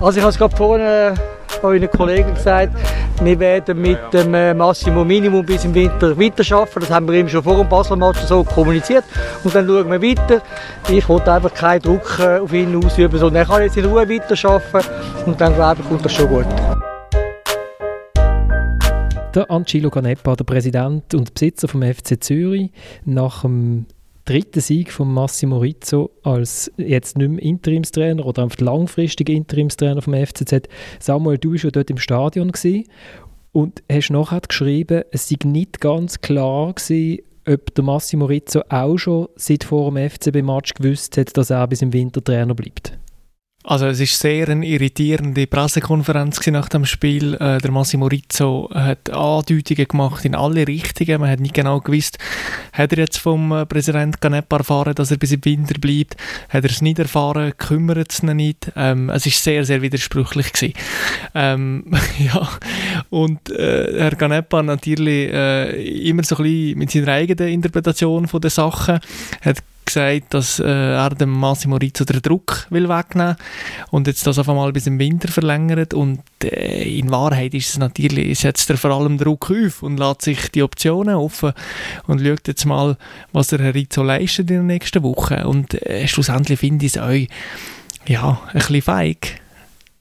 Also 0.00 0.18
ich 0.18 0.22
habe 0.22 0.30
es 0.30 0.38
gerade 0.38 0.56
vorhin 0.56 1.16
euren 1.62 1.90
Kollegen 1.90 2.34
gesagt, 2.34 2.76
wir 3.22 3.38
werden 3.38 3.80
mit 3.80 3.98
dem 4.12 4.34
äh, 4.34 4.52
Massimo 4.52 5.04
Minimum 5.04 5.46
bis 5.46 5.64
im 5.64 5.74
Winter 5.74 6.18
weiterarbeiten. 6.18 6.80
Das 6.80 6.90
haben 6.90 7.08
wir 7.08 7.18
ihm 7.18 7.28
schon 7.28 7.42
vor 7.42 7.56
dem 7.56 7.68
Basel-Match 7.68 8.20
so 8.20 8.44
kommuniziert. 8.44 9.04
Und 9.44 9.54
dann 9.54 9.66
schauen 9.66 9.90
wir 9.90 10.02
weiter. 10.02 10.42
Ich 10.88 11.08
wollte 11.08 11.32
einfach 11.32 11.54
keinen 11.54 11.80
Druck 11.80 12.18
äh, 12.18 12.38
auf 12.38 12.52
ihn 12.52 12.84
ausüben, 12.84 13.18
sondern 13.18 13.42
er 13.42 13.46
kann 13.46 13.62
jetzt 13.62 13.76
in 13.76 13.84
Ruhe 13.84 14.08
weiterarbeiten 14.08 14.90
und 15.26 15.40
dann 15.40 15.54
glaube 15.54 15.80
ich, 15.80 15.88
kommt 15.88 16.04
das 16.04 16.12
schon 16.12 16.28
gut. 16.28 16.46
Der 19.34 19.50
Angelo 19.50 19.90
Canepa, 19.90 20.36
der 20.36 20.44
Präsident 20.44 21.12
und 21.12 21.34
Besitzer 21.34 21.66
vom 21.66 21.82
FC 21.82 22.22
Zürich, 22.22 22.70
nach 23.04 23.42
dem 23.42 23.86
dritten 24.24 24.60
Sieg 24.60 24.92
von 24.92 25.12
Massimo 25.12 25.58
Rizzo 25.58 26.10
als 26.22 26.70
jetzt 26.76 27.18
nicht 27.18 27.28
mehr 27.28 27.42
Interimstrainer 27.42 28.24
oder 28.24 28.44
einfach 28.44 28.60
langfristiger 28.60 29.32
Interimstrainer 29.32 30.02
vom 30.02 30.14
FCZ. 30.14 30.68
Samuel, 31.00 31.38
du 31.38 31.50
warst 31.50 31.64
ja 31.64 31.70
dort 31.72 31.90
im 31.90 31.98
Stadion 31.98 32.52
und 33.50 33.82
hast 33.90 34.10
nachher 34.10 34.40
geschrieben, 34.40 35.02
es 35.10 35.28
sei 35.28 35.36
nicht 35.44 35.80
ganz 35.80 36.20
klar 36.20 36.72
gewesen, 36.72 37.22
ob 37.48 37.74
der 37.74 37.84
Massimo 37.84 38.26
Rizzo 38.26 38.62
auch 38.68 38.96
schon 38.96 39.28
seit 39.34 39.64
vor 39.64 39.90
dem 39.90 40.10
FCB-Match 40.10 40.74
gewusst 40.74 41.18
hat, 41.18 41.36
dass 41.36 41.50
er 41.50 41.66
bis 41.66 41.82
im 41.82 41.92
Winter 41.92 42.22
Trainer 42.22 42.54
bleibt. 42.54 42.96
Also 43.66 43.86
es 43.86 43.98
ist 43.98 44.20
sehr 44.20 44.50
eine 44.50 44.66
irritierende 44.66 45.46
Pressekonferenz 45.46 46.46
nach 46.48 46.68
dem 46.68 46.84
Spiel. 46.84 47.32
Äh, 47.34 47.58
der 47.58 47.70
Massimo 47.70 48.06
Rizzo 48.08 48.68
hat 48.74 49.08
Andeutungen 49.08 49.88
gemacht 49.88 50.26
in 50.26 50.34
alle 50.34 50.68
Richtungen. 50.68 51.22
Man 51.22 51.30
hat 51.30 51.40
nicht 51.40 51.54
genau 51.54 51.80
gewusst, 51.80 52.18
hat 52.74 52.92
er 52.92 52.98
jetzt 52.98 53.16
vom 53.16 53.52
äh, 53.52 53.64
Präsident 53.64 54.20
Canepa 54.20 54.58
erfahren, 54.58 54.94
dass 54.94 55.10
er 55.10 55.16
bis 55.16 55.32
im 55.32 55.42
Winter 55.46 55.78
bleibt? 55.80 56.18
Hat 56.50 56.64
er 56.64 56.70
es 56.70 56.82
nicht 56.82 56.98
erfahren? 56.98 57.54
Kümmert 57.56 58.12
es 58.12 58.22
ihn 58.22 58.36
nicht? 58.36 58.70
Ähm, 58.76 59.08
es 59.08 59.24
ist 59.24 59.42
sehr, 59.42 59.64
sehr 59.64 59.80
widersprüchlich 59.80 60.52
gewesen. 60.52 60.74
Ähm, 61.34 61.86
ja, 62.18 62.46
und 63.08 63.48
äh, 63.48 63.98
Herr 63.98 64.14
Canepa 64.14 64.62
natürlich 64.62 65.32
äh, 65.32 66.06
immer 66.06 66.22
so 66.22 66.36
ein 66.36 66.42
bisschen 66.42 66.78
mit 66.78 66.90
seiner 66.90 67.08
eigenen 67.08 67.48
Interpretation 67.48 68.28
von 68.28 68.42
der 68.42 68.50
Sachen 68.50 69.00
hat 69.40 69.62
gesagt, 69.84 70.34
dass 70.34 70.60
äh, 70.60 70.64
er 70.64 71.10
dem 71.10 71.30
Massimo 71.30 71.76
Rizzo 71.76 72.04
den 72.04 72.22
Druck 72.22 72.66
will 72.70 72.88
wegnehmen 72.88 73.36
und 73.90 74.06
jetzt 74.06 74.26
das 74.26 74.38
auf 74.38 74.48
einmal 74.48 74.72
bis 74.72 74.86
im 74.86 74.98
Winter 74.98 75.28
verlängert 75.28 75.94
und 75.94 76.20
äh, 76.42 76.98
in 76.98 77.10
Wahrheit 77.10 77.54
ist 77.54 77.70
es 77.70 77.78
natürlich, 77.78 78.38
setzt 78.38 78.70
er 78.70 78.76
vor 78.76 78.90
allem 78.90 79.18
Druck 79.18 79.50
auf 79.50 79.82
und 79.82 79.98
lässt 79.98 80.22
sich 80.22 80.50
die 80.50 80.62
Optionen 80.62 81.14
offen 81.14 81.52
und 82.06 82.20
schaut 82.20 82.48
jetzt 82.48 82.64
mal, 82.64 82.96
was 83.32 83.48
der 83.48 83.60
Herr 83.60 83.74
Rizzo 83.74 84.02
leistet 84.02 84.50
in 84.50 84.58
den 84.58 84.66
nächsten 84.66 85.02
Wochen 85.02 85.42
und 85.42 85.74
äh, 85.82 86.06
schlussendlich 86.08 86.60
finde 86.60 86.86
ich 86.86 86.96
es 86.96 87.00
auch 87.00 87.12
ja, 88.06 88.40
ein 88.48 88.52
bisschen 88.52 88.82
feig. 88.82 89.40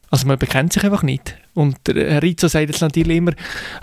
Also 0.09 0.27
man 0.27 0.37
bekennt 0.37 0.73
sich 0.73 0.83
einfach 0.83 1.03
nicht. 1.03 1.37
Und 1.53 1.77
Herr 1.87 2.23
Rizzo 2.23 2.47
sagt 2.47 2.69
jetzt 2.69 2.81
natürlich 2.81 3.17
immer, 3.17 3.33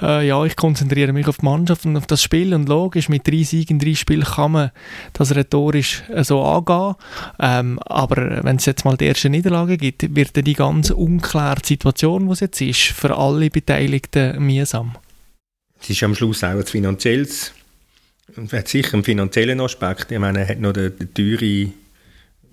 äh, 0.02 0.26
ja, 0.26 0.44
ich 0.44 0.56
konzentriere 0.56 1.12
mich 1.12 1.28
auf 1.28 1.38
die 1.38 1.44
Mannschaft 1.44 1.84
und 1.84 1.96
auf 1.96 2.06
das 2.06 2.22
Spiel 2.22 2.52
und 2.52 2.68
logisch, 2.68 3.08
mit 3.08 3.26
drei 3.26 3.44
Siegen 3.44 3.78
drei 3.78 3.94
Spielen 3.94 4.24
kann 4.24 4.52
man 4.52 4.70
das 5.12 5.34
rhetorisch 5.34 6.02
äh, 6.08 6.24
so 6.24 6.42
angehen. 6.42 6.96
Ähm, 7.38 7.78
aber 7.84 8.42
wenn 8.42 8.56
es 8.56 8.66
jetzt 8.66 8.84
mal 8.84 8.96
die 8.96 9.04
erste 9.04 9.30
Niederlage 9.30 9.76
gibt, 9.76 10.14
wird 10.14 10.34
die 10.44 10.54
ganz 10.54 10.90
unklare 10.90 11.60
Situation, 11.64 12.26
die 12.26 12.32
es 12.32 12.40
jetzt 12.40 12.60
ist, 12.60 12.80
für 12.80 13.16
alle 13.16 13.50
Beteiligten 13.50 14.44
mühsam. 14.44 14.96
Es 15.80 15.90
ist 15.90 16.02
am 16.02 16.14
Schluss 16.14 16.42
auch 16.42 16.50
ein 16.50 16.66
finanzielles, 16.66 17.52
hat 18.50 18.68
sicher 18.68 18.94
einen 18.94 19.04
finanziellen 19.04 19.60
Aspekt. 19.60 20.10
Ich 20.10 20.18
meine, 20.18 20.40
er 20.40 20.48
hat 20.48 20.60
noch 20.60 20.72
den 20.72 21.14
teure, 21.14 21.68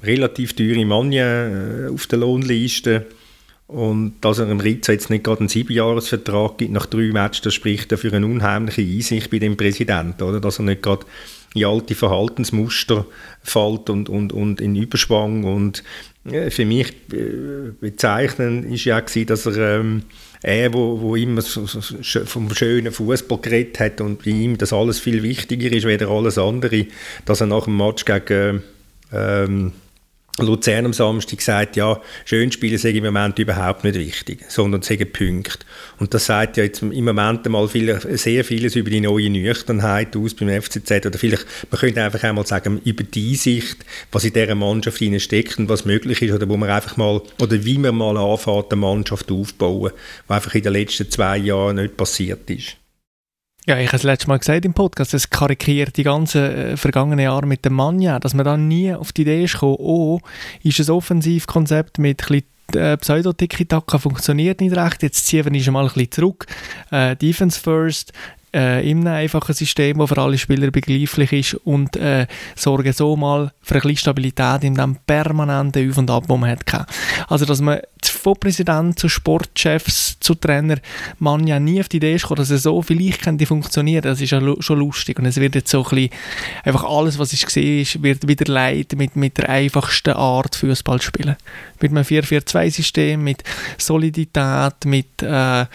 relativ 0.03 0.55
teure 0.55 0.79
äh, 0.79 1.91
auf 1.91 2.05
der 2.05 2.19
Lohnliste 2.19 3.07
und 3.67 4.15
dass 4.21 4.39
er 4.39 4.45
dem 4.45 4.61
Rizzo 4.61 4.93
jetzt 4.93 5.09
nicht 5.09 5.25
gerade 5.25 5.41
einen 5.41 5.49
Siebenjahresvertrag 5.49 6.57
gibt 6.57 6.71
nach 6.71 6.85
drei 6.85 7.11
Matches, 7.11 7.41
das 7.41 7.53
spricht 7.53 7.91
ja 7.91 7.97
für 7.97 8.13
eine 8.13 8.25
unheimliche 8.25 8.81
Einsicht 8.81 9.29
bei 9.29 9.39
dem 9.39 9.57
Präsidenten, 9.57 10.23
oder? 10.23 10.39
Dass 10.39 10.59
er 10.59 10.63
nicht 10.63 10.81
gerade 10.81 11.05
in 11.53 11.65
alte 11.65 11.95
Verhaltensmuster 11.95 13.05
fällt 13.43 13.89
und, 13.89 14.09
und, 14.09 14.31
und 14.31 14.61
in 14.61 14.75
Überschwang. 14.75 15.43
Und 15.43 15.83
äh, 16.25 16.49
für 16.49 16.65
mich 16.65 16.93
äh, 17.11 17.71
bezeichnend 17.79 18.71
ist 18.71 18.85
ja 18.85 18.99
gewesen, 18.99 19.27
dass 19.27 19.45
er, 19.45 19.79
ähm, 19.79 20.03
er 20.41 20.73
wo, 20.73 21.01
wo 21.01 21.15
immer 21.17 21.41
so, 21.41 21.65
so, 21.65 21.81
vom 22.25 22.53
schönen 22.53 22.93
Fußball 22.93 23.39
geredet 23.39 23.79
hat 23.81 24.01
und 24.01 24.23
bei 24.23 24.31
ihm 24.31 24.57
das 24.57 24.71
alles 24.71 24.99
viel 24.99 25.23
wichtiger 25.23 25.71
ist, 25.71 25.85
weder 25.85 26.09
alles 26.09 26.37
andere, 26.37 26.85
dass 27.25 27.41
er 27.41 27.47
nach 27.47 27.65
dem 27.65 27.77
Match 27.77 28.05
gegen 28.05 28.63
ähm, 29.11 29.73
Luzern 30.45 30.85
am 30.85 30.93
Samstag 30.93 31.37
gesagt, 31.39 31.75
ja, 31.75 31.99
Schönspiele 32.25 32.77
sind 32.77 32.95
im 32.95 33.05
Moment 33.05 33.39
überhaupt 33.39 33.83
nicht 33.83 33.95
wichtig, 33.95 34.45
sondern 34.49 34.83
sagen 34.83 35.11
Punkte. 35.11 35.65
Und 35.99 36.13
das 36.13 36.27
sagt 36.27 36.57
ja 36.57 36.63
jetzt 36.63 36.81
im 36.81 37.05
Moment 37.05 37.45
einmal 37.45 37.67
viel, 37.67 37.99
sehr 38.17 38.45
vieles 38.45 38.75
über 38.75 38.89
die 38.89 39.01
neue 39.01 39.29
Nüchternheit 39.29 40.15
aus 40.15 40.35
beim 40.35 40.49
FCZ 40.61 41.07
oder 41.07 41.17
vielleicht, 41.17 41.45
man 41.71 41.79
könnte 41.79 42.03
einfach 42.03 42.23
einmal 42.23 42.45
sagen, 42.45 42.79
über 42.83 43.03
die 43.03 43.35
Sicht, 43.35 43.77
was 44.11 44.25
in 44.25 44.33
dieser 44.33 44.55
Mannschaft 44.55 45.01
steckt 45.21 45.57
und 45.57 45.69
was 45.69 45.85
möglich 45.85 46.21
ist 46.21 46.33
oder 46.33 46.47
wo 46.47 46.55
man 46.55 46.69
einfach 46.69 46.97
mal, 46.97 47.21
oder 47.41 47.65
wie 47.65 47.77
man 47.77 47.95
mal 47.95 48.17
anfängt, 48.17 48.71
eine 48.71 48.81
Mannschaft 48.81 49.31
aufzubauen, 49.31 49.91
was 50.27 50.35
einfach 50.35 50.55
in 50.55 50.63
den 50.63 50.73
letzten 50.73 51.09
zwei 51.09 51.37
Jahren 51.37 51.77
nicht 51.77 51.97
passiert 51.97 52.49
ist. 52.49 52.77
Ja, 53.67 53.77
ich 53.77 53.87
habe 53.87 53.97
es 53.97 54.03
letztes 54.03 54.27
Mal 54.27 54.39
gesagt 54.39 54.63
im 54.63 54.73
Podcast, 54.73 55.13
es 55.13 55.29
karikiert 55.29 55.97
die 55.97 56.03
ganzen 56.03 56.41
äh, 56.41 56.77
vergangenen 56.77 57.19
Jahre 57.19 57.45
mit 57.45 57.65
dem 57.65 57.73
Manja, 57.73 58.17
dass 58.17 58.33
man 58.33 58.45
dann 58.45 58.69
nie 58.69 58.93
auf 58.93 59.11
die 59.11 59.23
Idee 59.23 59.43
ist 59.43 59.55
gekommen, 59.55 59.75
oh, 59.79 60.21
ist 60.63 60.79
ein 60.79 60.89
Offensivkonzept 60.89 61.99
mit 61.99 62.31
ein 62.31 62.43
äh, 62.73 62.95
Pseudo-Tiki-Taka 62.95 63.97
funktioniert 63.97 64.61
nicht 64.61 64.73
recht, 64.73 65.03
jetzt 65.03 65.27
ziehen 65.27 65.43
wir 65.43 65.71
mal 65.73 65.81
ein 65.81 65.87
bisschen 65.87 66.11
zurück. 66.11 66.45
Äh, 66.91 67.17
Defense 67.17 67.59
first, 67.59 68.13
äh, 68.57 68.89
in 68.89 69.07
einem 69.07 69.13
einfachen 69.13 69.53
System, 69.53 69.99
das 69.99 70.09
für 70.09 70.17
alle 70.17 70.37
Spieler 70.37 70.71
begreiflich 70.71 71.31
ist 71.31 71.53
und 71.65 71.95
äh, 71.95 72.25
sorgen 72.55 72.91
so 72.91 73.15
mal 73.15 73.51
für 73.61 73.75
ein 73.75 73.81
bisschen 73.81 73.97
Stabilität 73.97 74.63
in 74.63 74.73
dem 74.73 74.97
permanenten 75.05 75.89
Auf 75.89 75.97
und 75.97 76.09
Ab, 76.09 76.23
das 76.27 76.37
man 76.37 76.49
hat. 76.49 76.87
Also, 77.27 77.45
dass 77.45 77.61
man 77.61 77.81
von 78.03 78.35
Präsident 78.39 78.97
zu 78.97 79.09
Sportchefs 79.09 80.17
zu 80.19 80.33
Trainer 80.35 80.77
man 81.19 81.45
ja 81.45 81.59
nie 81.59 81.79
auf 81.79 81.89
die 81.89 81.97
Idee 81.97 82.15
ist 82.15 82.29
dass 82.29 82.49
er 82.49 82.57
so 82.57 82.81
vielleicht 82.81 83.21
könnte 83.21 83.45
funktionieren, 83.45 84.01
das 84.01 84.21
ist 84.21 84.31
ja 84.31 84.41
schon 84.59 84.79
lustig 84.79 85.19
und 85.19 85.25
es 85.25 85.37
wird 85.37 85.55
jetzt 85.55 85.69
so 85.69 85.83
ein 85.83 85.89
bisschen, 85.89 86.09
einfach 86.63 86.83
alles, 86.83 87.19
was 87.19 87.33
ich 87.33 87.45
gesehen 87.45 87.81
ist, 87.81 88.01
wird 88.01 88.27
wieder 88.27 88.51
leid 88.51 88.93
mit, 88.97 89.15
mit 89.15 89.37
der 89.37 89.49
einfachsten 89.49 90.13
Art 90.13 90.55
Fußball 90.55 91.01
spielen. 91.01 91.35
Mit 91.79 91.91
einem 91.91 92.03
4-4-2-System, 92.03 93.23
mit 93.23 93.43
Solidität, 93.77 94.85
mit 94.85 95.21
äh, 95.21 95.65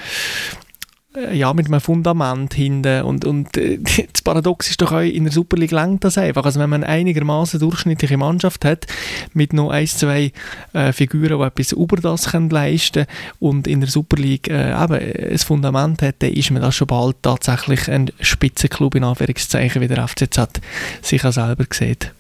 ja, 1.33 1.53
mit 1.53 1.67
einem 1.67 1.81
Fundament 1.81 2.55
hinten. 2.55 3.03
Und, 3.03 3.25
und 3.25 3.57
äh, 3.57 3.79
das 4.13 4.23
Paradox 4.23 4.71
ist 4.71 4.81
doch 4.81 4.93
auch, 4.93 5.01
in 5.01 5.25
der 5.25 5.33
Super 5.33 5.57
League 5.57 5.73
längt 5.73 6.05
das 6.05 6.19
einfach. 6.19 6.45
Also 6.45 6.61
wenn 6.61 6.71
man 6.71 6.85
einigermaßen 6.85 7.61
durchschnittliche 7.61 8.17
Mannschaft 8.17 8.65
hat, 8.65 8.87
mit 9.35 9.53
noch 9.53 9.71
ein, 9.71 9.87
zwei 9.87 10.33
äh, 10.73 10.93
Figuren, 10.93 11.39
die 11.39 11.45
etwas 11.45 11.73
über 11.73 11.97
das 11.97 12.31
können 12.31 12.51
leisten 12.51 13.07
und 13.41 13.67
in 13.67 13.81
der 13.81 13.91
Super 13.91 14.17
League 14.17 14.49
äh, 14.49 14.73
eben 14.73 15.31
ein 15.33 15.39
Fundament 15.39 16.03
hat, 16.03 16.17
dann 16.21 16.33
ist 16.33 16.51
man 16.51 16.63
das 16.63 16.75
schon 16.75 16.87
bald 16.87 17.17
tatsächlich 17.23 17.91
ein 17.91 18.11
Spitzenklub 18.21 18.95
in 18.95 19.05
Anführungszeichen, 19.05 19.83
wie 19.83 19.89
der 19.89 20.07
FCZ 20.07 20.61
sich 21.03 21.25
auch 21.25 21.33
selber 21.33 21.65
sieht. 21.71 22.13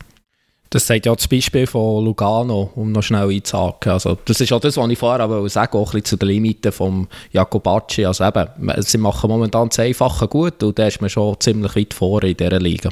Das 0.73 0.87
sagt 0.87 1.05
ja 1.05 1.15
das 1.15 1.29
Beispiel 1.29 1.67
von 1.67 2.03
Lugano, 2.03 2.71
um 2.77 2.93
noch 2.93 3.03
schnell 3.03 3.29
einzuhaken. 3.29 3.93
Also, 3.93 4.17
das 4.25 4.41
ist 4.41 4.55
auch 4.55 4.61
das, 4.61 4.79
was 4.79 4.89
ich 4.89 4.99
vorher 4.99 5.29
auch 5.29 5.47
sagen 5.49 5.77
auch 5.77 5.81
ein 5.81 6.01
bisschen 6.01 6.05
zu 6.05 6.17
den 6.17 6.31
Limiten 6.31 6.73
von 6.73 7.09
Jacobacci. 7.31 8.07
Also 8.07 8.25
eben, 8.25 8.49
sie 8.79 8.97
machen 8.97 9.29
momentan 9.29 9.69
das 9.69 9.79
Einfache 9.81 10.27
gut 10.29 10.63
und 10.63 10.79
da 10.79 10.87
ist 10.87 11.03
man 11.03 11.11
schon 11.11 11.39
ziemlich 11.41 11.77
weit 11.77 11.93
vorne 11.93 12.31
in 12.31 12.39
dieser 12.39 12.59
Liga. 12.59 12.89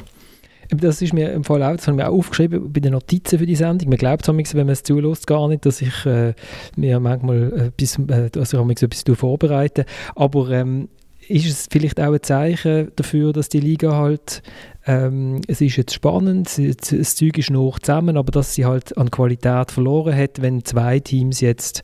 Das 0.69 1.01
ist 1.01 1.11
mir 1.11 1.31
im 1.31 1.43
Fall 1.43 1.63
auch, 1.63 1.75
das 1.75 1.87
haben 1.87 1.97
wir 1.97 2.07
auch 2.07 2.19
aufgeschrieben 2.19 2.71
bei 2.71 2.81
den 2.81 2.91
Notizen 2.91 3.39
für 3.39 3.47
die 3.47 3.55
Sendung. 3.55 3.89
Man 3.89 3.97
glaubt 3.97 4.27
wenn 4.27 4.67
man 4.67 4.69
es 4.69 4.83
zulässt, 4.83 5.25
gar 5.25 5.47
nicht, 5.47 5.65
dass 5.65 5.81
ich 5.81 6.05
äh, 6.05 6.35
mir 6.75 6.99
manchmal 6.99 7.71
etwas, 7.79 7.97
äh, 7.97 8.27
ich 8.27 8.83
etwas 8.83 9.03
vorbereite. 9.17 9.87
Aber 10.15 10.51
ähm, 10.51 10.87
ist 11.27 11.47
es 11.47 11.67
vielleicht 11.71 11.99
auch 11.99 12.13
ein 12.13 12.21
Zeichen 12.21 12.91
dafür, 12.95 13.33
dass 13.33 13.49
die 13.49 13.59
Liga 13.59 13.95
halt, 13.95 14.43
ähm, 14.85 15.41
es 15.47 15.61
ist 15.61 15.77
jetzt 15.77 15.93
spannend, 15.93 16.49
das 16.57 17.15
Zeug 17.15 17.37
ist 17.37 17.51
noch 17.51 17.79
zusammen, 17.79 18.17
aber 18.17 18.31
dass 18.31 18.55
sie 18.55 18.65
halt 18.65 18.97
an 18.97 19.11
Qualität 19.11 19.71
verloren 19.71 20.15
hat, 20.15 20.41
wenn 20.41 20.65
zwei 20.65 20.99
Teams 20.99 21.41
jetzt 21.41 21.83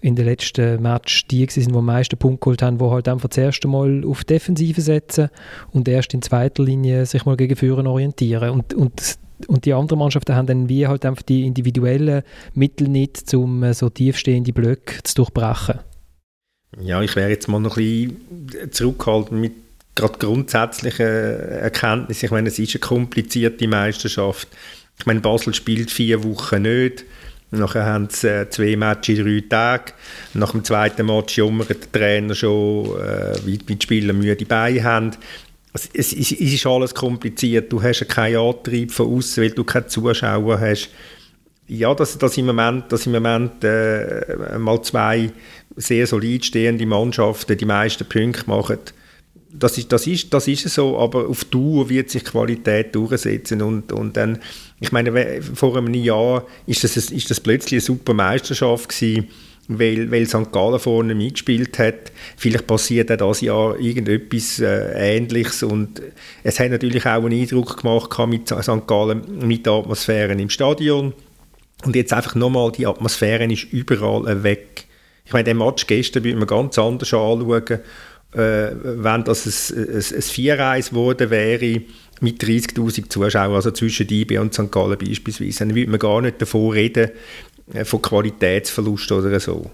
in 0.00 0.14
den 0.14 0.26
letzten 0.26 0.80
Match 0.80 1.26
die 1.26 1.46
sind, 1.50 1.72
die 1.72 1.76
am 1.76 1.84
meisten 1.84 2.16
Punkte 2.16 2.40
geholt 2.40 2.62
haben, 2.62 2.78
die 2.78 2.84
halt 2.84 3.08
einfach 3.08 3.28
das 3.28 3.38
erste 3.38 3.68
Mal 3.68 4.04
auf 4.06 4.24
Defensive 4.24 4.80
setzen 4.80 5.28
und 5.72 5.88
erst 5.88 6.14
in 6.14 6.22
zweiter 6.22 6.62
Linie 6.62 7.04
sich 7.04 7.24
mal 7.24 7.36
gegen 7.36 7.56
Führen 7.56 7.86
orientieren. 7.86 8.50
Und, 8.50 8.74
und 8.74 9.18
und 9.46 9.64
die 9.64 9.72
anderen 9.72 10.00
Mannschaften 10.00 10.34
haben 10.34 10.46
dann 10.46 10.68
wie 10.68 10.88
halt 10.88 11.04
einfach 11.06 11.22
die 11.22 11.46
individuellen 11.46 12.22
Mittel 12.54 12.88
nicht, 12.88 13.32
um 13.34 13.62
äh, 13.62 13.72
so 13.72 13.88
tiefstehende 13.88 14.52
Blöcke 14.52 15.00
zu 15.04 15.14
durchbrechen. 15.14 15.78
Ja, 16.80 17.00
ich 17.02 17.14
wäre 17.14 17.30
jetzt 17.30 17.46
mal 17.46 17.60
noch 17.60 17.76
ein 17.76 18.18
bisschen 18.46 18.72
zurückgehalten 18.72 19.40
mit 19.40 19.52
gerade 19.98 20.18
grundsätzlichen 20.18 21.06
Erkenntnissen. 21.06 22.26
Ich 22.26 22.30
meine, 22.30 22.48
es 22.48 22.58
ist 22.58 22.74
eine 22.74 22.80
komplizierte 22.80 23.68
Meisterschaft. 23.68 24.48
Ich 24.98 25.06
meine, 25.06 25.20
Basel 25.20 25.54
spielt 25.54 25.90
vier 25.90 26.24
Wochen 26.24 26.62
nicht. 26.62 27.04
Nachher 27.50 27.86
haben 27.86 28.08
sie 28.10 28.28
äh, 28.28 28.50
zwei 28.50 28.76
Matches 28.76 29.18
in 29.18 29.24
drei 29.24 29.44
Tagen. 29.48 29.92
Nach 30.34 30.52
dem 30.52 30.64
zweiten 30.64 31.06
Match 31.06 31.38
jummert 31.38 31.70
der 31.70 31.92
Trainer 31.92 32.34
schon, 32.34 32.86
äh, 33.00 33.34
wie 33.44 33.58
die 33.58 33.78
Spieler 33.82 34.12
müde 34.12 34.44
Beine 34.44 34.84
haben. 34.84 35.12
Es, 35.72 36.12
ist 36.12 36.66
alles 36.66 36.94
kompliziert. 36.94 37.72
Du 37.72 37.82
hast 37.82 38.06
keinen 38.08 38.36
Antrieb 38.36 38.92
von 38.92 39.16
außen, 39.16 39.42
weil 39.42 39.50
du 39.50 39.64
keine 39.64 39.86
Zuschauer 39.86 40.60
hast. 40.60 40.90
Ja, 41.68 41.94
dass, 41.94 42.18
dass 42.18 42.36
im 42.36 42.46
Moment, 42.46 42.90
dass 42.90 43.06
im 43.06 43.12
Moment 43.12 43.62
äh, 43.62 44.58
mal 44.58 44.82
zwei 44.82 45.30
sehr 45.76 46.06
solid 46.06 46.44
stehende 46.44 46.86
Mannschaften 46.86 47.56
die 47.56 47.64
meisten 47.64 48.06
Punkte 48.06 48.48
machen. 48.48 48.78
Das 49.50 49.78
ist, 49.78 49.90
das 49.90 50.06
ist, 50.06 50.32
das 50.34 50.46
ist 50.46 50.68
so, 50.68 50.98
aber 50.98 51.28
auf 51.28 51.44
Dauer 51.44 51.88
wird 51.88 52.10
sich 52.10 52.24
Qualität 52.24 52.94
durchsetzen 52.94 53.62
und, 53.62 53.92
und 53.92 54.16
dann, 54.16 54.40
ich 54.78 54.92
meine, 54.92 55.40
vor 55.42 55.76
einem 55.76 55.94
Jahr 55.94 56.46
ist 56.66 56.84
das, 56.84 56.96
ist 56.96 57.30
das 57.30 57.40
plötzlich 57.40 57.74
eine 57.74 57.80
super 57.80 58.12
Meisterschaft 58.12 58.90
gewesen, 58.90 59.28
weil, 59.68 60.10
weil 60.10 60.26
St. 60.26 60.50
Gallen 60.50 60.78
vorne 60.78 61.14
mitgespielt 61.14 61.78
hat. 61.78 62.12
Vielleicht 62.36 62.66
passiert 62.66 63.10
auch 63.10 63.32
dieses 63.32 63.42
Jahr 63.42 63.78
irgendetwas 63.78 64.60
äh, 64.60 65.16
Ähnliches 65.16 65.62
und 65.62 66.02
es 66.42 66.58
hat 66.58 66.70
natürlich 66.70 67.06
auch 67.06 67.24
einen 67.24 67.40
Eindruck 67.40 67.82
gemacht 67.82 68.18
mit 68.28 68.48
St. 68.48 68.86
Gallen, 68.86 69.46
mit 69.46 69.66
der 69.66 69.74
Atmosphäre 69.74 70.32
im 70.32 70.50
Stadion 70.50 71.12
Und 71.84 71.96
jetzt 71.96 72.12
einfach 72.12 72.34
nochmal, 72.34 72.72
die 72.72 72.86
Atmosphäre 72.86 73.44
ist 73.52 73.72
überall 73.72 74.42
weg. 74.42 74.86
Ich 75.24 75.32
meine, 75.34 75.44
den 75.44 75.58
Match 75.58 75.86
gestern 75.86 76.24
würde 76.24 76.38
man 76.38 76.48
ganz 76.48 76.78
anders 76.78 77.12
anschauen, 77.12 77.70
äh, 78.32 78.70
wenn 78.82 79.24
das 79.24 79.72
ein, 79.72 79.78
ein, 79.78 79.94
ein 79.94 80.02
4-1 80.02 80.90
geworden 80.90 81.30
wäre 81.30 81.82
mit 82.20 82.42
30'000 82.42 83.08
Zuschauern, 83.08 83.54
also 83.54 83.70
zwischen 83.70 84.08
IB 84.08 84.38
und 84.38 84.52
St. 84.52 84.70
Gallen 84.70 84.98
beispielsweise, 84.98 85.60
dann 85.60 85.74
würde 85.74 85.90
man 85.90 86.00
gar 86.00 86.20
nicht 86.20 86.42
davon 86.42 86.72
reden, 86.72 87.10
äh, 87.72 87.84
von 87.84 88.02
Qualitätsverlust 88.02 89.12
oder 89.12 89.38
so. 89.40 89.70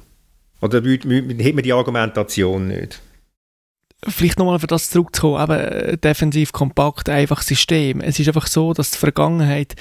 Oder 0.61 0.83
hätte 0.83 1.09
man 1.09 1.63
die 1.63 1.73
Argumentation 1.73 2.69
nicht. 2.69 3.01
Vielleicht 4.09 4.39
nochmal 4.39 4.59
für 4.59 4.67
das 4.67 4.91
zurückzukommen, 4.91 5.43
eben 5.43 5.61
äh, 5.61 5.99
defensiv 5.99 6.53
kompakt, 6.53 7.09
einfaches 7.09 7.47
System. 7.47 8.01
Es 8.01 8.19
ist 8.19 8.29
einfach 8.29 8.47
so, 8.47 8.73
dass 8.73 8.91
die 8.93 8.99
Vergangenheit 8.99 9.75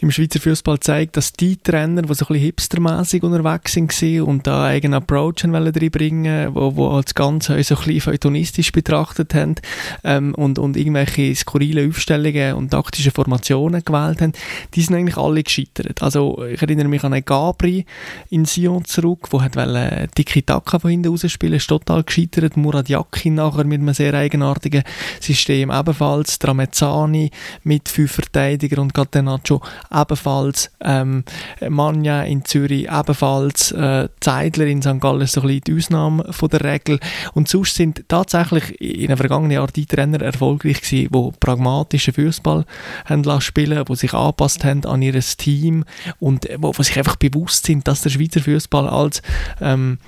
im 0.00 0.10
Schweizer 0.10 0.40
Fußball 0.40 0.80
zeigt, 0.80 1.16
dass 1.16 1.32
die 1.32 1.56
Trainer, 1.56 2.02
die 2.02 2.14
so 2.14 2.24
ein 2.24 2.28
bisschen 2.28 2.44
hipstermäßig 2.44 3.22
unterwegs 3.22 3.76
waren 3.76 4.22
und 4.22 4.46
da 4.46 4.64
einen 4.64 4.76
eigenen 4.76 4.94
Approach 4.94 5.44
reinbringen 5.44 6.54
wo, 6.54 6.76
wo 6.76 7.00
das 7.00 7.14
Ganze 7.14 7.62
so 7.62 7.74
ein 7.74 7.84
bisschen 7.84 8.00
feutonistisch 8.00 8.72
betrachtet 8.72 9.34
haben 9.34 9.56
ähm, 10.04 10.34
und, 10.34 10.58
und 10.58 10.76
irgendwelche 10.76 11.34
skurrile 11.34 11.88
Aufstellungen 11.88 12.54
und 12.54 12.70
taktische 12.70 13.10
Formationen 13.10 13.82
gewählt 13.84 14.20
haben, 14.20 14.32
die 14.74 14.82
sind 14.82 14.96
eigentlich 14.96 15.16
alle 15.16 15.42
gescheitert. 15.42 16.02
Also 16.02 16.44
ich 16.44 16.60
erinnere 16.62 16.88
mich 16.88 17.04
an 17.04 17.12
einen 17.12 17.24
Gabri 17.24 17.84
in 18.30 18.44
Sion 18.44 18.84
zurück, 18.84 19.28
der 19.30 19.42
hat 19.42 20.14
Tiki-Taka 20.14 20.78
von 20.78 20.90
hinten 20.90 21.08
rausspielen, 21.08 21.56
ist 21.56 21.66
total 21.66 22.02
gescheitert. 22.02 22.56
Murat 22.56 22.88
Yakin 22.88 23.40
nachher 23.48 23.64
mit 23.64 23.80
einem 23.80 23.94
sehr 23.94 24.14
eigenartigen 24.14 24.82
System 25.20 25.70
ebenfalls. 25.70 26.38
Tramezzani 26.38 27.30
mit 27.64 27.88
fünf 27.88 28.12
Verteidiger 28.12 28.80
und 28.80 28.94
Catenaccio 28.94 29.60
ebenfalls. 29.92 30.70
Ähm, 30.80 31.24
Manja 31.68 32.22
in 32.22 32.44
Zürich 32.44 32.88
ebenfalls. 32.90 33.72
Äh, 33.72 34.08
Zeidler 34.20 34.66
in 34.66 34.82
St. 34.82 35.00
Gallen 35.00 35.26
so 35.26 35.40
ein 35.40 35.46
bisschen 35.48 35.64
die 35.66 35.76
Ausnahme 35.76 36.32
von 36.32 36.48
der 36.48 36.62
Regel. 36.62 37.00
Und 37.34 37.48
sonst 37.48 37.74
sind 37.74 38.04
tatsächlich 38.08 38.80
in 38.80 39.08
den 39.08 39.16
vergangenen 39.16 39.52
Jahren 39.52 39.72
die 39.74 39.86
Trainer 39.86 40.20
erfolgreich 40.20 40.80
gewesen, 40.80 41.08
die 41.12 41.38
pragmatischen 41.40 42.14
Fußball 42.14 42.64
haben 43.06 43.40
spielen, 43.40 43.84
die 43.84 43.96
sich 43.96 44.14
angepasst 44.14 44.64
haben 44.64 44.84
an 44.84 45.02
ihr 45.02 45.18
Team 45.20 45.84
und 46.18 46.48
wo, 46.58 46.72
wo 46.76 46.82
sich 46.82 46.98
einfach 46.98 47.16
bewusst 47.16 47.66
sind, 47.66 47.86
dass 47.88 48.02
der 48.02 48.10
Schweizer 48.10 48.40
Fußball 48.40 48.88
als 48.88 49.22
ähm, 49.60 49.98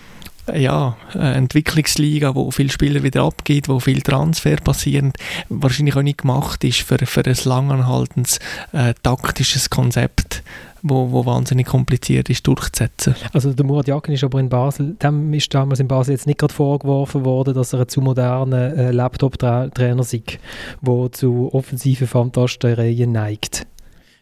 ja, 0.54 0.96
Entwicklungsliga, 1.14 2.34
wo 2.34 2.50
viele 2.50 2.70
Spieler 2.70 3.02
wieder 3.02 3.22
abgeht, 3.22 3.68
wo 3.68 3.80
viel 3.80 4.02
Transfer 4.02 4.56
passieren, 4.56 5.12
wahrscheinlich 5.48 5.96
auch 5.96 6.02
nicht 6.02 6.18
gemacht 6.18 6.64
ist 6.64 6.80
für, 6.80 6.98
für 6.98 7.24
ein 7.24 7.36
langanhaltendes 7.44 8.38
äh, 8.72 8.94
taktisches 9.02 9.70
Konzept 9.70 10.42
wo, 10.82 11.10
wo 11.10 11.26
wahnsinnig 11.26 11.66
kompliziert 11.66 12.30
ist 12.30 12.46
durchzusetzen. 12.46 13.14
Also 13.32 13.52
der 13.52 13.66
Murat 13.66 13.88
Jakin 13.88 14.14
ist 14.14 14.24
aber 14.24 14.40
in 14.40 14.48
Basel, 14.48 14.96
dem 15.02 15.32
ist 15.34 15.52
damals 15.52 15.80
in 15.80 15.88
Basel 15.88 16.12
jetzt 16.12 16.26
nicht 16.26 16.38
gerade 16.38 16.54
vorgeworfen 16.54 17.24
worden, 17.24 17.54
dass 17.54 17.72
er 17.72 17.80
ein 17.80 17.88
zu 17.88 18.00
moderner 18.00 18.74
äh, 18.76 18.90
Laptop-Trainer 18.90 20.02
sei, 20.02 20.22
der 20.80 21.12
zu 21.12 21.52
offensiven 21.52 22.06
Fantastereien 22.06 23.12
neigt. 23.12 23.66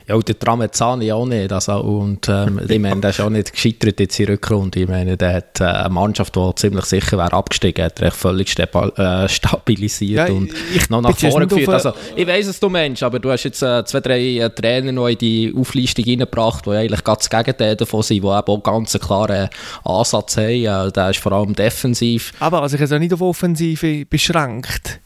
Ja, 0.08 0.14
und 0.14 0.26
der 0.26 0.38
Tramezzani 0.38 1.12
auch 1.12 1.26
nicht. 1.26 1.52
Also, 1.52 1.80
und 1.80 2.28
ähm, 2.30 2.58
ich 2.68 2.78
meine, 2.78 3.00
der 3.02 3.10
ist 3.10 3.20
auch 3.20 3.28
nicht 3.28 3.52
gescheitert 3.52 4.00
jetzt 4.00 4.18
in 4.18 4.26
der 4.26 4.34
Rückrunde. 4.36 4.80
Ich 4.80 4.88
meine, 4.88 5.18
der 5.18 5.34
hat 5.34 5.60
äh, 5.60 5.64
eine 5.64 5.90
Mannschaft, 5.90 6.34
die 6.34 6.54
ziemlich 6.56 6.86
sicher 6.86 7.18
wäre 7.18 7.34
abgestiegen, 7.34 7.84
hat 7.84 8.00
er 8.00 8.10
völlig 8.10 8.58
äh, 8.58 9.28
stabilisiert 9.28 10.28
ja, 10.30 10.34
und 10.34 10.50
noch 10.88 11.02
nach 11.02 11.16
vorne 11.16 11.46
geführt. 11.46 11.68
Also, 11.68 11.92
ich 12.16 12.26
weiß 12.26 12.46
es, 12.46 12.58
du 12.58 12.70
Mensch, 12.70 13.02
aber 13.02 13.18
du 13.18 13.30
hast 13.30 13.44
jetzt 13.44 13.62
äh, 13.62 13.84
zwei, 13.84 14.00
drei 14.00 14.38
äh, 14.38 14.48
Trainer 14.48 14.92
noch 14.92 15.08
in 15.08 15.18
die 15.18 15.54
Auflistung 15.54 16.06
reingebracht, 16.06 16.64
die 16.64 16.70
eigentlich 16.70 17.04
ganz 17.04 17.28
das 17.28 17.30
Gegenteil 17.30 17.76
davon 17.76 18.02
sind, 18.02 18.22
die 18.22 18.28
eben 18.28 18.30
auch 18.30 18.62
ganz 18.62 18.94
einen 18.94 19.04
klaren 19.04 19.50
Ansatz 19.84 20.38
haben. 20.38 20.64
Äh, 20.64 20.90
der 20.90 21.10
ist 21.10 21.18
vor 21.18 21.32
allem 21.32 21.54
defensiv. 21.54 22.32
Aber 22.40 22.62
also 22.62 22.76
ich 22.76 22.80
habe 22.80 22.86
es 22.86 22.92
auch 22.92 22.98
nicht 22.98 23.12
auf 23.12 23.20
Offensive 23.20 24.06
beschränkt. 24.06 25.00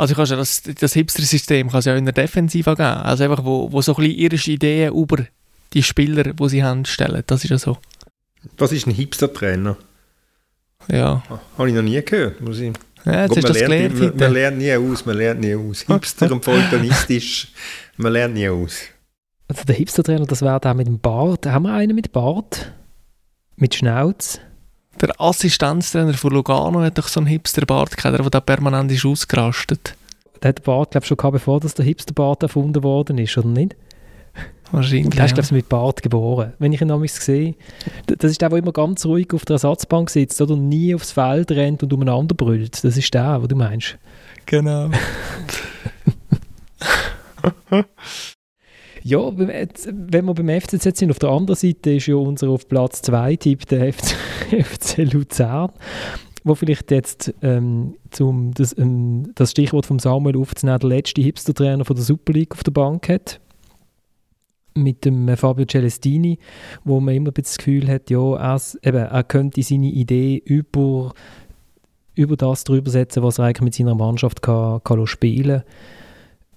Also 0.00 0.14
kannst 0.14 0.30
ja 0.30 0.38
das, 0.38 0.62
das 0.62 0.94
Hipster-System 0.94 1.68
kann 1.68 1.80
es 1.80 1.84
ja 1.84 1.94
in 1.94 2.06
der 2.06 2.14
Defensive 2.14 2.70
geben. 2.70 2.88
Also 2.88 3.24
einfach, 3.24 3.44
wo, 3.44 3.70
wo 3.70 3.82
so 3.82 3.94
ein 3.94 4.02
bisschen 4.02 4.18
ihre 4.18 4.50
Ideen 4.50 4.94
über 4.94 5.26
die 5.74 5.82
Spieler, 5.82 6.24
die 6.24 6.48
sie 6.48 6.64
haben, 6.64 6.86
stellen. 6.86 7.22
Das 7.26 7.44
ist 7.44 7.50
ja 7.50 7.58
so. 7.58 7.76
Was 8.56 8.72
ist 8.72 8.86
ein 8.86 8.94
Hipster-Trainer? 8.94 9.76
Ja. 10.90 11.22
Habe 11.58 11.68
ich 11.68 11.74
noch 11.74 11.82
nie 11.82 12.00
gehört, 12.02 12.40
muss 12.40 12.60
ich... 12.60 12.72
Ja, 13.04 13.24
jetzt 13.24 13.34
Gut, 13.34 13.42
man, 13.42 13.52
lernt, 13.52 13.98
man, 13.98 14.16
man, 14.16 14.32
lernt 14.32 14.58
nie 14.58 14.74
aus, 14.74 15.04
man 15.04 15.16
lernt 15.18 15.40
nie 15.40 15.54
aus. 15.54 15.82
Hipster 15.82 16.32
und 16.32 16.44
Foltonistisch, 16.44 17.48
man 17.98 18.12
lernt 18.14 18.34
nie 18.34 18.48
aus. 18.48 18.80
Also 19.48 19.64
der 19.64 19.74
Hipster-Trainer, 19.74 20.24
das 20.24 20.40
wäre 20.40 20.60
der 20.60 20.72
mit 20.72 20.86
dem 20.86 20.98
Bart. 20.98 21.44
Haben 21.44 21.64
wir 21.64 21.74
einen 21.74 21.94
mit 21.94 22.12
Bart? 22.12 22.72
Mit 23.56 23.74
Schnauz? 23.74 24.40
Der 25.00 25.18
Assistenztrainer 25.18 26.14
von 26.14 26.32
Lugano 26.32 26.80
hat 26.80 26.98
doch 26.98 27.08
so 27.08 27.20
einen 27.20 27.26
Hipsterbart 27.26 27.96
gehabt, 27.96 28.18
der 28.18 28.30
da 28.30 28.40
permanent 28.40 28.92
ist 28.92 29.06
ausgerastet. 29.06 29.96
Der 30.42 30.50
hat 30.50 30.58
den 30.58 30.64
Bart, 30.64 30.90
glaube 30.90 31.04
ich, 31.04 31.08
schon 31.08 31.16
gehabt, 31.16 31.32
bevor 31.32 31.60
das 31.60 31.74
der 31.74 31.84
Hipsterbart 31.86 32.42
erfunden 32.42 32.82
worden 32.82 33.16
ist, 33.18 33.36
oder 33.38 33.48
nicht? 33.48 33.76
Wahrscheinlich. 34.72 35.16
Der 35.16 35.24
ist, 35.24 35.34
glaube 35.34 35.46
ich, 35.46 35.52
mit 35.52 35.68
Bart 35.68 36.02
geboren. 36.02 36.52
Wenn 36.58 36.72
ich 36.72 36.80
ihn 36.80 36.88
damals 36.88 37.24
sehe. 37.24 37.54
Das 38.06 38.30
ist 38.30 38.40
der, 38.40 38.50
der 38.50 38.58
immer 38.58 38.72
ganz 38.72 39.04
ruhig 39.04 39.32
auf 39.34 39.44
der 39.44 39.54
Ersatzbank 39.54 40.10
sitzt 40.10 40.40
oder 40.40 40.54
nie 40.54 40.94
aufs 40.94 41.12
Feld 41.12 41.50
rennt 41.50 41.82
und 41.82 41.92
umeinander 41.92 42.34
brüllt. 42.34 42.84
Das 42.84 42.96
ist 42.96 43.12
der, 43.12 43.40
was 43.40 43.48
du 43.48 43.56
meinst. 43.56 43.98
Genau. 44.46 44.90
Ja, 49.02 49.32
wenn 49.36 50.24
wir 50.26 50.34
beim 50.34 50.60
FCZ 50.60 50.98
sind, 50.98 51.10
auf 51.10 51.18
der 51.18 51.30
anderen 51.30 51.56
Seite 51.56 51.92
ist 51.92 52.06
ja 52.06 52.16
unser 52.16 52.50
auf 52.50 52.68
Platz 52.68 53.00
2 53.02 53.36
Tipp 53.36 53.66
der 53.66 53.92
FC, 53.92 54.14
FC 54.64 55.12
Luzern, 55.12 55.72
wo 56.44 56.54
vielleicht 56.54 56.90
jetzt 56.90 57.32
ähm, 57.42 57.96
zum 58.10 58.52
das, 58.52 58.76
ähm, 58.76 59.32
das 59.34 59.52
Stichwort 59.52 59.86
von 59.86 59.98
Samuel 59.98 60.36
aufzunehmen, 60.36 60.80
der 60.80 60.88
letzte 60.88 61.22
Hipster-Trainer 61.22 61.84
von 61.84 61.96
der 61.96 62.04
Super 62.04 62.34
League 62.34 62.52
auf 62.52 62.62
der 62.62 62.72
Bank 62.72 63.08
hat. 63.08 63.40
Mit 64.74 65.04
dem 65.04 65.26
äh, 65.28 65.36
Fabio 65.36 65.64
Celestini, 65.66 66.38
wo 66.84 67.00
man 67.00 67.14
immer 67.14 67.32
das 67.32 67.56
Gefühl 67.56 67.88
hat, 67.88 68.10
ja, 68.10 68.36
er, 68.36 68.60
eben, 68.82 68.98
er 68.98 69.24
könnte 69.24 69.62
seine 69.62 69.88
Idee 69.88 70.42
über, 70.44 71.14
über 72.14 72.36
das 72.36 72.64
drüber 72.64 72.90
setzen, 72.90 73.22
was 73.22 73.38
er 73.38 73.46
eigentlich 73.46 73.62
mit 73.62 73.74
seiner 73.74 73.94
Mannschaft 73.94 74.42
kann, 74.42 74.84
kann 74.84 75.06
spielen 75.06 75.62
kann 75.62 75.99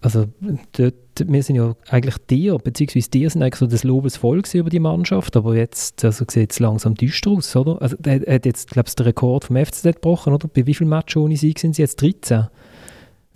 also 0.04 0.28
dort, 0.74 0.96
wir 1.26 1.44
sind 1.44 1.56
ja 1.56 1.76
eigentlich 1.88 2.18
dir, 2.30 2.58
beziehungsweise 2.58 3.10
dir 3.10 3.30
sind 3.30 3.42
eigentlich 3.42 3.56
so 3.56 3.68
das 3.68 3.86
Lobes 3.86 4.18
voll 4.18 4.42
über 4.54 4.70
die 4.70 4.80
Mannschaft, 4.80 5.38
aber 5.38 5.56
jetzt 5.56 6.04
also 6.04 6.26
sieht 6.30 6.52
es 6.52 6.60
langsam 6.60 6.96
düster 6.96 7.32
aus, 7.32 7.56
oder? 7.56 7.82
Also 7.82 7.96
er 8.04 8.36
hat 8.36 8.46
jetzt, 8.46 8.72
glaube 8.72 8.90
ich, 8.90 8.96
den 8.96 9.06
Rekord 9.06 9.46
vom 9.46 9.56
FCZ 9.56 9.84
gebrochen, 9.84 10.34
oder? 10.34 10.50
Bei 10.50 10.66
wie 10.66 10.74
vielen 10.74 10.90
Matches 10.90 11.16
ohne 11.16 11.38
Sieg 11.38 11.58
sind 11.58 11.76
sie 11.76 11.84
jetzt 11.84 12.02
13? 12.02 12.48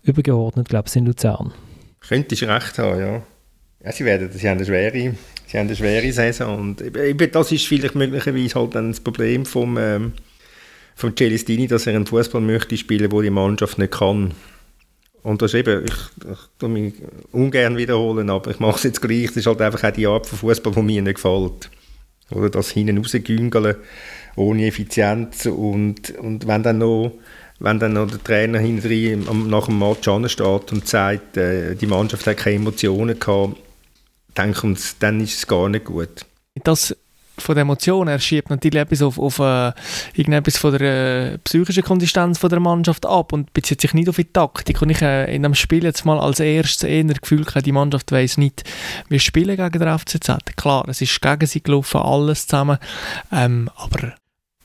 Übergeordnet, 0.03 0.67
glaube 0.67 0.89
ich, 0.89 0.95
in 0.97 1.05
Luzern. 1.05 1.53
Könntest 2.01 2.43
recht 2.43 2.77
haben, 2.79 2.99
ja. 2.99 3.23
Ja, 3.83 3.91
sie, 3.93 4.03
werden, 4.03 4.29
sie 4.31 4.49
haben 4.49 4.57
eine 4.57 4.65
schwere, 4.65 4.91
sie 4.91 5.57
haben 5.57 5.67
eine 5.67 5.75
schwere 5.75 6.11
Saison 6.11 6.59
und 6.59 6.81
eben, 6.81 7.31
das 7.31 7.51
ist 7.53 7.65
vielleicht 7.65 7.95
möglicherweise 7.95 8.55
halt 8.55 8.75
dann 8.75 8.89
das 8.89 8.99
Problem 8.99 9.45
vom, 9.45 9.77
ähm, 9.77 10.11
vom 10.95 11.15
Celestini, 11.15 11.67
dass 11.67 11.87
er 11.87 11.95
einen 11.95 12.07
Fußball 12.07 12.41
möchte 12.41 12.75
spielen, 12.75 13.11
wo 13.13 13.21
die 13.21 13.29
Mannschaft 13.29 13.77
nicht 13.77 13.93
kann. 13.93 14.33
Und 15.27 15.41
das 15.41 15.53
ist 15.53 15.59
eben, 15.59 15.83
ich, 15.83 16.31
ich 16.61 16.67
mich 16.69 16.93
ungern 17.33 17.75
wiederholen, 17.75 18.29
aber 18.29 18.51
ich 18.51 18.61
mache 18.61 18.77
es 18.77 18.83
jetzt 18.83 19.01
gleich. 19.01 19.27
Das 19.27 19.35
ist 19.35 19.45
halt 19.45 19.61
einfach 19.61 19.83
auch 19.83 19.91
die 19.91 20.07
Art 20.07 20.25
von 20.25 20.39
Fußball, 20.39 20.71
die 20.71 20.81
mir 20.81 21.01
nicht 21.01 21.15
gefällt. 21.15 21.69
Oder 22.31 22.49
das 22.49 22.69
hinten 22.69 22.97
rausgüngeln, 22.97 23.75
ohne 24.37 24.67
Effizienz. 24.67 25.45
Und, 25.45 26.17
und 26.17 26.47
wenn 26.47 26.63
dann 26.63 26.77
noch 26.77 27.11
wenn 27.59 27.77
dann 27.77 27.93
noch 27.93 28.07
der 28.07 28.23
Trainer 28.23 28.59
hinten 28.59 29.49
nach 29.49 29.65
dem 29.65 29.79
Match 29.79 30.07
ansteht 30.07 30.71
und 30.71 30.87
sagt, 30.87 31.35
äh, 31.35 31.75
die 31.75 31.87
Mannschaft 31.87 32.25
hat 32.25 32.37
keine 32.37 32.55
Emotionen 32.55 33.19
gehabt, 33.19 33.57
ich, 34.33 34.93
dann 34.99 35.19
ist 35.19 35.37
es 35.39 35.47
gar 35.47 35.67
nicht 35.67 35.85
gut. 35.85 36.25
Das 36.63 36.95
von 37.39 37.55
der 37.55 37.61
Emotionen. 37.63 38.09
Er 38.09 38.19
schiebt 38.19 38.49
natürlich 38.49 38.81
etwas 38.81 39.01
auf, 39.01 39.17
auf 39.17 39.39
äh, 39.39 39.71
irgendetwas 40.13 40.57
von 40.57 40.77
der 40.77 41.33
äh, 41.33 41.37
psychischen 41.39 41.83
Konsistenz 41.83 42.37
von 42.37 42.49
der 42.49 42.59
Mannschaft 42.59 43.05
ab 43.05 43.33
und 43.33 43.53
bezieht 43.53 43.81
sich 43.81 43.93
nicht 43.93 44.09
auf 44.09 44.15
die 44.15 44.25
Taktik. 44.25 44.81
Und 44.81 44.89
ich 44.89 45.01
äh, 45.01 45.33
in 45.35 45.45
einem 45.45 45.55
Spiel 45.55 45.83
jetzt 45.83 46.05
mal 46.05 46.19
als 46.19 46.39
erstes 46.39 46.83
eher 46.83 47.03
Gefühl 47.03 47.45
gehabt, 47.45 47.65
die 47.65 47.71
Mannschaft 47.71 48.11
weiß 48.11 48.37
nicht, 48.37 48.63
wir 49.09 49.19
spielen 49.19 49.57
gegen 49.57 49.79
den 49.79 49.99
FCZ. 49.99 50.55
Klar, 50.55 50.87
es 50.87 51.01
ist 51.01 51.21
gegen 51.21 51.45
sie 51.45 51.63
gelaufen, 51.63 52.01
alles 52.01 52.47
zusammen, 52.47 52.77
ähm, 53.31 53.69
aber 53.75 54.13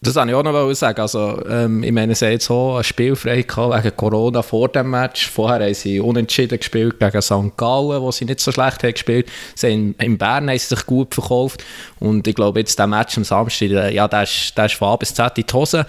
das 0.05 0.17
wollte 0.17 0.31
ich 0.31 0.35
auch 0.35 0.43
noch 0.43 0.75
sagen. 0.75 1.01
Also, 1.01 1.41
ähm, 1.49 1.85
ich 1.85 1.93
meine, 1.93 2.15
sie 2.17 2.25
haben 2.25 2.33
jetzt 2.33 2.47
so 2.47 2.75
ein 2.75 2.83
Spiel 2.83 3.15
frei 3.15 3.39
wegen 3.39 3.97
Corona 3.97 4.43
vor 4.43 4.69
dem 4.69 4.91
Match. 4.91 5.31
Vorher 5.31 5.65
haben 5.65 5.75
sie 5.75 6.01
unentschieden 6.01 6.59
gespielt 6.59 6.99
gegen 6.99 7.23
St. 7.23 7.57
Gallen, 7.57 8.03
wo 8.03 8.11
sie 8.11 8.25
nicht 8.25 8.41
so 8.41 8.51
schlecht 8.51 8.83
haben 8.83 8.93
gespielt. 8.93 9.31
Sie 9.55 9.71
haben, 9.71 9.95
in 10.01 10.19
Bern 10.19 10.51
haben 10.51 10.59
sie 10.59 10.67
sich 10.75 10.87
gut 10.87 11.15
verkauft. 11.15 11.63
Und 12.01 12.27
ich 12.27 12.35
glaube, 12.35 12.59
jetzt 12.59 12.77
der 12.81 12.89
Match 12.89 13.17
am 13.17 13.23
Samstag, 13.23 13.93
ja, 13.93 14.09
der 14.09 14.25
ist, 14.25 14.59
der 14.59 14.67
ist 14.67 14.75
von 14.75 14.89
A 14.89 14.97
bis 14.97 15.15
Z 15.15 15.39
in 15.39 15.47
die 15.47 15.53
Hose 15.53 15.87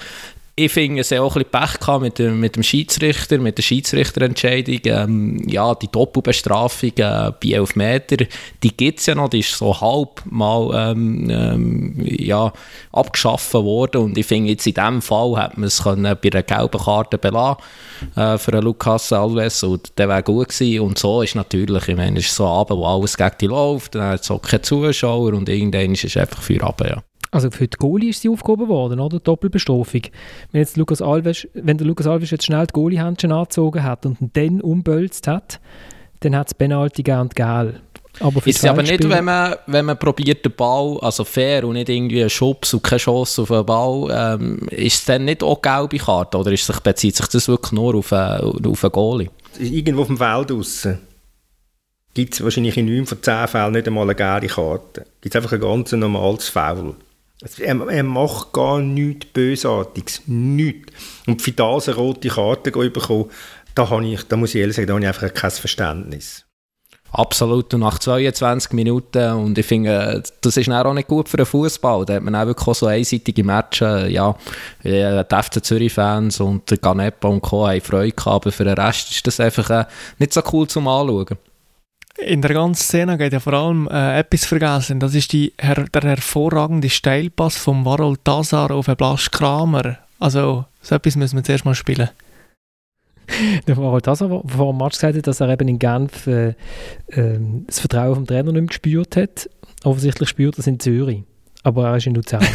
ich 0.56 0.72
finde, 0.72 1.01
es 1.01 1.12
auch 1.14 1.36
ein 1.36 1.45
bisschen 1.45 1.80
Pech 1.80 1.99
mit 1.99 2.20
dem, 2.20 2.39
mit 2.39 2.56
dem 2.56 2.62
Schiedsrichter, 2.62 3.39
mit 3.39 3.58
der 3.58 3.64
Schiedsrichterentscheidung. 3.64 4.80
Ähm, 4.86 5.49
ja, 5.49 5.74
die 5.74 5.88
Doppelbestrafung 5.88 6.91
äh, 6.97 7.32
bei 7.41 7.54
11 7.54 7.76
Meter, 7.76 8.26
die 8.62 8.78
gibt 8.78 8.99
es 8.99 9.08
ja 9.08 9.16
noch, 9.16 9.30
die 9.30 9.39
ist 9.39 9.58
so 9.58 9.82
halb 9.82 10.22
mal 10.26 10.91
ähm, 10.91 11.28
ähm, 11.32 11.95
ja, 12.06 12.54
abgeschaffen 12.91 13.64
worden 13.64 14.04
und 14.04 14.18
ich 14.18 14.28
finde, 14.28 14.51
jetzt 14.51 14.68
in 14.68 14.76
diesem 14.76 15.01
Fall 15.01 15.41
hätte 15.41 15.60
man 15.60 15.68
es 15.68 15.82
können 15.82 16.18
bei 16.22 16.30
einer 16.32 16.43
gelben 16.43 16.80
Karte 16.80 17.18
belassen 17.18 17.64
äh, 18.16 18.38
für 18.38 18.60
Lukas 18.60 19.12
Alves 19.12 19.64
und 19.64 19.97
der 19.97 20.08
wäre 20.08 20.22
gut 20.22 20.49
gewesen 20.49 20.82
und 20.82 20.99
so 20.99 21.24
ist 21.24 21.34
natürlich, 21.34 21.88
ich 21.88 21.95
meine, 21.95 22.20
es 22.20 22.26
ist 22.26 22.36
so 22.36 22.45
Abend, 22.45 22.78
wo 22.78 22.86
alles 22.86 23.18
gegen 23.18 23.36
die 23.41 23.47
läuft, 23.47 23.95
dann 23.95 24.04
hat 24.04 24.22
es 24.22 24.30
auch 24.30 24.41
keine 24.41 24.62
Zuschauer 24.62 25.34
und 25.34 25.49
irgendwann 25.49 25.93
ist 25.93 26.04
es 26.04 26.16
einfach 26.16 26.43
für 26.43 26.62
Abend, 26.62 26.89
ja. 26.89 27.04
Also 27.34 27.49
für 27.49 27.67
die 27.67 27.77
Goalie 27.77 28.11
ist 28.11 28.21
sie 28.21 28.29
aufgehoben 28.29 28.67
worden, 28.67 28.99
oder? 28.99 29.19
Doppelbestrafung. 29.19 30.01
Wenn, 30.51 30.61
jetzt 30.61 30.77
Lukas 30.77 31.01
Alves, 31.01 31.47
wenn 31.55 31.79
der 31.79 31.88
Lukas 31.88 32.05
Alves 32.05 32.29
jetzt 32.29 32.45
schnell 32.45 32.67
die 32.67 32.73
Goalie-Händchen 32.73 33.31
angezogen 33.31 33.81
hat 33.81 34.05
und 34.05 34.17
dann 34.34 34.61
umbölzt 34.61 35.27
hat, 35.27 35.59
dann 36.19 36.36
hat 36.36 36.47
es 36.47 36.53
Penalty 36.53 37.01
gegeben 37.01 37.21
und 37.21 37.36
Gel. 37.36 37.81
Aber 38.19 38.45
ist 38.45 38.57
es 38.59 38.65
aber 38.65 38.84
nicht, 38.84 39.09
wenn 39.09 39.25
man, 39.25 39.55
wenn 39.65 39.86
man 39.86 39.97
probiert, 39.97 40.45
den 40.45 40.51
Ball, 40.51 40.99
also 41.01 41.23
fair 41.23 41.63
und 41.63 41.73
nicht 41.73 41.89
irgendwie 41.89 42.21
einen 42.21 42.29
Schubs 42.29 42.71
und 42.75 42.84
keine 42.84 42.99
Chance 42.99 43.41
auf 43.41 43.47
den 43.47 43.65
Ball, 43.65 44.39
ähm, 44.39 44.59
ist 44.69 44.99
es 44.99 45.05
dann 45.05 45.25
nicht 45.25 45.41
auch 45.41 45.59
gelbe 45.59 45.97
Karte 45.97 46.38
oder 46.38 46.51
ist 46.51 46.67
sich, 46.67 46.79
bezieht 46.81 47.15
sich 47.15 47.25
das 47.25 47.47
wirklich 47.47 47.71
nur 47.71 47.95
auf, 47.95 48.11
äh, 48.11 48.15
auf 48.15 48.84
einen 48.84 48.91
Goalie? 48.91 49.29
Irgendwo 49.57 50.01
auf 50.01 50.07
dem 50.07 50.17
Feld 50.17 50.51
draussen 50.51 50.99
gibt 52.13 52.36
es 52.36 52.43
wahrscheinlich 52.43 52.77
in 52.77 52.86
9 52.86 53.07
von 53.07 53.23
10 53.23 53.47
Fällen 53.47 53.73
nicht 53.73 53.88
einmal 53.88 54.03
eine 54.03 54.13
gelbe 54.13 54.45
Karte. 54.45 55.05
Gibt 55.19 55.34
es 55.34 55.36
einfach 55.36 55.53
ein 55.53 55.61
ganz 55.61 55.91
normales 55.93 56.47
Foul. 56.47 56.95
Er, 57.60 57.88
er, 57.88 58.04
macht 58.04 58.54
gar 58.54 58.80
nichts 58.80 59.26
Bösartiges. 59.28 60.22
Nichts. 60.28 60.94
Und 61.28 61.41
für 61.41 61.52
das 61.52 61.89
eine 61.89 61.98
rote 61.98 62.30
Karte 62.30 62.72
bekommen, 62.72 63.30
da, 63.76 63.89
habe 63.89 64.06
ich, 64.06 64.24
da 64.24 64.38
muss 64.38 64.56
ich 64.56 64.62
ehrlich 64.62 64.76
sagen, 64.76 64.88
da 64.88 64.94
habe 64.94 65.04
ich 65.04 65.08
einfach 65.08 65.34
kein 65.34 65.52
Verständnis. 65.52 66.46
Absolut. 67.14 67.72
Und 67.76 67.82
nach 67.82 68.00
22 68.00 68.74
Minuten, 68.74 69.32
und 69.34 69.58
ich 69.58 69.66
finde, 69.66 70.24
das 70.41 70.58
ist 70.58 70.70
auch 70.70 70.94
nicht 70.96 71.08
gut 71.08 71.30
für 71.30 71.38
den 71.38 71.46
Fußball. 71.46 72.06
Da 72.06 72.16
hat 72.16 72.24
man 72.24 72.36
auch 72.36 72.48
wirklich 72.48 72.76
so 72.76 72.88
einseitige 72.88 73.44
Matches. 73.44 74.12
Ja, 74.12 74.36
die 74.84 75.24
FC 75.30 75.64
Zürich-Fans 75.64 76.39
und 76.39 76.82
Ganepa 76.82 77.28
und 77.28 77.41
Co. 77.41 77.68
haben 77.68 77.82
Freude 77.82 78.14
gehabt, 78.14 78.28
aber 78.28 78.52
für 78.52 78.64
den 78.64 78.74
Rest 78.74 79.12
ist 79.12 79.28
das 79.28 79.39
einfach 79.39 79.70
äh, 79.70 79.86
nicht 80.18 80.34
so 80.34 80.41
cool 80.52 80.68
zum 80.68 80.88
Anschauen. 80.88 81.38
In 82.20 82.41
der 82.41 82.53
ganzen 82.53 82.84
Szene 82.84 83.18
geht 83.18 83.34
ja 83.34 83.39
vor 83.39 83.53
allem 83.53 83.88
äh, 83.88 84.20
etwas 84.20 84.45
vergessen. 84.45 84.99
Das 84.99 85.16
ist 85.16 85.34
die, 85.34 85.53
her, 85.59 85.86
der 85.91 86.01
hervorragende 86.03 86.89
Steilpass 86.89 87.57
vom 87.57 87.86
Warol 87.86 88.18
Tazar 88.24 88.70
auf 88.72 88.86
den 88.86 88.95
Blasch 88.95 89.32
Kramer. 89.32 89.97
Also, 90.20 90.66
so 90.82 90.95
etwas 90.95 91.16
müssen 91.16 91.38
wir 91.38 91.43
zuerst 91.43 91.66
mal 91.66 91.74
spielen. 91.74 92.09
Der 93.68 93.78
Warol 93.78 94.01
Tazar 94.01 94.30
vor 94.30 94.74
dem 94.74 94.78
Match 94.78 94.97
gesagt 94.97 95.18
hat, 95.18 95.28
dass 95.28 95.39
er 95.39 95.49
eben 95.49 95.68
in 95.68 95.80
Genf 95.80 96.28
äh, 96.28 96.49
äh, 97.07 97.39
das 97.66 97.80
Vertrauen 97.80 98.16
vom 98.16 98.28
Trainer 98.28 98.51
nicht 98.51 98.61
mehr 98.61 98.68
gespürt 98.68 99.16
hat. 99.16 99.49
Offensichtlich 99.84 100.30
spürt 100.30 100.55
er 100.55 100.59
es 100.59 100.68
in 100.68 100.80
Zürich. 100.80 101.24
Aber 101.64 101.88
er 101.88 101.97
ist 101.97 102.05
in 102.05 102.14
Luzern. 102.14 102.45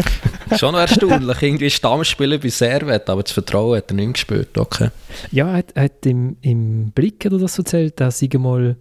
Schon 0.58 0.72
noch 0.72 0.80
erstaunlich. 0.80 1.42
Irgendwie 1.42 1.70
Stammspieler 1.70 2.38
bei 2.38 2.48
Servet, 2.48 3.08
aber 3.08 3.22
das 3.22 3.32
Vertrauen 3.32 3.76
hat 3.76 3.90
er 3.90 3.94
nicht 3.94 4.14
gespürt. 4.14 4.56
Okay. 4.56 4.88
Ja, 5.30 5.48
er 5.48 5.56
hat, 5.58 5.74
hat 5.76 6.06
im, 6.06 6.36
im 6.40 6.90
Blick 6.92 7.24
oder 7.26 7.38
das 7.38 7.58
erzählt, 7.58 8.00
dass 8.00 8.22
er 8.22 8.38
mal 8.38 8.76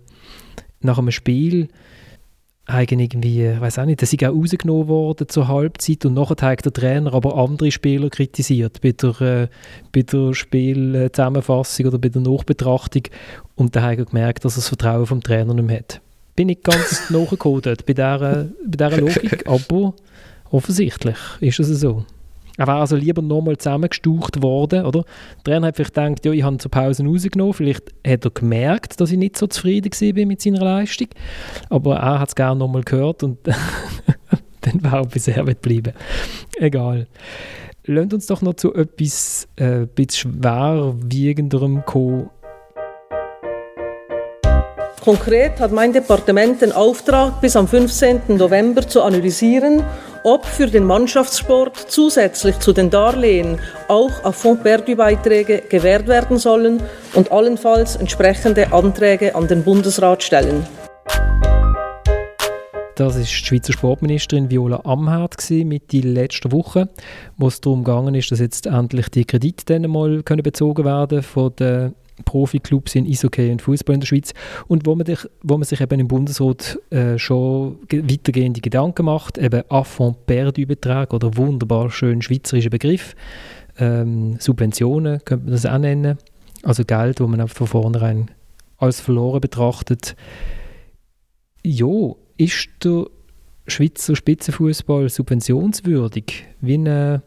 nach 0.86 0.98
einem 0.98 1.12
Spiel 1.12 1.68
irgendwie, 2.68 3.46
ich 3.46 3.62
weiß 3.62 3.80
auch 3.80 3.86
nicht, 3.86 4.02
der 4.02 4.12
ist 4.12 4.24
auch 4.24 4.36
rausgenommen 4.36 4.88
worden 4.88 5.30
zur 5.30 5.48
Halbzeit 5.48 6.06
und 6.06 6.16
nachher 6.16 6.50
hat 6.50 6.66
der 6.66 6.74
Trainer 6.74 7.14
aber 7.14 7.38
andere 7.38 7.72
Spieler 7.72 8.10
kritisiert 8.10 8.82
bei 8.82 8.92
der, 8.92 9.22
äh, 9.22 9.48
bei 9.92 10.02
der 10.02 10.34
Spielzusammenfassung 10.34 11.86
oder 11.86 12.00
bei 12.00 12.10
der 12.10 12.22
Nachbetrachtung 12.22 13.04
und 13.56 13.76
dann 13.76 13.84
hat 13.84 14.00
er 14.00 14.06
gemerkt, 14.06 14.46
dass 14.46 14.54
er 14.54 14.58
das 14.58 14.68
Vertrauen 14.70 15.06
vom 15.06 15.22
Trainer 15.22 15.54
nicht 15.54 15.68
mehr 15.68 15.80
hat. 15.80 16.02
Bin 16.36 16.50
ich 16.50 16.64
ganz 16.64 17.04
nachgecodet 17.12 17.86
bei 17.86 17.94
dieser, 17.94 18.48
bei 18.66 18.90
dieser 18.90 18.98
Logik, 19.00 19.48
aber 19.48 19.94
offensichtlich 20.50 21.18
ist 21.42 21.60
es 21.60 21.80
so. 21.80 22.04
Er 22.58 22.68
wäre 22.68 22.78
also 22.78 22.96
lieber 22.96 23.22
nochmal 23.22 23.58
zusammengestaucht 23.58 24.42
worden, 24.42 24.86
oder? 24.86 25.04
Der 25.38 25.54
Trainer 25.54 25.68
hat 25.68 25.76
vielleicht 25.76 25.94
gedacht, 25.94 26.26
ja, 26.26 26.32
ich 26.32 26.44
habe 26.44 26.58
zur 26.58 26.72
Pause 26.72 27.06
rausgenommen, 27.06 27.54
vielleicht 27.54 27.94
hat 28.06 28.26
er 28.26 28.32
gemerkt, 28.32 29.00
dass 29.02 29.12
ich 29.12 29.18
nicht 29.18 29.38
so 29.38 29.48
zufrieden 29.48 29.92
war 29.92 30.26
mit 30.26 30.42
seiner 30.42 30.62
Leistung, 30.62 31.08
aber 31.70 31.98
er 31.98 32.20
hat 32.20 32.30
es 32.30 32.36
gerne 32.36 32.60
nochmal 32.60 32.84
gehört 32.84 33.24
und 33.24 33.40
dann 34.62 34.84
wäre 34.84 34.98
er 34.98 35.06
bisher 35.06 35.44
bleiben. 35.44 35.94
Egal. 36.58 37.08
Lasst 37.88 38.14
uns 38.14 38.26
doch 38.26 38.42
noch 38.42 38.56
zu 38.56 38.74
etwas 38.74 39.48
äh, 39.58 39.86
bisschen 39.86 40.42
schwerwiegenderem 40.42 41.86
kommen. 41.86 42.30
Konkret 45.04 45.60
hat 45.60 45.72
mein 45.72 45.94
Departement 45.94 46.64
den 46.64 46.72
Auftrag, 46.72 47.40
bis 47.40 47.56
am 47.56 47.68
15. 47.68 48.22
November 48.38 48.88
zu 48.88 49.04
analysieren, 49.04 49.84
ob 50.26 50.44
für 50.44 50.66
den 50.66 50.86
Mannschaftssport 50.86 51.78
zusätzlich 51.78 52.58
zu 52.58 52.74
den 52.74 52.90
Darlehen 52.90 53.60
auch 53.88 54.24
Affront 54.24 54.64
Perdu-Beiträge 54.64 55.62
gewährt 55.70 56.08
werden 56.08 56.40
sollen 56.40 56.82
und 57.14 57.32
allenfalls 57.32 57.96
entsprechende 57.96 58.74
Anträge 58.74 59.36
an 59.36 59.48
den 59.48 59.64
Bundesrat 59.64 60.24
stellen. 60.24 60.66
Das 62.96 63.16
ist 63.18 63.30
die 63.30 63.46
Schweizer 63.46 63.74
Sportministerin 63.74 64.50
Viola 64.50 64.82
Amherd 64.84 65.36
mit 65.52 65.92
die 65.92 66.02
letzte 66.02 66.52
Woche, 66.52 66.90
wo 67.38 67.48
es 67.48 67.62
darum 67.62 67.84
gegangen 67.84 68.16
ist, 68.16 68.32
dass 68.32 68.40
jetzt 68.40 68.66
endlich 68.66 69.10
die 69.10 69.26
Kredite 69.26 69.66
dann 69.66 69.92
mal 69.92 70.24
können 70.24 70.42
bezogen 70.42 70.86
werden 70.86 71.22
von 71.22 71.56
den 71.56 71.94
Profiklubs 72.24 72.96
in 72.96 73.06
Eishockey 73.06 73.52
und 73.52 73.62
Fußball 73.62 73.96
in 73.96 74.00
der 74.00 74.08
Schweiz 74.08 74.34
und 74.68 74.86
wo 74.86 74.96
man, 74.96 75.06
dich, 75.06 75.20
wo 75.44 75.58
man 75.58 75.66
sich 75.66 75.82
eben 75.82 76.00
im 76.00 76.08
Bundesrat 76.08 76.80
äh, 76.90 77.18
schon 77.18 77.80
weitergehende 77.92 78.62
Gedanken 78.62 79.06
macht, 79.06 79.38
eben 79.38 79.64
Affront 79.70 80.26
perdu 80.26 80.66
Betrag 80.66 81.14
oder 81.14 81.36
wunderbar 81.36 81.92
schön 81.92 82.22
schweizerischer 82.22 82.70
Begriff, 82.70 83.16
ähm, 83.78 84.38
Subventionen 84.40 85.20
könnte 85.26 85.46
man 85.46 85.54
das 85.54 85.66
auch 85.66 85.78
nennen, 85.78 86.18
also 86.64 86.84
Geld, 86.86 87.20
wo 87.20 87.28
man 87.28 87.48
von 87.48 87.68
vornherein 87.68 88.32
als 88.78 89.02
verloren 89.02 89.42
betrachtet. 89.42 90.16
Ja, 91.64 92.14
ist 92.38 92.70
der 92.84 93.08
Schweizer 93.68 94.16
Spitzenfußball 94.16 95.10
subventionswürdig? 95.10 96.46
Wie 96.62 96.76
eine, 96.76 97.24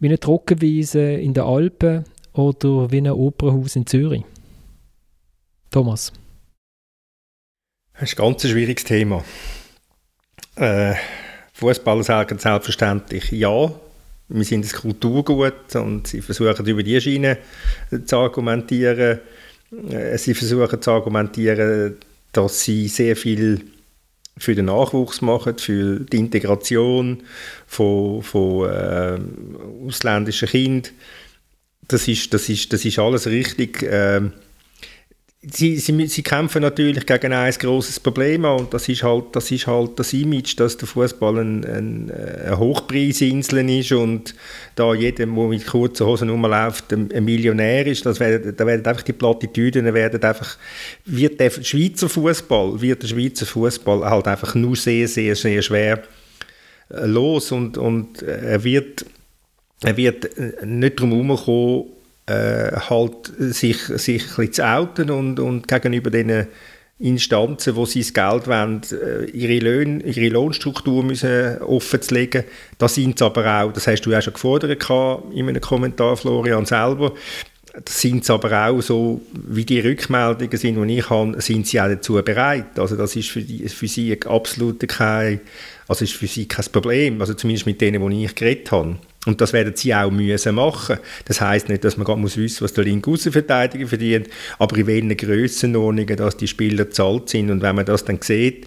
wie 0.00 0.08
eine 0.08 0.18
Trockenwiese 0.18 1.00
in 1.00 1.34
den 1.34 1.44
Alpen 1.44 2.04
oder 2.38 2.90
wie 2.90 2.98
ein 2.98 3.10
Opernhaus 3.10 3.76
in 3.76 3.86
Zürich? 3.86 4.22
Thomas? 5.70 6.12
Das 7.94 8.12
ist 8.12 8.18
ein 8.18 8.24
ganz 8.24 8.48
schwieriges 8.48 8.84
Thema. 8.84 9.24
Äh, 10.54 10.94
Fußballer 11.54 12.04
sagen 12.04 12.38
selbstverständlich 12.38 13.32
ja. 13.32 13.72
Wir 14.28 14.44
sind 14.44 14.64
das 14.64 14.74
Kulturgut 14.74 15.74
und 15.74 16.06
sie 16.06 16.20
versuchen 16.20 16.66
über 16.66 16.82
die 16.82 17.00
Schiene 17.00 17.38
zu 18.04 18.16
argumentieren. 18.16 19.20
Äh, 19.90 20.16
sie 20.18 20.34
versuchen 20.34 20.80
zu 20.80 20.90
argumentieren, 20.92 21.96
dass 22.32 22.62
sie 22.62 22.88
sehr 22.88 23.16
viel 23.16 23.64
für 24.36 24.54
den 24.54 24.66
Nachwuchs 24.66 25.20
machen, 25.20 25.58
für 25.58 26.00
die 26.00 26.18
Integration 26.18 27.22
von, 27.66 28.22
von 28.22 28.70
äh, 28.70 29.18
ausländischen 29.84 30.48
Kindern 30.48 30.92
das 31.88 32.06
ist, 32.06 32.32
das 32.32 32.48
ist, 32.48 32.72
das 32.72 32.84
ist 32.84 32.98
alles 32.98 33.26
richtig. 33.26 33.82
Ähm, 33.82 34.32
sie, 35.40 35.78
sie, 35.78 36.06
sie 36.06 36.22
kämpfen 36.22 36.62
natürlich 36.62 37.06
gegen 37.06 37.32
ein 37.32 37.52
großes 37.52 38.00
Problem 38.00 38.44
und 38.44 38.74
das 38.74 38.88
ist 38.88 39.02
halt 39.02 39.24
das, 39.32 39.50
ist 39.50 39.66
halt 39.66 39.98
das 39.98 40.12
Image, 40.12 40.58
dass 40.58 40.76
der 40.76 40.88
Fußball 40.88 41.38
ein, 41.38 41.64
ein, 41.64 42.10
eine 42.10 42.58
Hochpreisinsel 42.58 43.68
ist 43.70 43.92
und 43.92 44.34
da 44.74 44.94
jeder, 44.94 45.16
der 45.18 45.26
mit 45.26 45.66
kurzen 45.66 46.06
Hosen 46.06 46.28
rumläuft, 46.28 46.92
ein, 46.92 47.10
ein 47.12 47.24
Millionär 47.24 47.86
ist. 47.86 48.04
Das 48.04 48.20
werden, 48.20 48.54
da 48.56 48.66
werden 48.66 48.84
einfach 48.84 49.02
die 49.02 49.12
Plattitüden, 49.12 49.92
werden 49.94 50.22
einfach, 50.22 50.58
wird 51.04 51.40
der 51.40 51.50
Schweizer 51.50 52.08
Fußball, 52.08 52.80
wird 52.80 53.02
der 53.02 53.08
Schweizer 53.08 53.46
Fußball 53.46 54.04
halt 54.04 54.26
einfach 54.26 54.54
nur 54.54 54.76
sehr, 54.76 55.08
sehr, 55.08 55.36
sehr 55.36 55.62
schwer 55.62 56.02
äh, 56.90 57.06
los 57.06 57.52
und, 57.52 57.78
und 57.78 58.22
er 58.22 58.62
wird 58.62 59.06
er 59.82 59.96
wird 59.96 60.36
äh, 60.38 60.64
nicht 60.64 60.98
darum 60.98 61.12
herumkommen, 61.12 61.92
äh, 62.26 62.72
halt 62.90 63.32
sich, 63.38 63.78
sich 63.78 64.22
ein 64.22 64.28
bisschen 64.28 64.52
zu 64.52 64.66
outen 64.66 65.10
und, 65.10 65.40
und 65.40 65.66
gegenüber 65.66 66.10
den 66.10 66.46
Instanzen, 67.00 67.76
wo 67.76 67.86
sie 67.86 68.00
das 68.00 68.12
Geld 68.12 68.48
wollen, 68.48 68.82
äh, 68.92 69.24
ihre, 69.30 69.64
Löhne, 69.64 70.02
ihre 70.02 70.28
Lohnstruktur 70.28 71.04
müssen 71.04 71.58
offen 71.58 72.02
zu 72.02 72.14
legen. 72.14 72.44
Das 72.76 72.96
sind 72.96 73.22
aber 73.22 73.62
auch, 73.62 73.72
das 73.72 73.86
hast 73.86 74.02
du 74.02 74.10
ja 74.10 74.20
schon 74.20 74.34
gefordert 74.34 74.84
in 75.32 75.48
einem 75.48 75.60
Kommentar, 75.60 76.16
Florian, 76.16 76.66
selber, 76.66 77.14
das 77.84 78.00
sind 78.00 78.24
sie 78.24 78.32
aber 78.32 78.66
auch 78.66 78.80
so, 78.80 79.20
wie 79.32 79.64
die 79.64 79.80
Rückmeldungen 79.80 80.56
sind, 80.56 80.88
die 80.88 80.98
ich 80.98 81.10
habe, 81.10 81.40
sind 81.40 81.66
sie 81.66 81.80
auch 81.80 81.88
dazu 81.88 82.14
bereit. 82.24 82.78
Also 82.78 82.96
das 82.96 83.14
ist 83.14 83.28
für, 83.28 83.42
die, 83.42 83.68
für 83.68 83.86
sie 83.86 84.18
absolut 84.26 84.86
kein, 84.88 85.40
also 85.86 86.04
ist 86.04 86.14
für 86.14 86.26
sie 86.26 86.48
kein 86.48 86.64
Problem, 86.72 87.20
also 87.20 87.34
zumindest 87.34 87.66
mit 87.66 87.80
denen, 87.80 88.08
die 88.10 88.24
ich 88.24 88.34
geredet 88.34 88.72
habe. 88.72 88.96
Und 89.26 89.40
das 89.40 89.52
werden 89.52 89.74
sie 89.76 89.94
auch 89.94 90.10
müssen 90.10 90.54
machen. 90.54 90.98
Das 91.24 91.40
heißt 91.40 91.68
nicht, 91.68 91.84
dass 91.84 91.96
man 91.96 92.06
gerade 92.06 92.20
muss 92.20 92.36
wissen, 92.36 92.64
was 92.64 92.72
der 92.72 92.84
linke 92.84 93.10
Außenverteidiger 93.10 93.86
verdient, 93.88 94.28
aber 94.58 94.76
in 94.76 94.86
welchen 94.86 95.16
Grössenordnungen, 95.16 96.16
dass 96.16 96.36
die 96.36 96.46
Spieler 96.46 96.90
zahlt 96.90 97.28
sind. 97.28 97.50
Und 97.50 97.60
wenn 97.60 97.76
man 97.76 97.84
das 97.84 98.04
dann 98.04 98.20
sieht, 98.22 98.66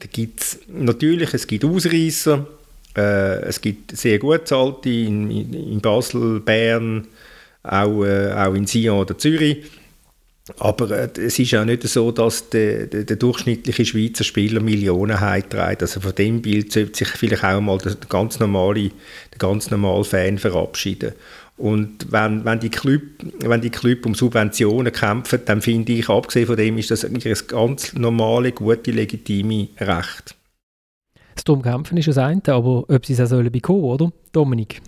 da 0.00 0.06
gibt 0.12 0.40
es 0.40 0.58
natürlich, 0.68 1.32
es 1.32 1.46
gibt 1.46 1.64
Ausreißer, 1.64 2.46
äh, 2.96 3.42
es 3.42 3.60
gibt 3.60 3.96
sehr 3.96 4.18
gut 4.18 4.48
zahlte 4.48 4.90
in, 4.90 5.30
in, 5.30 5.54
in 5.54 5.80
Basel, 5.80 6.40
Bern, 6.40 7.06
auch, 7.62 8.04
äh, 8.04 8.32
auch 8.32 8.54
in 8.54 8.66
Sion 8.66 8.98
oder 8.98 9.16
Zürich. 9.16 9.64
Aber 10.58 10.90
äh, 10.90 11.08
es 11.20 11.38
ist 11.38 11.52
ja 11.52 11.64
nicht 11.64 11.82
so, 11.84 12.12
dass 12.12 12.50
der, 12.50 12.86
der, 12.86 13.04
der 13.04 13.16
durchschnittliche 13.16 13.84
Schweizer 13.84 14.24
Spieler 14.24 14.60
Millionen 14.60 15.16
trägt. 15.16 15.82
Also 15.82 16.00
von 16.00 16.14
dem 16.14 16.42
Bild 16.42 16.72
sollte 16.72 16.98
sich 16.98 17.08
vielleicht 17.08 17.44
auch 17.44 17.60
mal 17.60 17.78
der 17.78 17.96
ganz 18.08 18.38
normale, 18.38 18.90
der 19.32 19.38
ganz 19.38 19.70
normale 19.70 20.04
Fan 20.04 20.38
verabschieden. 20.38 21.12
Und 21.56 22.10
wenn, 22.10 22.44
wenn, 22.44 22.60
die 22.60 22.68
Club, 22.68 23.02
wenn 23.40 23.60
die 23.60 23.70
Club 23.70 24.04
um 24.06 24.14
Subventionen 24.14 24.92
kämpfen, 24.92 25.40
dann 25.46 25.62
finde 25.62 25.92
ich, 25.92 26.08
abgesehen 26.08 26.46
von 26.46 26.56
dem, 26.56 26.76
ist 26.78 26.90
das 26.90 27.04
eigentlich 27.04 27.26
ein 27.26 27.46
ganz 27.46 27.92
normale, 27.94 28.52
gute, 28.52 28.90
legitime 28.90 29.68
Recht. 29.78 30.34
Das 31.34 31.44
Drum 31.44 31.62
kämpfen 31.62 31.96
ist 31.96 32.08
das 32.08 32.18
eine, 32.18 32.42
aber 32.48 32.84
ob 32.88 33.06
sie 33.06 33.12
es 33.12 33.20
auch 33.20 33.26
sollen 33.26 33.50
bekommen, 33.52 33.84
oder? 33.84 34.12
Dominik? 34.32 34.82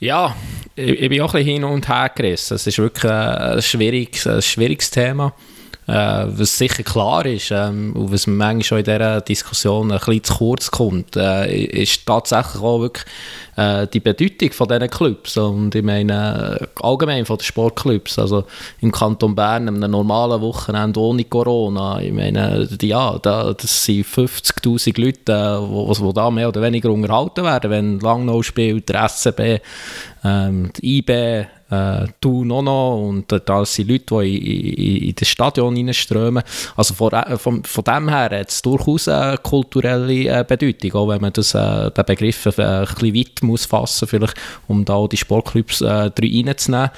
Ja, 0.00 0.34
ich, 0.76 1.00
ich 1.02 1.08
bin 1.08 1.20
auch 1.20 1.34
ein 1.34 1.38
bisschen 1.38 1.54
hin 1.54 1.64
und 1.64 1.88
her 1.88 2.10
gerissen. 2.14 2.54
Es 2.54 2.66
ist 2.66 2.78
wirklich 2.78 3.12
ein 3.12 3.62
schwieriges, 3.62 4.26
ein 4.26 4.42
schwieriges 4.42 4.90
Thema. 4.90 5.34
Äh, 5.86 6.26
was 6.28 6.56
sicher 6.56 6.82
klar 6.82 7.26
ist 7.26 7.50
ähm, 7.50 7.92
und 7.94 8.10
was 8.10 8.26
manchmal 8.26 8.80
in 8.80 8.84
dieser 8.84 9.20
Diskussion 9.20 9.92
ein 9.92 9.98
bisschen 9.98 10.24
zu 10.24 10.34
kurz 10.34 10.70
kommt, 10.70 11.14
äh, 11.16 11.54
ist 11.54 12.06
tatsächlich 12.06 12.62
auch 12.62 12.80
wirklich 12.80 13.04
äh, 13.56 13.86
die 13.88 14.00
Bedeutung 14.00 14.50
von 14.52 14.68
diesen 14.68 14.88
Clubs. 14.88 15.36
Und 15.36 15.74
ich 15.74 15.82
meine 15.82 16.68
allgemein 16.80 17.26
von 17.26 17.36
den 17.36 17.44
Sportclubs, 17.44 18.18
also 18.18 18.44
im 18.80 18.92
Kanton 18.92 19.34
Bern 19.34 19.68
einem 19.68 19.90
normalen 19.90 20.40
Wochenende 20.40 21.00
ohne 21.00 21.24
Corona, 21.24 22.00
ich 22.00 22.12
meine, 22.12 22.66
ja, 22.80 23.18
da, 23.18 23.52
das 23.52 23.84
sind 23.84 24.06
50'000 24.06 24.98
Leute, 24.98 25.94
die, 25.94 26.02
die 26.02 26.12
da 26.14 26.30
mehr 26.30 26.48
oder 26.48 26.62
weniger 26.62 26.90
unterhalten 26.90 27.44
werden, 27.44 27.70
wenn 27.70 28.00
Langnau 28.00 28.42
spielt, 28.42 28.88
der 28.88 29.06
SCB, 29.06 29.60
ähm, 30.24 30.72
die 30.78 30.98
IB, 30.98 31.46
äh, 31.74 32.06
du 32.20 32.44
noch 32.44 32.62
noch 32.62 32.96
und 32.98 33.26
da 33.30 33.64
sind 33.64 33.88
Leute, 33.88 34.20
die 34.22 34.36
in, 34.36 34.72
in, 34.74 35.08
in 35.08 35.14
das 35.14 35.28
Stadion 35.28 35.76
reinströmen. 35.76 36.42
Also 36.76 36.94
von, 36.94 37.12
äh, 37.12 37.36
von, 37.36 37.64
von 37.64 37.84
dem 37.84 38.08
her 38.08 38.30
hat 38.30 38.48
es 38.48 38.62
durchaus 38.62 39.08
eine 39.08 39.38
kulturelle 39.38 40.40
äh, 40.40 40.44
Bedeutung, 40.46 40.92
auch 40.94 41.08
wenn 41.08 41.20
man 41.20 41.32
das, 41.32 41.54
äh, 41.54 41.90
den 41.90 42.04
Begriff 42.04 42.46
äh, 42.46 42.62
ein 42.62 42.86
bisschen 42.86 43.14
weit 43.14 43.42
muss 43.42 43.66
fassen 43.66 44.08
vielleicht, 44.08 44.36
um 44.68 44.84
da 44.84 44.94
auch 44.94 45.08
die 45.08 45.16
Sportclubs 45.16 45.80
äh, 45.80 45.86
reinzunehmen. 45.86 46.90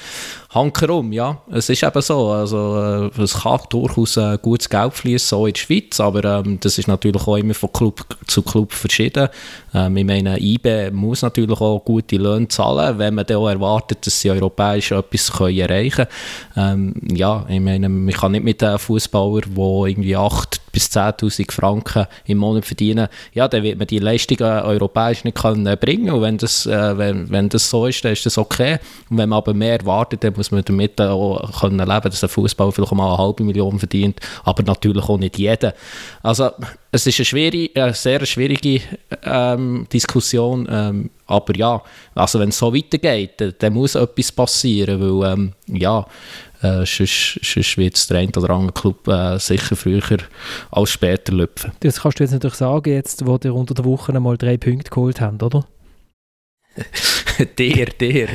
Hankerum, 0.57 1.12
ja, 1.12 1.42
es 1.50 1.68
ist 1.68 1.82
eben 1.82 2.00
so. 2.00 2.30
Also, 2.30 3.11
äh, 3.14 3.22
es 3.22 3.34
kann 3.34 3.61
durchaus 3.68 4.16
äh, 4.16 4.38
gutes 4.40 4.70
Geld 4.70 4.94
fließen, 4.94 5.36
auch 5.36 5.46
in 5.46 5.52
der 5.52 5.61
Schweiz, 5.61 6.00
aber 6.00 6.24
ähm, 6.24 6.59
das 6.61 6.78
ist 6.78 6.88
natürlich 6.88 7.26
auch 7.26 7.36
immer 7.36 7.52
von 7.52 7.70
Club 7.72 8.04
zu 8.26 8.42
Club 8.42 8.72
verschieden. 8.72 9.28
Ähm, 9.74 9.96
ich 9.98 10.04
meine, 10.04 10.40
IB 10.40 10.90
muss 10.92 11.20
natürlich 11.20 11.61
auch 11.61 11.84
gute 11.84 12.16
Löhne 12.16 12.48
zahlen, 12.48 12.98
wenn 12.98 13.14
man 13.14 13.26
dann 13.26 13.36
auch 13.36 13.48
erwartet, 13.48 14.07
dass 14.07 14.18
sie 14.18 14.30
europäisch 14.30 14.92
etwas 14.92 15.30
können 15.30 15.59
erreichen 15.59 16.07
können. 16.54 16.94
Ähm, 17.04 17.16
ja, 17.16 17.44
ich 17.48 17.61
meine, 17.61 17.88
man 17.88 18.14
kann 18.14 18.32
nicht 18.32 18.44
mit 18.44 18.62
einem 18.62 18.78
Fußballer, 18.78 19.42
der 19.42 19.86
irgendwie 19.86 20.16
8 20.16 20.72
bis 20.72 20.90
10'000 20.90 21.52
Franken 21.52 22.07
im 22.26 22.38
Monat 22.38 22.66
verdienen, 22.66 23.09
ja, 23.32 23.48
dann 23.48 23.62
wird 23.62 23.78
man 23.78 23.86
die 23.86 23.98
Leistungen 23.98 24.42
europäisch 24.42 25.24
nicht 25.24 25.36
können 25.36 25.76
bringen 25.78 26.11
und 26.11 26.20
wenn 26.20 26.36
das, 26.36 26.66
äh, 26.66 26.98
wenn, 26.98 27.30
wenn 27.30 27.48
das 27.48 27.70
so 27.70 27.86
ist, 27.86 28.04
dann 28.04 28.12
ist 28.12 28.26
das 28.26 28.36
okay. 28.36 28.78
Und 29.09 29.16
wenn 29.16 29.30
man 29.30 29.38
aber 29.38 29.54
mehr 29.54 29.80
erwartet, 29.80 30.22
dann 30.22 30.34
muss 30.36 30.45
man 30.51 30.64
damit 30.64 31.01
auch 31.01 31.61
können 31.61 31.78
leben, 31.78 32.11
dass 32.11 32.22
ein 32.22 32.28
Fußball 32.28 32.72
vielleicht 32.72 32.92
mal 32.92 33.09
eine 33.09 33.18
halbe 33.18 33.44
Million 33.44 33.78
verdient, 33.78 34.20
aber 34.44 34.62
natürlich 34.62 35.09
auch 35.09 35.18
nicht 35.18 35.38
jeder. 35.38 35.74
Also 36.22 36.51
es 36.90 37.07
ist 37.07 37.18
eine, 37.18 37.24
schwierige, 37.24 37.82
eine 37.82 37.94
sehr 37.94 38.24
schwierige 38.24 38.80
ähm, 39.24 39.86
Diskussion, 39.92 40.66
ähm, 40.70 41.11
aber 41.26 41.57
ja, 41.57 41.82
also 42.14 42.40
wenn 42.40 42.51
es 42.51 42.59
so 42.59 42.74
weitergeht, 42.74 43.32
dann, 43.38 43.55
dann 43.59 43.72
muss 43.74 43.94
etwas 43.94 44.32
passieren, 44.32 45.01
weil 45.01 45.32
ähm, 45.32 45.53
ja, 45.66 46.07
äh, 46.62 46.86
sonst, 46.86 47.40
sonst 47.42 47.76
wird 47.76 47.97
es 47.97 48.07
der 48.07 48.18
ein 48.18 48.30
oder 48.34 48.51
andere 48.51 48.72
Club 48.72 49.07
äh, 49.09 49.38
sicher 49.38 49.76
früher 49.76 50.03
als 50.70 50.90
später 50.90 51.32
lüpfen. 51.32 51.72
Das 51.80 52.01
kannst 52.01 52.18
du 52.18 52.24
jetzt 52.24 52.32
natürlich 52.32 52.57
sagen, 52.57 52.92
jetzt, 52.92 53.26
wo 53.26 53.38
ihr 53.42 53.55
unter 53.55 53.74
der 53.74 53.84
Woche 53.84 54.18
mal 54.18 54.36
drei 54.36 54.57
Punkte 54.57 54.90
geholt 54.90 55.20
habt, 55.20 55.42
oder? 55.42 55.66
der, 57.59 57.87
der. 57.87 58.28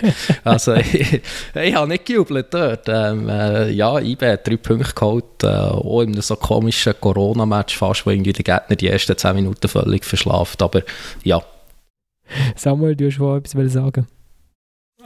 Also, 0.43 0.75
ich, 0.75 1.21
ich 1.55 1.75
habe 1.75 1.87
nicht 1.87 2.05
gejubelt 2.05 2.47
dort. 2.53 2.87
Ähm, 2.87 3.29
äh, 3.29 3.69
ja, 3.71 3.99
IB 3.99 4.25
hat 4.25 4.47
drei 4.47 4.57
Punkte 4.57 4.93
geholt, 4.93 5.43
äh, 5.43 5.47
auch 5.47 6.01
in 6.01 6.13
einem 6.13 6.21
so 6.21 6.35
komischen 6.35 6.93
Corona-Match 6.99 7.77
fast, 7.77 8.05
wo 8.05 8.11
irgendwie 8.11 8.33
der 8.33 8.43
Gegner 8.43 8.75
die 8.75 8.87
ersten 8.87 9.17
zehn 9.17 9.35
Minuten 9.35 9.67
völlig 9.67 10.05
verschlaft. 10.05 10.61
Aber 10.61 10.81
ja. 11.23 11.41
Samuel, 12.55 12.95
du 12.95 13.07
hast 13.07 13.15
schon 13.15 13.37
etwas 13.39 13.73
sagen 13.73 14.07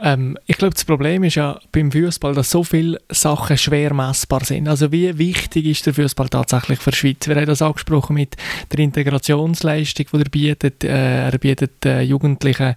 ähm, 0.02 0.36
ich 0.46 0.58
glaube, 0.58 0.74
das 0.74 0.84
Problem 0.84 1.24
ist 1.24 1.36
ja 1.36 1.58
beim 1.72 1.90
Fußball, 1.90 2.34
dass 2.34 2.50
so 2.50 2.62
viele 2.62 3.00
Sachen 3.08 3.56
schwer 3.56 3.94
messbar 3.94 4.44
sind. 4.44 4.68
Also 4.68 4.92
wie 4.92 5.16
wichtig 5.16 5.66
ist 5.66 5.86
der 5.86 5.94
Fußball 5.94 6.28
tatsächlich 6.28 6.78
für 6.78 6.90
die 6.90 6.96
Schweiz? 6.96 7.26
Wir 7.26 7.36
haben 7.36 7.46
das 7.46 7.62
angesprochen 7.62 8.14
mit 8.14 8.36
der 8.72 8.80
Integrationsleistung, 8.80 10.06
die 10.12 10.18
er 10.18 10.30
bietet. 10.30 10.84
Äh, 10.84 11.30
er 11.30 11.38
bietet 11.38 11.86
äh, 11.86 12.02
Jugendlichen 12.02 12.74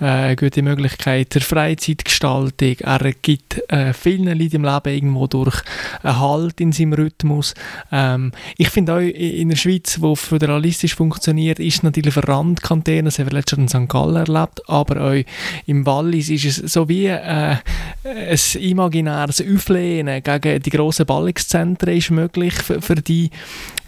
äh, 0.00 0.36
gute 0.36 0.62
Möglichkeit 0.62 1.34
der 1.34 1.42
Freizeitgestaltung. 1.42 2.76
Er 2.80 3.12
gibt 3.20 3.62
äh, 3.70 3.92
vielen 3.92 4.38
Leuten 4.38 4.56
im 4.56 4.64
Leben 4.64 4.94
irgendwo 4.94 5.26
durch 5.26 5.62
einen 6.02 6.20
Halt 6.20 6.60
in 6.60 6.72
seinem 6.72 6.92
Rhythmus. 6.92 7.54
Ähm, 7.90 8.32
ich 8.56 8.70
finde 8.70 8.94
auch 8.94 9.00
in 9.00 9.48
der 9.48 9.56
Schweiz, 9.56 10.00
wo 10.00 10.14
föderalistisch 10.14 10.94
funktioniert, 10.94 11.58
ist 11.58 11.82
natürlich 11.82 12.14
für 12.14 12.26
Randkantone, 12.26 13.04
das 13.04 13.18
haben 13.18 13.30
wir 13.30 13.38
letztens 13.38 13.74
in 13.74 13.86
St. 13.86 13.88
Gallen 13.92 14.16
erlebt, 14.16 14.60
aber 14.68 15.00
auch 15.00 15.24
im 15.66 15.86
Wallis 15.86 16.28
ist 16.28 16.44
es 16.44 16.59
so 16.64 16.88
wie 16.88 17.06
äh, 17.06 17.56
ein 18.04 18.38
imaginäres 18.60 19.42
Auflehnen 19.42 20.22
gegen 20.22 20.62
die 20.62 20.70
grossen 20.70 21.06
Ballungszentren 21.06 21.96
ist 21.96 22.10
möglich 22.10 22.54
für, 22.54 22.80
für 22.80 22.96
die 22.96 23.30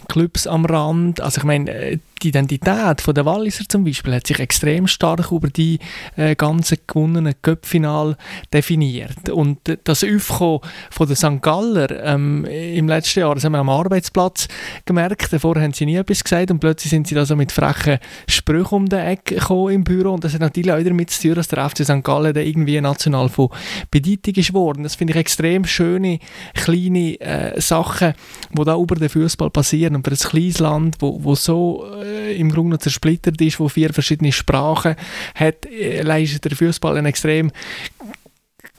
Clubs 0.09 0.47
am 0.47 0.65
Rand. 0.65 1.21
Also 1.21 1.39
ich 1.39 1.45
meine, 1.45 1.71
äh, 1.71 1.99
die 2.23 2.29
Identität 2.29 3.01
von 3.01 3.15
der 3.15 3.27
Walliser 3.27 3.65
zum 3.69 3.85
Beispiel 3.85 4.15
hat 4.15 4.27
sich 4.27 4.39
extrem 4.39 4.87
stark 4.87 5.33
über 5.33 5.49
die 5.49 5.79
äh, 6.17 6.37
ganzen 6.37 6.79
gewonnenen 6.87 7.35
Köpfinal 7.43 8.17
definiert. 8.53 9.29
Und 9.29 9.59
das 9.85 10.05
Aufkommen 10.05 10.61
von 10.91 11.07
den 11.07 11.17
St. 11.17 11.43
Galler 11.43 12.05
ähm, 12.05 12.45
im 12.45 12.89
letzten 12.89 13.21
Jahr, 13.21 13.35
das 13.35 13.45
haben 13.45 13.53
wir 13.53 13.59
am 13.59 13.69
Arbeitsplatz 13.69 14.49
gemerkt, 14.85 15.33
davor 15.33 15.57
haben 15.57 15.73
sie 15.73 15.87
nie 15.87 15.97
etwas 15.97 16.23
gesagt 16.23 16.51
und 16.51 16.61
plötzlich 16.61 16.91
sind 16.91 17.09
sie 17.09 17.15
da 17.15 17.27
so 17.27 17.35
mit 17.35 17.51
frechen 17.51 17.99
Sprüchen 18.29 18.75
um 18.75 18.89
die 18.89 18.97
Ecke 18.97 19.37
gekommen 19.37 19.75
im 19.75 19.85
Büro 19.85 20.13
und 20.13 20.25
das 20.25 20.35
hat 20.35 20.41
natürlich 20.41 20.73
auch 20.73 20.83
damit 20.83 21.11
zu 21.11 21.23
tun, 21.23 21.35
dass 21.35 21.49
der 21.49 21.69
FC 21.69 21.85
St. 21.85 22.05
Gallen 22.05 22.35
dann 22.35 22.47
irgendwie 22.47 22.81
national 22.81 23.29
von 23.29 23.49
Bedeutung 23.91 24.35
ist 24.35 24.55
worden. 24.55 24.83
Das 24.85 24.95
finde 24.95 25.13
ich 25.13 25.19
extrem 25.19 25.65
schöne, 25.65 26.19
kleine 26.55 27.21
äh, 27.21 27.61
Sachen, 27.61 28.15
die 28.51 28.65
da 28.65 28.77
über 28.77 28.95
den 28.95 29.09
Fußball 29.09 29.51
passieren 29.51 29.92
und 29.95 30.07
für 30.07 30.13
ein 30.13 30.31
kleines 30.31 30.59
Land, 30.59 30.97
wo, 31.01 31.23
wo 31.23 31.35
so 31.35 31.87
äh, 32.03 32.37
im 32.37 32.51
Grunde 32.51 32.79
zersplittert 32.79 33.41
ist, 33.41 33.61
wo 33.61 33.69
vier 33.69 33.93
verschiedene 33.93 34.33
Sprachen 34.33 34.97
hat, 35.35 35.67
äh, 35.67 36.03
leistet 36.03 36.45
der 36.45 36.57
Fußball 36.57 36.97
eine 36.97 37.09
extrem 37.09 37.51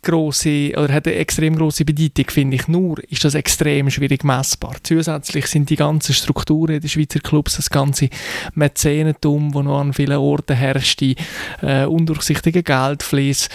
große 0.04 0.74
oder 0.76 0.94
hat 0.94 1.08
eine 1.08 1.16
extrem 1.16 1.56
große 1.56 1.86
Bedeutung, 1.86 2.30
finde 2.30 2.56
ich. 2.56 2.68
Nur 2.68 3.02
ist 3.10 3.24
das 3.24 3.36
extrem 3.36 3.90
schwierig 3.90 4.24
messbar. 4.24 4.76
Zusätzlich 4.84 5.48
sind 5.48 5.70
die 5.70 5.76
ganzen 5.76 6.14
Strukturen 6.14 6.80
der 6.80 6.88
Schweizer 6.88 7.20
Clubs, 7.20 7.56
das 7.56 7.70
ganze 7.70 8.10
Mäzenentum, 8.54 9.54
wo 9.54 9.64
noch 9.64 9.80
an 9.80 9.94
vielen 9.94 10.18
Orten 10.18 10.56
herrscht, 10.56 11.00
die 11.00 11.16
äh, 11.62 11.86
undurchsichtige 11.86 12.64
Geldfließ, 12.64 13.50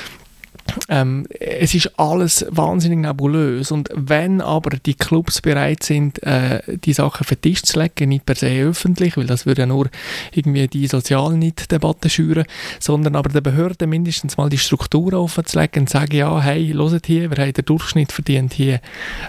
ähm, 0.89 1.27
es 1.39 1.75
ist 1.75 1.99
alles 1.99 2.47
wahnsinnig 2.51 2.99
nebulös 2.99 3.71
und 3.71 3.89
wenn 3.95 4.41
aber 4.41 4.77
die 4.79 4.95
Clubs 4.95 5.41
bereit 5.41 5.83
sind, 5.83 6.23
äh, 6.23 6.61
die 6.85 6.93
Sachen 6.93 7.25
für 7.25 7.37
Tisch 7.37 7.63
zu 7.63 7.79
legen, 7.79 8.09
nicht 8.11 8.27
per 8.27 8.35
se 8.35 8.49
öffentlich, 8.49 9.17
weil 9.17 9.27
das 9.27 9.47
würde 9.47 9.63
ja 9.63 9.67
nur 9.67 9.89
irgendwie 10.33 10.69
die 10.69 10.87
sozialen 10.87 11.53
Debatte 11.71 12.11
schüren, 12.11 12.45
sondern 12.81 13.17
aber 13.17 13.29
der 13.31 13.41
Behörde 13.41 13.87
mindestens 13.87 14.37
mal 14.37 14.49
die 14.49 14.59
Strukturen 14.59 15.15
offenzulegen 15.15 15.83
und 15.83 15.91
sagen, 15.91 16.15
ja, 16.15 16.41
hey, 16.41 16.73
hört 16.73 17.07
hier, 17.07 17.31
wir 17.31 17.43
haben 17.43 17.53
den 17.53 17.65
Durchschnitt 17.65 18.13
verdient 18.13 18.53
hier 18.53 18.81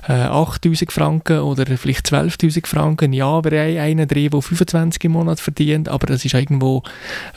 äh, 0.08 0.14
8'000 0.14 0.92
Franken 0.92 1.40
oder 1.40 1.66
vielleicht 1.78 2.08
12'000 2.08 2.68
Franken, 2.68 3.14
ja, 3.14 3.44
wir 3.44 3.52
haben 3.60 3.78
einen 3.80 4.08
drin, 4.08 4.30
der 4.30 4.42
25 4.42 5.04
im 5.06 5.14
Monat 5.14 5.40
verdient, 5.40 5.90
aber 5.90 6.08
das 6.08 6.26
ist 6.26 6.34
irgendwo 6.34 6.84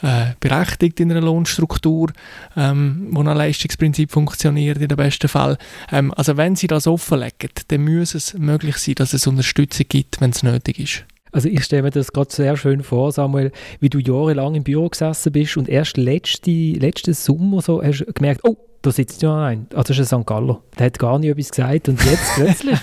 äh, 0.01 0.33
berechtigt 0.39 0.99
in 0.99 1.11
einer 1.11 1.21
Lohnstruktur, 1.21 2.11
ähm, 2.55 3.07
wo 3.11 3.21
ein 3.21 3.37
Leistungsprinzip 3.37 3.92
Prinzip 3.93 4.11
funktioniert 4.11 4.79
in 4.79 4.87
den 4.87 4.97
besten 4.97 5.27
Fall. 5.27 5.57
Ähm, 5.91 6.11
also 6.15 6.35
wenn 6.35 6.55
sie 6.55 6.65
das 6.65 6.87
offenlegen, 6.87 7.51
dann 7.67 7.83
muss 7.83 8.15
es 8.15 8.33
möglich 8.33 8.77
sein, 8.77 8.95
dass 8.95 9.13
es 9.13 9.27
Unterstützung 9.27 9.85
gibt, 9.87 10.19
wenn 10.19 10.31
es 10.31 10.41
nötig 10.41 10.79
ist. 10.79 11.05
Also 11.33 11.49
ich 11.49 11.63
stelle 11.63 11.81
mir 11.81 11.89
das 11.89 12.13
gerade 12.13 12.31
sehr 12.31 12.55
schön 12.55 12.83
vor, 12.83 13.11
Samuel, 13.11 13.51
wie 13.79 13.89
du 13.89 13.97
jahrelang 13.97 14.53
im 14.53 14.63
Büro 14.63 14.87
gesessen 14.87 15.31
bist 15.31 15.57
und 15.57 15.67
erst 15.67 15.97
letzte, 15.97 16.51
letzten 16.51 17.13
Sommer 17.13 17.61
so 17.61 17.81
hast 17.81 18.01
du 18.01 18.13
gemerkt, 18.13 18.41
oh, 18.43 18.55
da 18.83 18.91
sitzt 18.91 19.21
ja 19.21 19.45
ein. 19.45 19.65
Ah, 19.73 19.81
das 19.81 19.97
ist 19.97 20.13
ein 20.13 20.21
St. 20.21 20.27
Galler. 20.27 20.61
Der 20.77 20.87
hat 20.87 20.99
gar 20.99 21.17
nicht 21.17 21.31
etwas 21.31 21.49
gesagt 21.49 21.89
und 21.89 22.03
jetzt 22.05 22.31
plötzlich, 22.35 22.79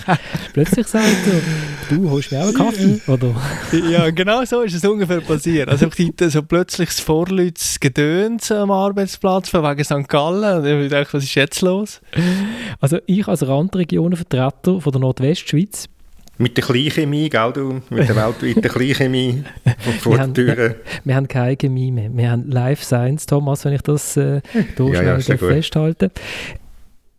plötzlich 0.51 0.87
sagt 0.87 1.05
er, 1.05 1.95
du 1.95 2.09
holst 2.09 2.31
mir 2.31 2.41
auch 2.41 2.47
einen 2.47 2.55
Kaffee, 2.55 3.01
oder? 3.07 3.35
ja, 3.89 4.09
genau 4.09 4.43
so 4.43 4.61
ist 4.61 4.73
es 4.73 4.83
ungefähr 4.83 5.21
passiert. 5.21 5.69
Also 5.69 5.87
ich 5.95 6.07
hatte 6.09 6.29
so 6.29 6.41
plötzlich 6.41 6.89
das 6.89 6.99
Vorleutes 6.99 7.79
Gedöns 7.79 8.51
am 8.51 8.71
Arbeitsplatz 8.71 9.47
von 9.49 9.63
wegen 9.63 9.83
St. 9.83 10.09
Gallen 10.09 10.59
und 10.59 10.83
ich 10.83 10.89
dachte, 10.89 11.13
was 11.13 11.23
ist 11.23 11.35
jetzt 11.35 11.61
los? 11.61 12.01
Also 12.79 12.97
ich 13.05 13.27
als 13.27 13.47
Randregionenvertreter 13.47 14.81
von 14.81 14.91
der 14.91 15.01
Nordwestschweiz 15.01 15.87
mit 16.41 16.57
der 16.57 16.63
Kleinchemie, 16.63 17.29
gell, 17.29 17.53
du? 17.53 17.81
Mit 17.89 18.09
der 18.09 18.15
weltweiten 18.15 18.61
Kleinchemie 18.61 19.43
vor 19.99 20.17
der 20.17 20.33
Tür. 20.33 20.75
Wir, 21.03 21.15
haben 21.15 21.27
keine 21.27 21.55
Chemie 21.55 21.91
mehr. 21.91 22.09
Wir 22.13 22.31
haben 22.31 22.49
Life 22.49 22.83
Science, 22.83 23.25
Thomas, 23.25 23.63
wenn 23.65 23.73
ich 23.73 23.81
das 23.81 24.17
äh, 24.17 24.41
ja, 24.77 25.03
ja, 25.03 25.19
festhalte. 25.19 26.11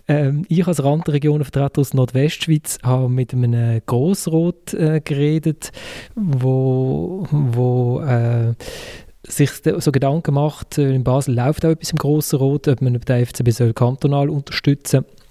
Ähm, 0.08 0.44
ich 0.48 0.66
als 0.66 0.82
Randregionenvertreter 0.82 1.80
aus 1.80 1.94
Nordwestschweiz 1.94 2.78
habe 2.82 3.08
mit 3.08 3.32
einem 3.32 3.80
Grossrot 3.86 4.74
äh, 4.74 5.00
geredet, 5.00 5.70
wo, 6.16 7.26
wo 7.30 8.00
äh, 8.00 8.54
sich 9.22 9.50
so 9.78 9.92
Gedanken 9.92 10.34
macht, 10.34 10.78
äh, 10.78 10.92
in 10.92 11.04
Basel 11.04 11.34
läuft 11.34 11.64
auch 11.64 11.70
etwas 11.70 11.92
im 11.92 11.98
Grossen 11.98 12.38
Rot, 12.38 12.66
ob 12.68 12.82
man 12.82 12.94
den 12.94 13.26
FCB 13.26 13.50
soll 13.50 13.72
kantonal 13.72 14.28
unterstützen 14.28 15.04
soll. 15.04 15.21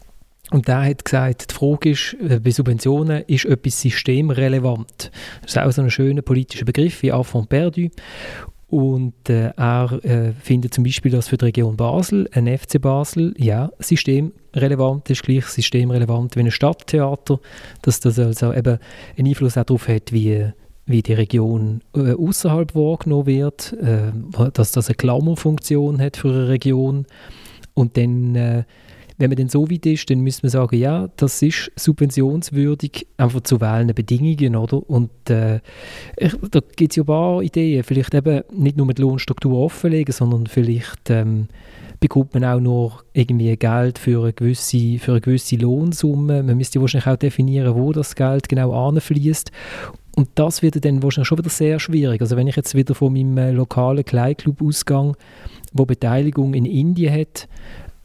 Und 0.52 0.68
der 0.68 0.84
hat 0.84 1.06
gesagt, 1.06 1.52
die 1.52 1.56
Frage 1.56 1.92
ist, 1.92 2.16
äh, 2.28 2.40
bei 2.40 2.52
Subventionen 2.52 3.24
ist 3.26 3.46
etwas 3.46 3.82
systemrelevant. 3.82 5.12
Das 5.42 5.52
ist 5.52 5.58
auch 5.58 5.72
so 5.72 5.82
ein 5.82 5.90
schöner 5.90 6.22
politischer 6.22 6.66
Begriff 6.66 7.02
wie 7.02 7.12
Affront 7.12 7.50
perdu. 7.50 7.88
Und 8.72 9.30
äh, 9.30 9.52
er 9.58 10.00
äh, 10.04 10.32
findet 10.34 10.74
zum 10.74 10.84
Beispiel, 10.84 11.12
dass 11.12 11.30
für 11.30 11.38
die 11.38 11.46
Region 11.46 11.76
Basel 11.76 12.30
ein 12.34 12.48
FC 12.48 12.82
Basel 12.82 13.34
ja 13.38 13.70
systemrelevant 13.80 15.10
ist, 15.10 15.24
gleich 15.24 15.46
systemrelevant 15.46 16.36
wie 16.36 16.42
ein 16.42 16.52
Stadttheater, 16.52 17.40
dass 17.82 18.00
das 18.00 18.18
also 18.18 18.54
eben 18.54 18.80
einen 19.18 19.28
Einfluss 19.28 19.58
auch 19.58 19.66
darauf 19.66 19.90
hat, 19.90 20.14
wie, 20.14 20.46
wie 20.86 21.02
die 21.02 21.14
Region 21.14 21.82
äh, 21.96 22.14
außerhalb 22.14 22.74
wahrgenommen 22.74 23.26
wird, 23.26 23.74
äh, 23.74 24.12
dass 24.54 24.72
das 24.72 24.88
eine 24.88 24.96
Klammerfunktion 24.96 26.02
hat 26.02 26.16
für 26.16 26.30
eine 26.30 26.48
Region. 26.48 27.06
Und 27.74 27.98
dann 27.98 28.36
äh, 28.36 28.64
wenn 29.22 29.30
man 29.30 29.38
dann 29.38 29.50
so 29.50 29.70
weit 29.70 29.86
ist, 29.86 30.10
dann 30.10 30.20
müsste 30.22 30.46
man 30.46 30.50
sagen, 30.50 30.78
ja, 30.78 31.10
das 31.16 31.42
ist 31.42 31.72
subventionswürdig, 31.76 33.08
einfach 33.18 33.42
zu 33.42 33.62
wählenden 33.62 33.96
Bedingungen, 33.96 34.56
oder? 34.56 34.90
Und 34.90 35.12
äh, 35.30 35.60
ich, 36.18 36.36
da 36.50 36.60
gibt 36.76 36.92
es 36.92 36.96
ja 36.98 37.04
ein 37.04 37.08
paar 37.08 37.42
Ideen, 37.42 37.84
vielleicht 37.84 38.14
eben 38.14 38.42
nicht 38.52 38.78
nur 38.78 38.86
mit 38.86 39.00
Lohnstruktur 39.00 39.60
offenlegen, 39.60 40.12
sondern 40.12 40.48
vielleicht 40.48 41.10
ähm, 41.10 41.48
bekommt 42.00 42.34
man 42.34 42.44
auch 42.44 42.60
noch 42.60 43.04
irgendwie 43.14 43.56
Geld 43.56 44.00
für 44.00 44.24
eine 44.24 44.34
gewisse, 44.34 44.98
für 44.98 45.12
eine 45.12 45.22
gewisse 45.22 45.56
Lohnsumme. 45.56 46.42
Man 46.42 46.58
müsste 46.58 46.82
wahrscheinlich 46.82 47.08
auch 47.08 47.18
definieren, 47.18 47.76
wo 47.76 47.94
das 47.94 48.16
Geld 48.16 48.50
genau 48.50 48.74
anfließt. 48.88 49.52
Und 50.16 50.30
das 50.36 50.62
wird 50.62 50.84
dann 50.84 51.04
wahrscheinlich 51.04 51.28
schon 51.28 51.38
wieder 51.38 51.50
sehr 51.50 51.80
schwierig. 51.80 52.20
Also 52.20 52.36
wenn 52.36 52.48
ich 52.48 52.56
jetzt 52.56 52.76
wieder 52.76 52.96
von 52.96 53.14
meinem 53.14 53.38
äh, 53.38 53.52
lokalen 53.52 54.04
Kleinclub 54.04 54.62
ausgehe, 54.62 55.14
wo 55.74 55.86
Beteiligung 55.86 56.54
in 56.54 56.66
Indien 56.66 57.14
hat, 57.14 57.48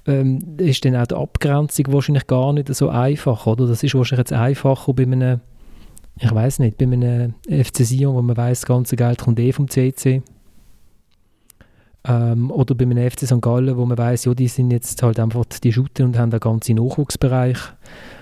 ähm, 0.07 0.57
ist 0.59 0.85
dann 0.85 0.97
auch 0.97 1.07
die 1.07 1.15
Abgrenzung 1.15 1.93
wahrscheinlich 1.93 2.27
gar 2.27 2.53
nicht 2.53 2.73
so 2.75 2.89
einfach, 2.89 3.47
oder? 3.47 3.67
Das 3.67 3.83
ist 3.83 3.95
wahrscheinlich 3.95 4.29
jetzt 4.29 4.33
einfacher 4.33 4.93
bei 4.93 5.03
einem, 5.03 5.41
ich 6.19 6.33
weiß 6.33 6.61
nicht, 6.61 6.79
bei 6.79 6.85
einem 6.85 7.35
FC 7.49 7.79
Sion, 7.79 8.15
wo 8.15 8.23
man 8.23 8.37
weiß, 8.37 8.61
das 8.61 8.67
ganze 8.67 8.97
Geld 8.97 9.19
kommt 9.19 9.41
eh 9.41 9.53
vom 9.53 9.69
CC. 9.69 10.23
Ähm, 12.05 12.51
oder 12.53 12.75
bei 12.75 12.85
einem 12.85 13.11
FC 13.11 13.27
St. 13.27 13.43
Gallen, 13.43 13.77
wo 13.77 13.85
man 13.85 13.99
weiß, 13.99 14.27
ja, 14.27 14.35
die 14.35 14.49
sind 14.49 14.71
jetzt 14.71 15.03
halt 15.03 15.19
einfach 15.19 15.45
die 15.45 15.73
Shooter 15.73 16.05
und 16.05 16.17
haben 16.17 16.31
einen 16.31 16.41
ganzen 16.41 16.77
Nachwuchsbereich. 16.77 17.59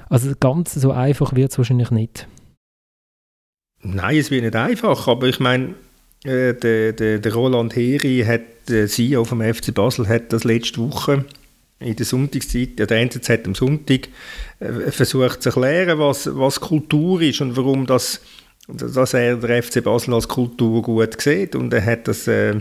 Also 0.08 0.32
ganz 0.40 0.74
so 0.74 0.92
einfach 0.92 1.34
wird 1.34 1.50
es 1.50 1.58
wahrscheinlich 1.58 1.90
nicht. 1.90 2.26
Nein, 3.82 4.16
es 4.16 4.30
wird 4.30 4.44
nicht 4.44 4.56
einfach, 4.56 5.06
aber 5.06 5.28
ich 5.28 5.38
meine, 5.38 5.74
äh, 6.24 6.54
der, 6.54 6.94
der, 6.94 7.18
der 7.18 7.34
Roland 7.34 7.76
Heri, 7.76 8.24
hat, 8.26 8.40
der 8.68 8.88
CEO 8.88 9.24
vom 9.24 9.42
FC 9.42 9.74
Basel, 9.74 10.08
hat 10.08 10.32
das 10.32 10.44
letzte 10.44 10.80
Woche 10.80 11.26
in 11.80 11.96
der 11.96 12.06
Sonntagszeit, 12.06 12.78
ja, 12.78 12.86
der 12.86 13.00
NZZ 13.00 13.30
am 13.46 13.54
Sonntag, 13.54 14.08
äh, 14.60 14.90
versucht 14.90 15.42
zu 15.42 15.50
erklären, 15.50 15.98
was, 15.98 16.28
was 16.32 16.60
Kultur 16.60 17.20
ist 17.20 17.40
und 17.40 17.56
warum 17.56 17.86
das, 17.86 18.20
dass 18.68 19.14
er 19.14 19.36
der 19.36 19.62
FC 19.62 19.82
Basel 19.82 20.14
als 20.14 20.28
Kultur 20.28 20.82
gut 20.82 21.20
sieht. 21.20 21.54
Und 21.54 21.72
er 21.72 21.84
hat 21.84 22.08
das 22.08 22.26
äh, 22.28 22.60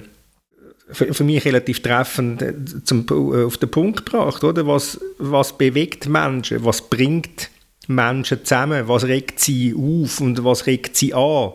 für, 0.91 1.13
für, 1.13 1.23
mich 1.23 1.45
relativ 1.45 1.81
treffend 1.81 2.41
äh, 2.41 2.53
zum, 2.83 3.05
äh, 3.09 3.43
auf 3.45 3.57
den 3.57 3.71
Punkt 3.71 4.05
gebracht. 4.05 4.43
Oder? 4.43 4.67
Was, 4.67 4.99
was 5.17 5.57
bewegt 5.57 6.07
Menschen? 6.07 6.65
Was 6.65 6.89
bringt 6.89 7.49
Menschen 7.87 8.43
zusammen? 8.43 8.87
Was 8.87 9.05
regt 9.05 9.39
sie 9.39 9.73
auf 9.73 10.19
und 10.19 10.43
was 10.43 10.65
regt 10.65 10.97
sie 10.97 11.13
an? 11.13 11.53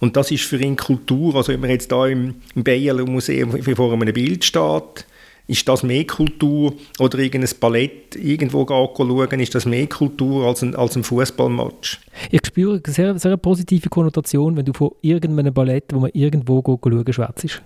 Und 0.00 0.16
das 0.16 0.30
ist 0.30 0.44
für 0.44 0.58
ihn 0.58 0.76
Kultur. 0.76 1.36
Also 1.36 1.52
wenn 1.52 1.60
man 1.60 1.70
jetzt 1.70 1.92
da 1.92 2.06
im, 2.06 2.36
im 2.54 2.64
Bayerler 2.64 3.04
Museum 3.04 3.62
vor 3.62 3.92
einem 3.92 4.12
Bild 4.12 4.44
steht, 4.44 5.06
ist 5.50 5.68
das 5.68 5.82
mehr 5.82 6.06
Kultur 6.06 6.74
oder 7.00 7.18
irgendein 7.18 7.50
Ballett 7.58 8.14
irgendwo 8.14 8.64
schauen, 8.66 9.40
ist 9.40 9.54
das 9.54 9.66
mehr 9.66 9.86
Kultur 9.88 10.46
als 10.46 10.62
ein, 10.62 10.76
als 10.76 10.96
ein 10.96 11.02
Fußballmatch? 11.02 11.98
Ich 12.30 12.40
spüre 12.46 12.80
eine 12.84 12.94
sehr, 12.94 13.18
sehr 13.18 13.36
positive 13.36 13.88
Konnotation, 13.88 14.56
wenn 14.56 14.64
du 14.64 14.72
von 14.72 14.92
irgendeinem 15.02 15.52
Ballett, 15.52 15.86
wo 15.92 16.00
man 16.00 16.10
irgendwo 16.14 16.62
schauen, 16.64 17.12
schwätzt. 17.12 17.62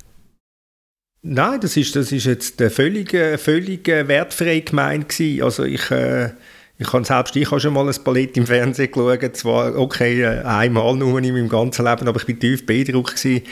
Nein, 1.22 1.60
das 1.60 1.76
ist, 1.76 1.94
das 1.94 2.10
ist 2.10 2.24
jetzt 2.24 2.60
völlig, 2.60 3.10
völlig 3.38 3.86
wertfrei 3.86 4.60
gemeint 4.60 5.10
gewesen. 5.10 5.42
Also 5.42 5.64
ich, 5.64 5.90
äh, 5.90 6.30
ich 6.78 6.92
habe 6.92 7.04
selbst 7.04 7.36
ich 7.36 7.50
habe 7.50 7.60
schon 7.60 7.74
mal 7.74 7.86
ein 7.86 7.94
Ballett 8.02 8.36
im 8.36 8.46
Fernsehen 8.46 8.90
geschaut, 8.90 9.36
zwar 9.36 9.76
okay 9.76 10.22
äh, 10.22 10.42
einmal 10.42 10.96
nur 10.96 11.18
in 11.18 11.34
meinem 11.34 11.48
ganzen 11.48 11.84
Leben, 11.84 12.08
aber 12.08 12.20
ich 12.20 12.28
war 12.28 12.38
tief 12.38 12.64
beeindruckt 12.64 13.16
gewesen 13.16 13.42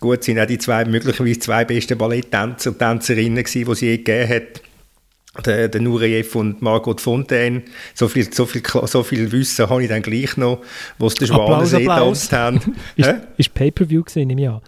Gut, 0.00 0.24
sind 0.24 0.38
auch 0.38 0.46
die 0.46 0.58
zwei, 0.58 0.84
möglicherweise 0.86 1.40
zwei 1.40 1.64
besten 1.64 1.98
Balletttänzer 1.98 2.70
und 2.70 2.78
Tänzerinnen 2.78 3.44
gewesen, 3.44 3.68
die 3.68 3.74
sie 3.74 3.86
je 3.86 3.96
gegeben 3.98 4.28
hat 4.28 4.62
der, 5.46 5.68
der 5.68 5.80
Nureyev 5.80 6.34
und 6.34 6.60
Margot 6.60 7.00
Fontaine. 7.00 7.62
So 7.94 8.08
viel, 8.08 8.32
so 8.32 8.46
viel, 8.46 8.62
so 8.64 9.02
viel 9.02 9.30
Wissen 9.30 9.68
habe 9.68 9.82
ich 9.82 9.88
dann 9.88 10.02
gleich 10.02 10.36
noch, 10.36 10.60
was 10.98 11.14
der 11.14 11.26
Schwanensee 11.26 11.80
getanzt 11.80 12.32
haben. 12.32 12.60
ist, 12.96 13.14
ist 13.36 13.54
Pay-Per-View 13.54 14.02
gesehen 14.02 14.30
im 14.30 14.38
Jahr? 14.38 14.62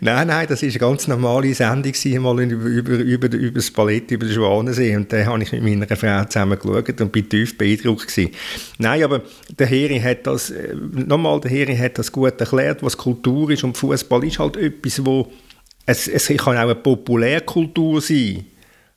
Nein, 0.00 0.28
nein, 0.28 0.46
das 0.48 0.62
war 0.62 0.68
eine 0.68 0.78
ganz 0.78 1.08
normale 1.08 1.54
Sendung 1.54 1.92
mal 2.22 2.40
über, 2.40 2.66
über, 2.66 2.94
über, 2.94 3.32
über 3.32 3.54
das 3.54 3.70
Ballett, 3.70 4.10
über 4.10 4.26
den 4.26 4.34
Schwanensee. 4.34 4.96
Und 4.96 5.12
da 5.12 5.24
habe 5.24 5.42
ich 5.42 5.52
mit 5.52 5.62
meiner 5.62 5.96
Frau 5.96 6.24
zusammen 6.24 6.58
geschaut 6.58 7.00
und 7.00 7.12
bin 7.12 7.28
tief 7.28 7.56
beeindruckt 7.56 8.08
gewesen. 8.08 8.32
Nein, 8.78 9.02
aber 9.02 9.22
der 9.58 9.66
Heri 9.66 10.00
hat 10.00 10.26
das, 10.26 10.50
äh, 10.50 10.74
nochmal, 10.74 11.40
der 11.40 11.50
Heri 11.50 11.76
hat 11.76 11.98
das 11.98 12.10
gut 12.10 12.40
erklärt, 12.40 12.82
was 12.82 12.96
Kultur 12.96 13.50
ist. 13.50 13.64
Und 13.64 13.76
Fußball 13.76 14.24
ist 14.24 14.38
halt 14.38 14.56
etwas, 14.56 15.04
wo, 15.04 15.30
es, 15.86 16.08
es 16.08 16.26
kann 16.28 16.56
auch 16.56 16.62
eine 16.62 16.74
Populärkultur 16.74 18.00
sein 18.00 18.44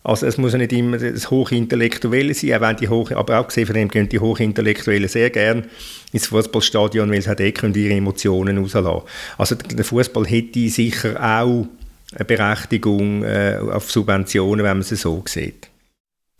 also 0.03 0.25
es 0.25 0.37
muss 0.37 0.53
ja 0.53 0.57
nicht 0.57 0.71
immer 0.71 0.97
das 0.97 1.29
Hochintellektuelle 1.29 2.33
sein, 2.33 2.53
auch 2.53 2.61
wenn 2.61 2.77
die 2.77 2.87
Hoch, 2.87 3.11
aber 3.11 3.39
auch 3.39 3.47
gesehen 3.47 3.65
von 3.65 3.75
dem 3.75 3.89
gehen 3.89 4.07
die 4.07 4.19
Hochintellektuellen 4.19 5.09
sehr 5.09 5.29
gern 5.29 5.65
ins 6.13 6.27
Fußballstadion, 6.27 7.11
weil 7.11 7.21
sie 7.21 7.27
halt 7.27 7.41
eh 7.41 7.49
ihre 7.49 7.93
Emotionen 7.93 8.57
rauslassen 8.57 9.01
Also 9.37 9.55
der 9.55 9.83
Fußball 9.83 10.25
hätte 10.25 10.69
sicher 10.69 11.15
auch 11.19 11.67
eine 12.15 12.25
Berechtigung 12.25 13.23
äh, 13.23 13.57
auf 13.59 13.91
Subventionen, 13.91 14.63
wenn 14.63 14.77
man 14.77 14.81
es 14.81 14.89
so 14.89 15.21
sieht. 15.27 15.68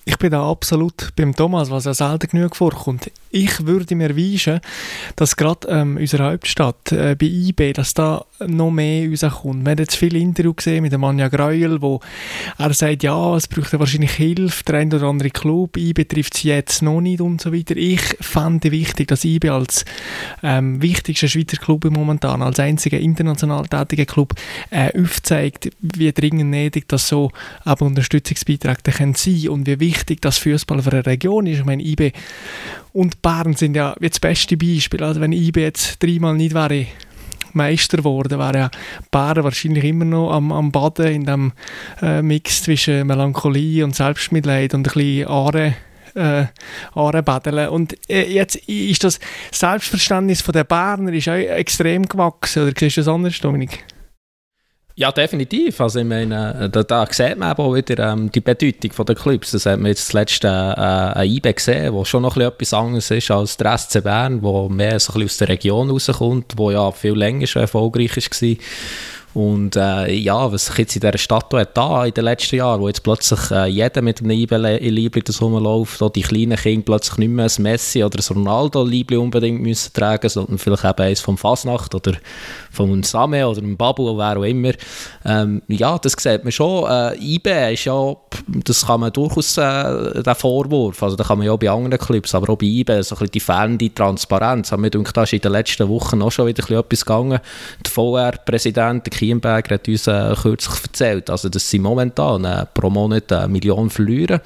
Ich 0.05 0.17
bin 0.17 0.31
da 0.31 0.49
absolut 0.49 1.09
beim 1.15 1.35
Thomas, 1.35 1.69
was 1.69 1.85
ja 1.85 1.93
selten 1.93 2.29
genug 2.29 2.55
vorkommt. 2.55 3.11
Ich 3.31 3.67
würde 3.67 3.95
mir 3.95 4.15
wünschen, 4.15 4.59
dass 5.17 5.35
gerade 5.35 5.67
ähm, 5.67 5.97
unsere 5.97 6.31
Hauptstadt 6.31 6.91
äh, 6.91 7.15
bei 7.19 7.27
IB, 7.27 7.73
dass 7.73 7.93
da 7.93 8.25
noch 8.47 8.71
mehr 8.71 9.07
rauskommt. 9.07 9.63
Wir 9.65 9.71
haben 9.71 9.77
jetzt 9.77 9.97
viele 9.97 10.17
Interviews 10.17 10.55
gesehen 10.55 10.81
mit 10.81 10.93
dem 10.93 11.03
Anja 11.03 11.27
Greuel, 11.27 11.81
wo 11.81 11.99
er 12.57 12.73
sagt, 12.73 13.03
ja, 13.03 13.35
es 13.35 13.47
braucht 13.47 13.77
wahrscheinlich 13.77 14.13
Hilfe, 14.13 14.63
der 14.63 14.79
ein 14.79 14.91
oder 14.91 15.07
andere 15.07 15.29
Club, 15.29 15.77
IB 15.77 16.05
trifft 16.05 16.37
es 16.37 16.43
jetzt 16.43 16.81
noch 16.81 17.01
nicht 17.01 17.21
und 17.21 17.39
so 17.39 17.53
weiter. 17.53 17.75
Ich 17.75 18.01
fände 18.21 18.71
wichtig, 18.71 19.09
dass 19.09 19.25
IB 19.25 19.49
als 19.49 19.85
ähm, 20.41 20.81
wichtigster 20.81 21.27
Schweizer 21.27 21.57
Club 21.57 21.85
momentan, 21.85 22.41
als 22.41 22.59
einziger 22.59 22.99
international 22.99 23.67
tätiger 23.67 24.05
Club, 24.05 24.33
äh, 24.71 24.97
aufzeigt, 24.99 25.69
wie 25.81 26.11
dringend 26.11 26.49
nötig 26.49 26.87
das 26.87 27.07
so 27.07 27.31
aber 27.63 27.85
Unterstützungsbeiträge 27.85 28.79
sein 28.85 29.13
können 29.13 29.49
und 29.49 29.67
wie 29.67 29.79
wichtig 29.79 29.88
das 30.21 30.37
Fußball 30.37 30.81
für 30.81 30.91
eine 30.91 31.05
Region 31.05 31.45
ist. 31.47 31.59
Ich 31.59 31.65
meine, 31.65 31.83
IB 31.83 32.11
und 32.93 33.21
Bern 33.21 33.53
sind 33.53 33.75
ja 33.75 33.95
wie 33.99 34.09
das 34.09 34.19
beste 34.19 34.57
Beispiel. 34.57 35.03
Also 35.03 35.21
wenn 35.21 35.31
IB 35.31 35.61
jetzt 35.61 36.01
dreimal 36.01 36.35
nicht 36.35 36.53
wäre 36.53 36.87
Meister 37.53 37.97
geworden, 37.97 38.37
wäre 38.37 38.57
ja 38.57 38.71
Bern 39.11 39.43
wahrscheinlich 39.43 39.83
immer 39.83 40.05
noch 40.05 40.31
am, 40.31 40.51
am 40.51 40.71
Baden 40.71 41.07
in 41.07 41.25
dem 41.25 41.51
äh, 42.01 42.21
Mix 42.21 42.63
zwischen 42.63 43.07
Melancholie 43.07 43.83
und 43.83 43.95
Selbstmitleid 43.95 44.73
und 44.73 44.87
ein 44.87 44.93
bisschen 44.93 45.27
Aare 45.27 45.75
äh. 46.15 46.45
Und 47.69 47.95
äh, 48.09 48.31
jetzt 48.31 48.55
ist 48.55 49.03
das 49.03 49.19
Selbstverständnis 49.51 50.41
von 50.41 50.53
der 50.53 50.63
Berner 50.63 51.13
ist 51.13 51.29
auch 51.29 51.33
extrem 51.33 52.07
gewachsen. 52.07 52.63
Oder 52.63 52.73
siehst 52.77 52.97
du 52.97 53.01
das 53.01 53.07
anders, 53.07 53.39
Dominik? 53.39 53.83
Ja, 54.99 55.13
definitiv. 55.13 55.79
Also 55.79 55.99
ich 55.99 56.05
meine, 56.05 56.69
da, 56.69 56.83
da 56.83 57.07
sieht 57.09 57.37
man 57.37 57.53
auch 57.53 57.73
wieder 57.73 58.11
ähm, 58.11 58.29
die 58.33 58.41
Bedeutung 58.41 59.05
der 59.05 59.15
Clubs. 59.15 59.51
Das 59.51 59.65
hat 59.65 59.79
man 59.79 59.87
jetzt 59.91 60.09
das 60.09 60.13
letzte 60.13 60.49
äh, 60.49 61.25
IBE 61.25 61.53
gesehen, 61.53 61.93
wo 61.93 62.03
schon 62.03 62.23
noch 62.23 62.35
etwas 62.35 62.73
anderes 62.73 63.09
ist 63.09 63.31
als 63.31 63.55
der 63.55 63.77
SC 63.77 64.03
Bern, 64.03 64.43
wo 64.43 64.67
mehr 64.67 64.99
so 64.99 65.13
ein 65.13 65.21
bisschen 65.21 65.23
aus 65.23 65.37
der 65.37 65.47
Region 65.47 65.89
rauskommt, 65.89 66.55
wo 66.57 66.71
ja 66.71 66.91
viel 66.91 67.13
länger 67.13 67.47
schon 67.47 67.61
erfolgreich 67.61 68.17
war. 68.17 68.55
Und 69.33 69.75
äh, 69.75 70.11
ja, 70.13 70.51
was 70.51 70.67
sich 70.67 70.77
jetzt 70.79 70.95
in 70.95 71.01
dieser 71.01 71.17
Stadt 71.17 71.53
da 71.73 72.05
in 72.05 72.13
den 72.13 72.23
letzten 72.23 72.55
Jahren, 72.55 72.81
wo 72.81 72.87
jetzt 72.87 73.03
plötzlich 73.03 73.51
äh, 73.51 73.67
jeder 73.67 74.01
mit 74.01 74.21
einem 74.21 74.31
Liebling 74.31 75.23
das 75.23 75.41
rumläuft, 75.41 76.01
die 76.15 76.21
kleinen 76.21 76.57
Kinder 76.57 76.85
plötzlich 76.85 77.19
nicht 77.19 77.29
mehr 77.29 77.45
ein 77.45 77.63
Messi 77.63 78.03
oder 78.03 78.19
ein 78.19 78.35
Ronaldo-Liebling 78.35 79.19
unbedingt 79.19 79.61
müssen 79.61 79.93
tragen, 79.93 80.29
sondern 80.29 80.57
vielleicht 80.57 80.83
eben 80.83 81.01
eins 81.01 81.21
vom 81.21 81.37
Fasnacht 81.37 81.93
oder 81.93 82.13
vom 82.71 83.03
Same 83.03 83.47
oder 83.47 83.59
einem 83.59 83.77
Babu 83.77 84.09
oder 84.09 84.17
wer 84.17 84.39
auch 84.39 84.43
immer. 84.43 84.71
Ähm, 85.25 85.61
ja, 85.67 85.99
das 85.99 86.13
sieht 86.17 86.43
man 86.43 86.51
schon. 86.51 86.89
Äh, 86.89 87.17
IB 87.19 87.73
ist 87.73 87.85
ja, 87.85 88.15
das 88.47 88.87
kann 88.87 89.01
man 89.01 89.13
durchaus, 89.13 89.57
äh, 89.57 90.23
der 90.23 90.35
Vorwurf, 90.35 91.03
also 91.03 91.15
da 91.15 91.23
kann 91.23 91.37
man 91.37 91.45
ja 91.45 91.53
auch 91.53 91.59
bei 91.59 91.69
anderen 91.69 91.99
Clubs, 91.99 92.33
aber 92.33 92.53
auch 92.53 92.57
bei 92.57 92.65
IB, 92.65 92.89
so 93.03 93.15
ein 93.15 93.19
bisschen 93.19 93.31
die 93.31 93.39
fehlende 93.39 93.93
Transparenz. 93.93 94.73
Aber 94.73 94.81
mir 94.81 94.89
denke, 94.89 95.13
da 95.13 95.23
ist 95.23 95.33
in 95.33 95.41
den 95.41 95.51
letzten 95.51 95.87
Wochen 95.87 96.19
auch 96.23 96.31
schon 96.31 96.47
wieder 96.47 96.63
ein 96.67 96.77
etwas 96.79 97.05
gegangen. 97.05 97.39
Der 97.85 97.91
VR-Präsident, 97.91 99.18
Kienberger 99.19 99.75
hat 99.75 99.87
uns 99.87 100.07
äh, 100.07 100.33
kürzlich 100.41 100.81
erzählt, 100.81 101.29
also 101.29 101.49
dass 101.49 101.69
sie 101.69 101.79
momentan 101.79 102.45
äh, 102.45 102.65
pro 102.73 102.89
Monat 102.89 103.31
eine 103.33 103.49
Million 103.49 103.89
verlieren 103.89 104.39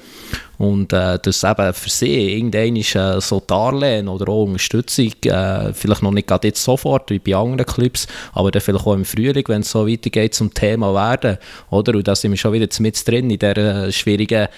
und 0.58 0.92
äh, 0.92 1.18
dass 1.18 1.44
eben 1.44 1.72
für 1.72 1.90
sie 1.90 2.36
irgendein 2.36 2.76
äh, 2.76 3.20
so 3.20 3.42
Darlehen 3.46 4.08
oder 4.08 4.30
auch 4.30 4.44
Unterstützung, 4.44 5.12
äh, 5.24 5.72
vielleicht 5.72 6.02
noch 6.02 6.10
nicht 6.10 6.28
gerade 6.28 6.48
jetzt 6.48 6.62
sofort 6.62 7.10
wie 7.10 7.18
bei 7.18 7.34
anderen 7.34 7.66
Clubs, 7.66 8.06
aber 8.32 8.50
dann 8.50 8.62
vielleicht 8.62 8.86
auch 8.86 8.94
im 8.94 9.04
Frühling, 9.04 9.44
wenn 9.48 9.62
es 9.62 9.70
so 9.70 9.88
weitergeht, 9.88 10.34
zum 10.34 10.52
Thema 10.52 10.94
werden. 10.94 11.38
Oder? 11.70 11.94
Und 11.94 12.06
da 12.06 12.14
sind 12.14 12.32
wir 12.32 12.38
schon 12.38 12.52
wieder 12.52 12.68
mit 12.80 13.08
drin 13.08 13.30
in 13.30 13.38
dieser 13.38 13.90
schwierigen 13.92 14.48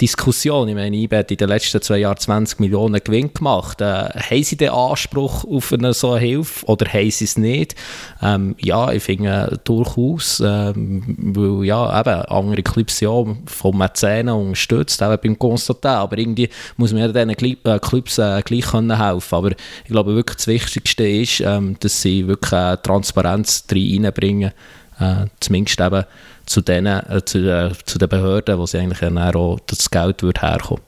Diskussion. 0.00 0.68
Ich 0.68 0.74
meine, 0.74 0.96
IBE 0.96 1.18
hat 1.18 1.30
in 1.30 1.36
den 1.36 1.48
letzten 1.48 1.80
zwei 1.82 1.98
Jahren 1.98 2.16
20 2.16 2.60
Millionen 2.60 3.02
Gewinn 3.02 3.32
gemacht. 3.32 3.80
Äh, 3.80 3.84
haben 3.84 4.42
sie 4.42 4.56
den 4.56 4.70
Anspruch 4.70 5.44
auf 5.44 5.72
eine 5.72 5.94
so 5.94 6.12
eine 6.12 6.26
Hilfe 6.26 6.66
oder 6.66 6.92
haben 6.92 7.10
sie 7.10 7.24
es 7.24 7.36
nicht? 7.36 7.74
Ähm, 8.22 8.54
ja, 8.58 8.92
ich 8.92 9.02
finde 9.02 9.50
äh, 9.52 9.56
durchaus, 9.64 10.40
ähm, 10.44 11.16
weil 11.18 11.64
ja, 11.66 12.00
eben 12.00 12.22
andere 12.22 12.62
Clubs 12.62 13.00
ja 13.00 13.24
von 13.46 13.76
Mäzenen 13.76 14.34
unterstützt, 14.34 15.02
eben 15.02 15.18
beim 15.22 15.37
Constantin, 15.38 15.90
aber 15.90 16.18
irgendwie 16.18 16.48
muss 16.76 16.92
man 16.92 17.02
ja 17.02 17.08
diesen 17.08 17.58
äh, 17.64 17.78
Clubs 17.78 18.18
äh, 18.18 18.42
gleich 18.42 18.66
können 18.66 18.96
helfen 18.96 19.34
Aber 19.34 19.50
ich 19.50 19.90
glaube 19.90 20.14
wirklich 20.14 20.36
das 20.36 20.46
Wichtigste 20.46 21.08
ist, 21.08 21.40
ähm, 21.40 21.76
dass 21.80 22.02
sie 22.02 22.26
wirklich 22.26 22.52
äh, 22.52 22.76
Transparenz 22.78 23.64
reinbringen, 23.70 24.52
äh, 25.00 25.26
zumindest 25.40 25.80
eben 25.80 26.04
zu, 26.46 26.60
denen, 26.60 27.02
äh, 27.08 27.24
zu, 27.24 27.38
äh, 27.38 27.72
zu 27.84 27.98
den 27.98 28.08
Behörden, 28.08 28.58
wo 28.58 28.66
sie 28.66 28.78
eigentlich 28.78 29.00
dann 29.00 29.18
auch 29.18 29.58
das 29.66 29.90
Geld 29.90 30.22
wird 30.22 30.42
herkommen. 30.42 30.82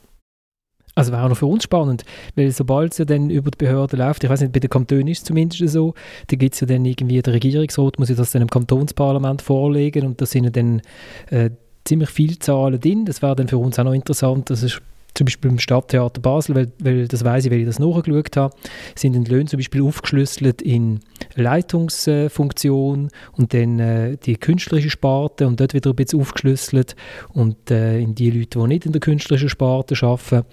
Also 0.93 1.13
wäre 1.13 1.23
auch 1.23 1.29
noch 1.29 1.37
für 1.37 1.45
uns 1.45 1.63
spannend, 1.63 2.03
weil 2.35 2.51
sobald 2.51 2.91
es 2.91 2.97
ja 2.97 3.05
dann 3.05 3.29
über 3.29 3.49
die 3.49 3.57
Behörden 3.57 3.97
läuft, 3.97 4.25
ich 4.25 4.29
weiß 4.29 4.41
nicht, 4.41 4.51
bei 4.51 4.59
den 4.59 4.69
Kantonen 4.69 5.07
ist 5.07 5.19
es 5.19 5.23
zumindest 5.23 5.69
so, 5.69 5.93
da 6.27 6.35
gibt 6.35 6.53
es 6.53 6.59
ja 6.59 6.67
dann 6.67 6.83
irgendwie, 6.83 7.21
der 7.21 7.33
Regierungsrat 7.33 7.97
muss 7.97 8.09
ja 8.09 8.15
das 8.15 8.31
dann 8.31 8.41
im 8.41 8.49
Kantonsparlament 8.49 9.41
vorlegen 9.41 10.05
und 10.05 10.19
da 10.19 10.25
sind 10.25 10.43
ja 10.43 10.49
dann 10.49 10.81
äh, 11.29 11.51
ziemlich 11.85 12.09
viele 12.09 12.39
Zahlen 12.39 12.79
drin. 12.79 13.05
Das 13.05 13.21
wäre 13.21 13.35
dann 13.35 13.47
für 13.47 13.57
uns 13.57 13.79
auch 13.79 13.83
noch 13.83 13.93
interessant. 13.93 14.49
Das 14.49 14.63
ist 14.63 14.81
zum 15.13 15.25
Beispiel 15.25 15.51
im 15.51 15.59
Stadttheater 15.59 16.21
Basel, 16.21 16.55
weil, 16.55 16.71
weil 16.79 17.07
das 17.07 17.23
weiß 17.23 17.45
ich, 17.45 17.51
weil 17.51 17.59
ich 17.59 17.65
das 17.65 17.79
nachgeschaut 17.79 18.37
habe, 18.37 18.55
sind 18.95 19.13
die 19.13 19.29
Löhne 19.29 19.45
zum 19.45 19.57
Beispiel 19.57 19.81
aufgeschlüsselt 19.81 20.61
in 20.61 21.01
Leitungsfunktion 21.35 23.09
und 23.33 23.53
dann 23.53 23.79
äh, 23.79 24.17
die 24.17 24.37
künstlerische 24.37 24.89
Sparte 24.89 25.47
und 25.47 25.59
dort 25.59 25.73
wieder 25.73 25.89
ein 25.89 25.95
bisschen 25.95 26.21
aufgeschlüsselt 26.21 26.95
und 27.33 27.71
äh, 27.71 27.99
in 27.99 28.15
die 28.15 28.31
Leute, 28.31 28.59
die 28.59 28.67
nicht 28.67 28.85
in 28.85 28.93
der 28.93 29.01
künstlerischen 29.01 29.49
Sparte 29.49 29.95
arbeiten. 30.01 30.45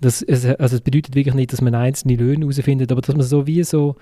Das, 0.00 0.24
also 0.26 0.54
das 0.54 0.80
bedeutet 0.80 1.14
wirklich 1.14 1.34
nicht, 1.34 1.52
dass 1.52 1.60
man 1.60 1.74
einzelne 1.74 2.16
Löhne 2.16 2.46
herausfindet, 2.46 2.90
aber 2.92 3.02
dass 3.02 3.14
man 3.14 3.26
so 3.26 3.46
wie 3.46 3.62
so 3.64 3.96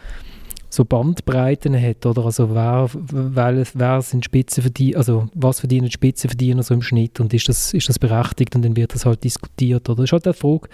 so 0.74 0.84
Bandbreiten 0.84 1.80
hat, 1.80 2.04
oder? 2.06 2.24
Also 2.24 2.54
wer, 2.54 2.88
wer, 2.92 3.66
wer 3.72 4.02
sind 4.02 4.24
Spitzenverdiener, 4.24 4.98
also 4.98 5.28
was 5.34 5.60
verdienen 5.60 5.90
Spitzenverdiener 5.90 6.62
so 6.62 6.74
im 6.74 6.82
Schnitt 6.82 7.20
und 7.20 7.32
ist 7.32 7.48
das, 7.48 7.72
ist 7.72 7.88
das 7.88 7.98
berechtigt 7.98 8.54
und 8.54 8.64
dann 8.64 8.76
wird 8.76 8.94
das 8.94 9.06
halt 9.06 9.24
diskutiert, 9.24 9.88
oder? 9.88 10.02
Es 10.02 10.08
ist 10.08 10.12
halt 10.12 10.26
die 10.26 10.32
Frage, 10.32 10.68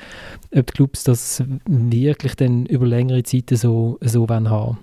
ob 0.55 0.67
die 0.67 0.73
Clubs 0.73 1.05
das 1.05 1.43
wirklich 1.67 2.35
dann 2.37 2.67
über 2.67 2.87
längere 2.87 3.23
Zeit 3.23 3.51
so, 3.51 3.99
so 4.01 4.29
haben 4.29 4.79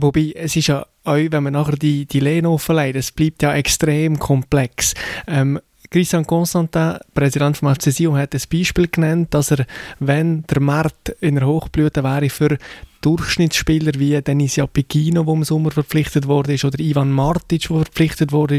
Wobei, 0.00 0.32
es 0.36 0.54
ist 0.54 0.68
ja 0.68 0.86
auch, 1.04 1.16
wenn 1.16 1.42
man 1.42 1.54
nachher 1.54 1.76
die, 1.76 2.06
die 2.06 2.20
Lehne 2.20 2.50
offenlegt, 2.50 2.96
es 2.96 3.10
bleibt 3.10 3.42
ja 3.42 3.54
extrem 3.54 4.18
komplex. 4.18 4.94
Ähm, 5.26 5.58
Christian 5.90 6.26
Constantin, 6.26 6.98
Präsident 7.14 7.56
vom 7.56 7.74
FC 7.74 7.90
Sion, 7.90 8.16
hat 8.16 8.34
ein 8.34 8.42
Beispiel 8.52 8.88
genannt, 8.88 9.32
dass 9.32 9.50
er, 9.50 9.66
wenn 9.98 10.42
der 10.44 10.60
Markt 10.60 11.08
in 11.20 11.36
der 11.36 11.46
Hochblüte 11.46 12.04
wäre, 12.04 12.28
für 12.28 12.58
Durchschnittsspieler 13.00 13.92
wie 13.96 14.20
Denis 14.20 14.60
Picino, 14.72 15.22
der 15.22 15.34
im 15.34 15.44
Sommer 15.44 15.70
verpflichtet 15.70 16.26
wurde, 16.26 16.56
oder 16.64 16.78
Ivan 16.80 17.12
Martic, 17.12 17.68
der 17.68 17.76
verpflichtet 17.78 18.32
wurde, 18.32 18.58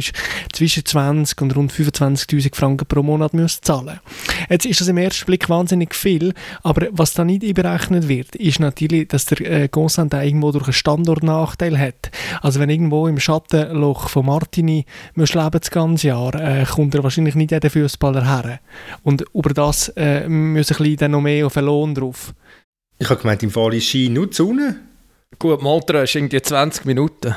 zwischen 0.53 0.85
20 0.85 1.41
und 1.41 1.55
rund 1.55 1.73
25.000 1.73 2.55
Franken 2.55 2.85
pro 2.85 3.03
Monat 3.03 3.33
müssen 3.33 3.63
zahlen 3.63 3.99
Jetzt 4.49 4.65
ist 4.65 4.81
das 4.81 4.87
im 4.87 4.97
ersten 4.97 5.25
Blick 5.25 5.49
wahnsinnig 5.49 5.93
viel, 5.93 6.33
aber 6.63 6.87
was 6.91 7.13
da 7.13 7.25
nicht 7.25 7.43
einberechnet 7.43 8.07
wird, 8.07 8.35
ist 8.35 8.59
natürlich, 8.59 9.07
dass 9.09 9.25
der 9.25 9.41
äh, 9.41 9.69
irgendwo 9.69 10.51
durch 10.51 10.65
einen 10.65 10.73
Standortnachteil 10.73 11.77
hat. 11.77 12.11
Also 12.41 12.59
wenn 12.59 12.69
irgendwo 12.69 13.07
im 13.07 13.19
Schattenloch 13.19 14.09
von 14.09 14.25
Martini 14.25 14.85
musst 15.15 15.35
leben 15.35 15.51
das 15.51 15.71
ganze 15.71 16.07
Jahr, 16.07 16.33
äh, 16.35 16.65
kommt 16.65 16.95
er 16.95 17.03
wahrscheinlich 17.03 17.35
nicht 17.35 17.51
jeder 17.51 17.69
Fußballer 17.69 18.25
her. 18.25 18.59
Und 19.03 19.25
über 19.33 19.53
das 19.53 19.89
äh, 19.89 20.27
müssen 20.27 20.75
ein 20.75 20.83
bisschen 20.83 21.11
noch 21.11 21.21
mehr 21.21 21.45
auf 21.45 21.53
den 21.53 21.65
Lohn 21.65 21.95
drauf. 21.95 22.33
Ich 23.01 23.09
habe 23.09 23.21
gemeint, 23.21 23.41
im 23.43 23.49
Fall 23.49 23.73
ist 23.75 23.85
Ski 23.85 24.09
nur 24.09 24.27
die 24.27 24.35
Sonne. 24.35 24.75
Gut, 25.39 25.61
Montreux 25.61 26.03
ist 26.03 26.15
irgendwie 26.15 26.41
20 26.41 26.85
Minuten. 26.85 27.33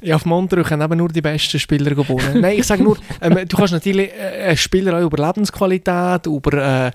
Ja, 0.00 0.16
auf 0.16 0.24
Montreux 0.24 0.66
können 0.66 0.82
eben 0.82 0.96
nur 0.96 1.10
die 1.10 1.20
besten 1.20 1.58
Spieler 1.58 1.94
gewonnen. 1.94 2.40
Nein, 2.40 2.58
ich 2.58 2.66
sage 2.66 2.82
nur, 2.82 2.96
ähm, 3.20 3.46
du 3.46 3.56
kannst 3.56 3.74
natürlich 3.74 4.10
äh, 4.10 4.48
einen 4.48 4.56
Spieler 4.56 4.98
auch 4.98 5.02
über 5.04 5.26
Lebensqualität, 5.26 6.26
über, 6.26 6.86
äh, 6.86 6.92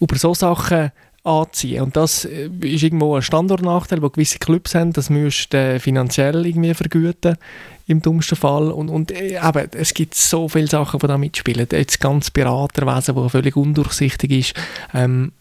über 0.00 0.16
so 0.16 0.34
Sachen 0.34 0.92
anziehen. 1.24 1.82
Und 1.82 1.96
das 1.96 2.26
äh, 2.26 2.50
ist 2.60 2.82
irgendwo 2.82 3.16
ein 3.16 3.22
Standortnachteil, 3.22 4.02
wo 4.02 4.10
gewisse 4.10 4.38
Clubs 4.38 4.74
haben, 4.74 4.92
das 4.92 5.08
musst 5.08 5.54
du 5.54 5.80
finanziell 5.80 6.44
irgendwie 6.44 6.74
vergüten, 6.74 7.38
im 7.86 8.02
dümmsten 8.02 8.36
Fall. 8.36 8.70
Und, 8.70 8.90
und 8.90 9.10
äh, 9.10 9.38
eben, 9.38 9.68
es 9.72 9.94
gibt 9.94 10.14
so 10.14 10.48
viele 10.48 10.66
Sachen, 10.66 11.00
die 11.00 11.06
da 11.06 11.16
mitspielen. 11.16 11.66
Jetzt 11.70 12.00
ganz 12.00 12.30
Beraterwesen, 12.30 13.14
das 13.14 13.32
völlig 13.32 13.56
undurchsichtig 13.56 14.30
ist. 14.30 14.54
Ähm, 14.92 15.32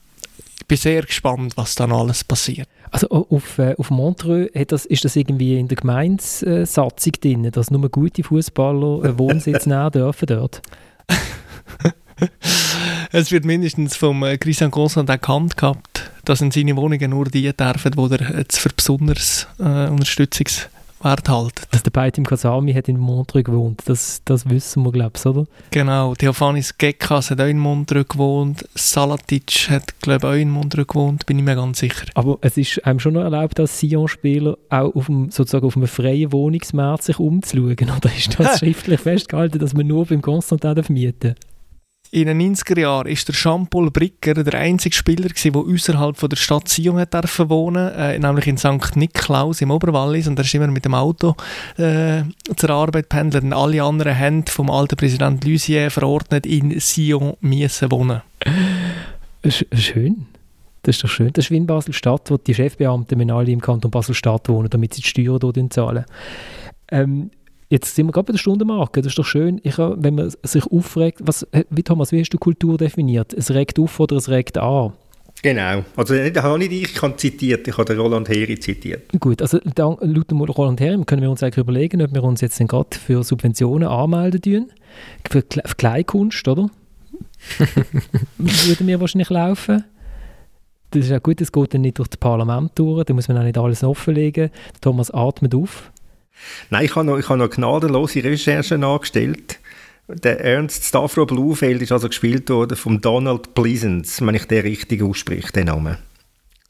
bin 0.68 0.78
sehr 0.78 1.04
gespannt, 1.04 1.56
was 1.56 1.76
dann 1.76 1.92
alles 1.92 2.24
passiert. 2.24 2.68
Also 2.92 3.08
auf, 3.10 3.58
äh, 3.58 3.76
auf 3.78 3.90
Montreux 3.90 4.50
das, 4.68 4.86
ist 4.86 5.06
das 5.06 5.16
irgendwie 5.16 5.60
in 5.60 5.68
der 5.68 5.78
Gemeinsatzung 5.78 7.12
drin, 7.22 7.52
dass 7.52 7.72
nur 7.72 7.90
gute 7.90 8.24
Fußballer 8.24 9.04
einen 9.04 9.20
Wohnsitz 9.20 9.66
nehmen 9.66 9.92
dürfen 9.92 10.26
dort? 10.28 10.62
es 13.12 13.32
wird 13.32 13.46
mindestens 13.46 13.96
vom 13.96 14.24
äh, 14.24 14.38
Christian 14.38 14.72
Constant 14.72 15.10
erkannt 15.10 15.58
gehabt, 15.58 16.12
dass 16.26 16.42
in 16.42 16.52
seine 16.52 16.76
Wohnungen 16.76 17.12
nur 17.12 17.26
die 17.26 17.52
dürfen, 17.54 17.92
die 17.92 18.16
er 18.16 18.38
jetzt 18.40 18.60
für 18.60 18.70
besonders 18.70 19.48
äh, 19.60 19.88
Unterstützungs 19.88 20.70
Wert 21.02 21.30
halten. 21.30 21.64
Also 21.72 21.84
der 21.84 21.92
Beitim 21.92 22.26
Kasami 22.26 22.74
hat 22.74 22.88
in 22.88 22.98
Montreux 22.98 23.46
gewohnt, 23.46 23.84
das, 23.86 24.22
das 24.26 24.50
wissen 24.50 24.84
wir, 24.84 24.92
glaube 24.92 25.14
ich, 25.16 25.26
oder? 25.26 25.46
Genau, 25.72 26.16
Theophanis 26.16 26.78
Gekas 26.78 27.32
hat 27.32 27.42
auch 27.42 27.46
in 27.46 27.60
Montreux 27.60 28.08
gewohnt, 28.08 28.68
Salatic 28.76 29.70
hat, 29.70 30.00
glaube 30.02 30.28
ich, 30.28 30.34
auch 30.34 30.42
in 30.42 30.50
Montreux 30.50 30.88
gewohnt, 30.88 31.26
bin 31.26 31.40
ich 31.40 31.46
mir 31.46 31.56
ganz 31.56 31.80
sicher. 31.80 32.06
Aber 32.16 32.38
es 32.42 32.58
ist 32.58 32.86
einem 32.86 33.00
schon 33.00 33.14
noch 33.14 33.24
erlaubt, 33.24 33.60
als 33.60 33.80
Sion-Spieler 33.80 34.58
auch 34.70 34.96
auf 34.96 35.06
dem, 35.06 35.32
sozusagen 35.32 35.66
auf 35.66 35.78
einem 35.78 35.88
freien 35.88 36.32
Wohnungsmarkt 36.32 37.04
sich 37.04 37.20
umzuschauen, 37.20 37.92
oder 37.96 38.12
ist 38.16 38.40
das 38.40 38.60
schriftlich 38.60 39.00
festgehalten, 39.00 39.60
dass 39.60 39.74
man 39.74 39.88
nur 39.88 40.06
beim 40.06 40.22
Konstantin 40.22 40.84
mieten 40.90 41.36
darf? 41.36 41.36
In 42.12 42.28
den 42.28 42.56
90er 42.56 42.80
Jahren 42.80 43.08
war 43.08 43.14
der 43.14 43.36
Jean-Paul 43.36 43.92
Bricker 43.92 44.34
der 44.34 44.60
einzige 44.60 44.96
Spieler, 44.96 45.28
der 45.28 45.56
außerhalb 45.56 46.30
der 46.30 46.38
Stadt 46.38 46.70
Sion 46.70 47.00
hat 47.00 47.14
wohnen 47.50 47.92
äh, 47.94 48.18
nämlich 48.18 48.48
in 48.48 48.58
St. 48.58 48.96
Niklaus 48.96 49.62
im 49.62 49.72
Oberwallis. 49.72 50.28
Und 50.28 50.40
er 50.40 50.46
ist 50.46 50.54
immer 50.54 50.68
mit 50.68 50.86
dem 50.86 50.94
Auto 50.94 51.36
äh, 51.78 52.24
zur 52.56 52.70
Arbeit 52.70 53.10
pendelt. 53.10 53.44
Und 53.44 53.54
alle 53.54 53.84
anderen 53.84 54.18
haben 54.18 54.46
vom 54.46 54.70
alten 54.70 54.96
Präsident 54.96 55.44
Lusier 55.44 55.92
verordnet, 55.92 56.46
in 56.46 56.80
Sion 56.80 57.36
müssen 57.42 57.92
wohnen. 57.92 58.22
Schön. 59.74 60.28
Das 60.84 60.96
ist 60.96 61.04
doch 61.04 61.10
schön. 61.10 61.34
Das 61.34 61.46
ist 61.46 61.52
wie 61.52 61.58
in 61.58 61.68
Basel-Stadt, 61.68 62.32
wo 62.32 62.38
die 62.38 62.54
Chefbeamten 62.54 63.30
alle 63.30 63.52
im 63.52 63.60
Kanton 63.60 63.92
Basel-Stadt 63.92 64.48
wohnen, 64.48 64.70
damit 64.70 64.94
sie 64.94 65.02
die 65.02 65.08
Steuern 65.10 65.40
dort 65.40 65.74
zahlen. 65.74 66.06
Ähm, 66.90 67.32
Jetzt 67.70 67.96
sind 67.96 68.08
wir 68.08 68.14
gerade 68.14 68.28
bei 68.28 68.32
der 68.32 68.40
Stundenmarke. 68.40 69.02
Das 69.02 69.12
ist 69.12 69.20
doch 69.20 69.26
schön, 69.26 69.60
ich, 69.64 69.78
wenn 69.78 70.16
man 70.16 70.32
sich 70.44 70.66
aufregt. 70.66 71.20
Was, 71.24 71.46
wie 71.70 71.84
Thomas, 71.84 72.12
wie 72.12 72.22
hast 72.22 72.30
du 72.30 72.38
Kultur 72.38 72.78
definiert? 72.78 73.34
Es 73.34 73.52
regt 73.52 73.78
auf 73.78 74.00
oder 74.00 74.16
es 74.16 74.30
regt 74.30 74.58
an? 74.58 74.94
Genau. 75.44 75.84
Also 75.96 76.16
da 76.30 76.44
habe 76.44 76.58
nicht 76.58 76.72
ich 76.72 76.94
kann 76.96 77.18
zitiert, 77.18 77.68
ich 77.68 77.78
habe 77.78 77.86
den 77.86 78.00
Roland 78.00 78.28
Heri 78.30 78.60
zitiert. 78.60 79.12
Gut, 79.20 79.42
also 79.42 79.60
laut 79.76 80.32
dem 80.32 80.42
Roland 80.42 80.80
Heri 80.80 81.04
können 81.06 81.22
wir 81.22 81.30
uns 81.30 81.44
eigentlich 81.44 81.58
überlegen, 81.58 82.02
ob 82.02 82.14
wir 82.14 82.24
uns 82.24 82.42
jetzt 82.42 82.58
gerade 82.58 82.98
für 82.98 83.24
Subventionen 83.24 83.88
anmelden 83.88 84.42
tun. 84.42 84.72
Für, 85.30 85.42
für 85.42 85.76
Kleinkunst, 85.76 86.48
oder? 86.48 86.70
Würden 88.38 88.88
wir 88.88 89.00
wahrscheinlich 89.00 89.30
laufen. 89.30 89.84
Das 90.92 91.06
ist 91.06 91.12
auch 91.12 91.22
gut, 91.22 91.42
es 91.42 91.52
geht 91.52 91.74
dann 91.74 91.82
nicht 91.82 92.00
durch 92.00 92.08
das 92.08 92.18
Parlament 92.18 92.72
durch, 92.76 93.04
da 93.04 93.14
muss 93.14 93.28
man 93.28 93.38
auch 93.38 93.44
nicht 93.44 93.58
alles 93.58 93.84
offenlegen. 93.84 94.50
Thomas 94.82 95.12
atmet 95.12 95.54
auf. 95.54 95.92
Nein, 96.70 96.86
ich 96.86 96.96
habe 96.96 97.06
noch, 97.06 97.18
ich 97.18 97.30
habe 97.30 97.40
noch 97.40 97.50
gnadenlose 97.50 98.24
Recherchen 98.24 98.84
angestellt. 98.84 99.60
Der 100.08 100.40
Ernst 100.40 100.86
Stavro 100.86 101.26
Blufeld 101.26 101.82
ist 101.82 101.92
also 101.92 102.08
gespielt 102.08 102.50
worden 102.50 102.78
von 102.78 103.02
Donald 103.02 103.54
Pleasance, 103.54 104.26
wenn 104.26 104.36
ich 104.36 104.46
den 104.46 104.62
richtig 104.62 105.04
ausspreche, 105.04 105.52
den 105.52 105.66
Namen. 105.66 105.98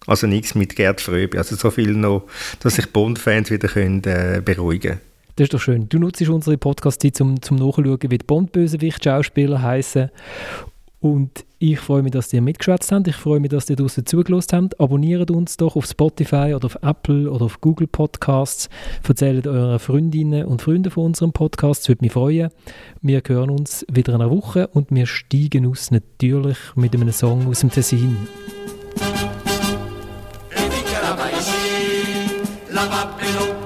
Also 0.07 0.25
nichts 0.25 0.55
mit 0.55 0.75
Gerd 0.75 1.01
Fröbe. 1.01 1.37
Also 1.37 1.55
so 1.55 1.69
viel 1.69 1.93
noch, 1.93 2.23
dass 2.61 2.75
sich 2.75 2.91
Bond-Fans 2.91 3.51
wieder 3.51 3.67
können, 3.67 4.03
äh, 4.05 4.41
beruhigen 4.43 4.91
können. 4.93 5.01
Das 5.35 5.45
ist 5.45 5.53
doch 5.53 5.61
schön. 5.61 5.87
Du 5.87 5.99
nutzt 5.99 6.27
unsere 6.27 6.57
Podcast-Zeit, 6.57 7.21
um 7.21 7.39
zum 7.39 7.57
Nachschauen, 7.57 7.99
wie 8.01 8.17
die 8.17 8.25
Bond-Bösewicht-Schauspieler 8.25 9.61
heißen. 9.61 10.09
Und 10.99 11.45
ich 11.59 11.79
freue 11.79 12.01
mich, 12.01 12.11
dass 12.11 12.33
ihr 12.33 12.41
mitgeschwätzt 12.41 12.91
habt. 12.91 13.07
Ich 13.07 13.15
freue 13.15 13.39
mich, 13.39 13.49
dass 13.49 13.69
ihr 13.69 13.75
draußen 13.75 14.05
zugelassen 14.05 14.57
habt. 14.57 14.79
Abonniert 14.79 15.29
uns 15.31 15.57
doch 15.57 15.75
auf 15.75 15.85
Spotify 15.85 16.53
oder 16.55 16.65
auf 16.65 16.77
Apple 16.81 17.31
oder 17.31 17.45
auf 17.45 17.61
Google 17.61 17.87
Podcasts. 17.87 18.69
Erzählt 19.07 19.47
euren 19.47 19.79
Freundinnen 19.79 20.45
und 20.45 20.61
Freunden 20.61 20.91
von 20.91 21.05
unserem 21.05 21.33
Podcast. 21.33 21.81
Das 21.81 21.89
würde 21.89 22.03
mich 22.03 22.13
freuen. 22.13 22.49
Wir 23.01 23.21
hören 23.25 23.51
uns 23.51 23.85
wieder 23.91 24.13
in 24.13 24.21
einer 24.21 24.31
Woche 24.31 24.67
und 24.67 24.91
wir 24.91 25.05
steigen 25.05 25.67
aus 25.67 25.91
natürlich 25.91 26.57
mit 26.75 26.93
einem 26.93 27.11
Song 27.11 27.47
aus 27.47 27.59
dem 27.59 27.71
Tessin. 27.71 28.17
questo 33.27 33.56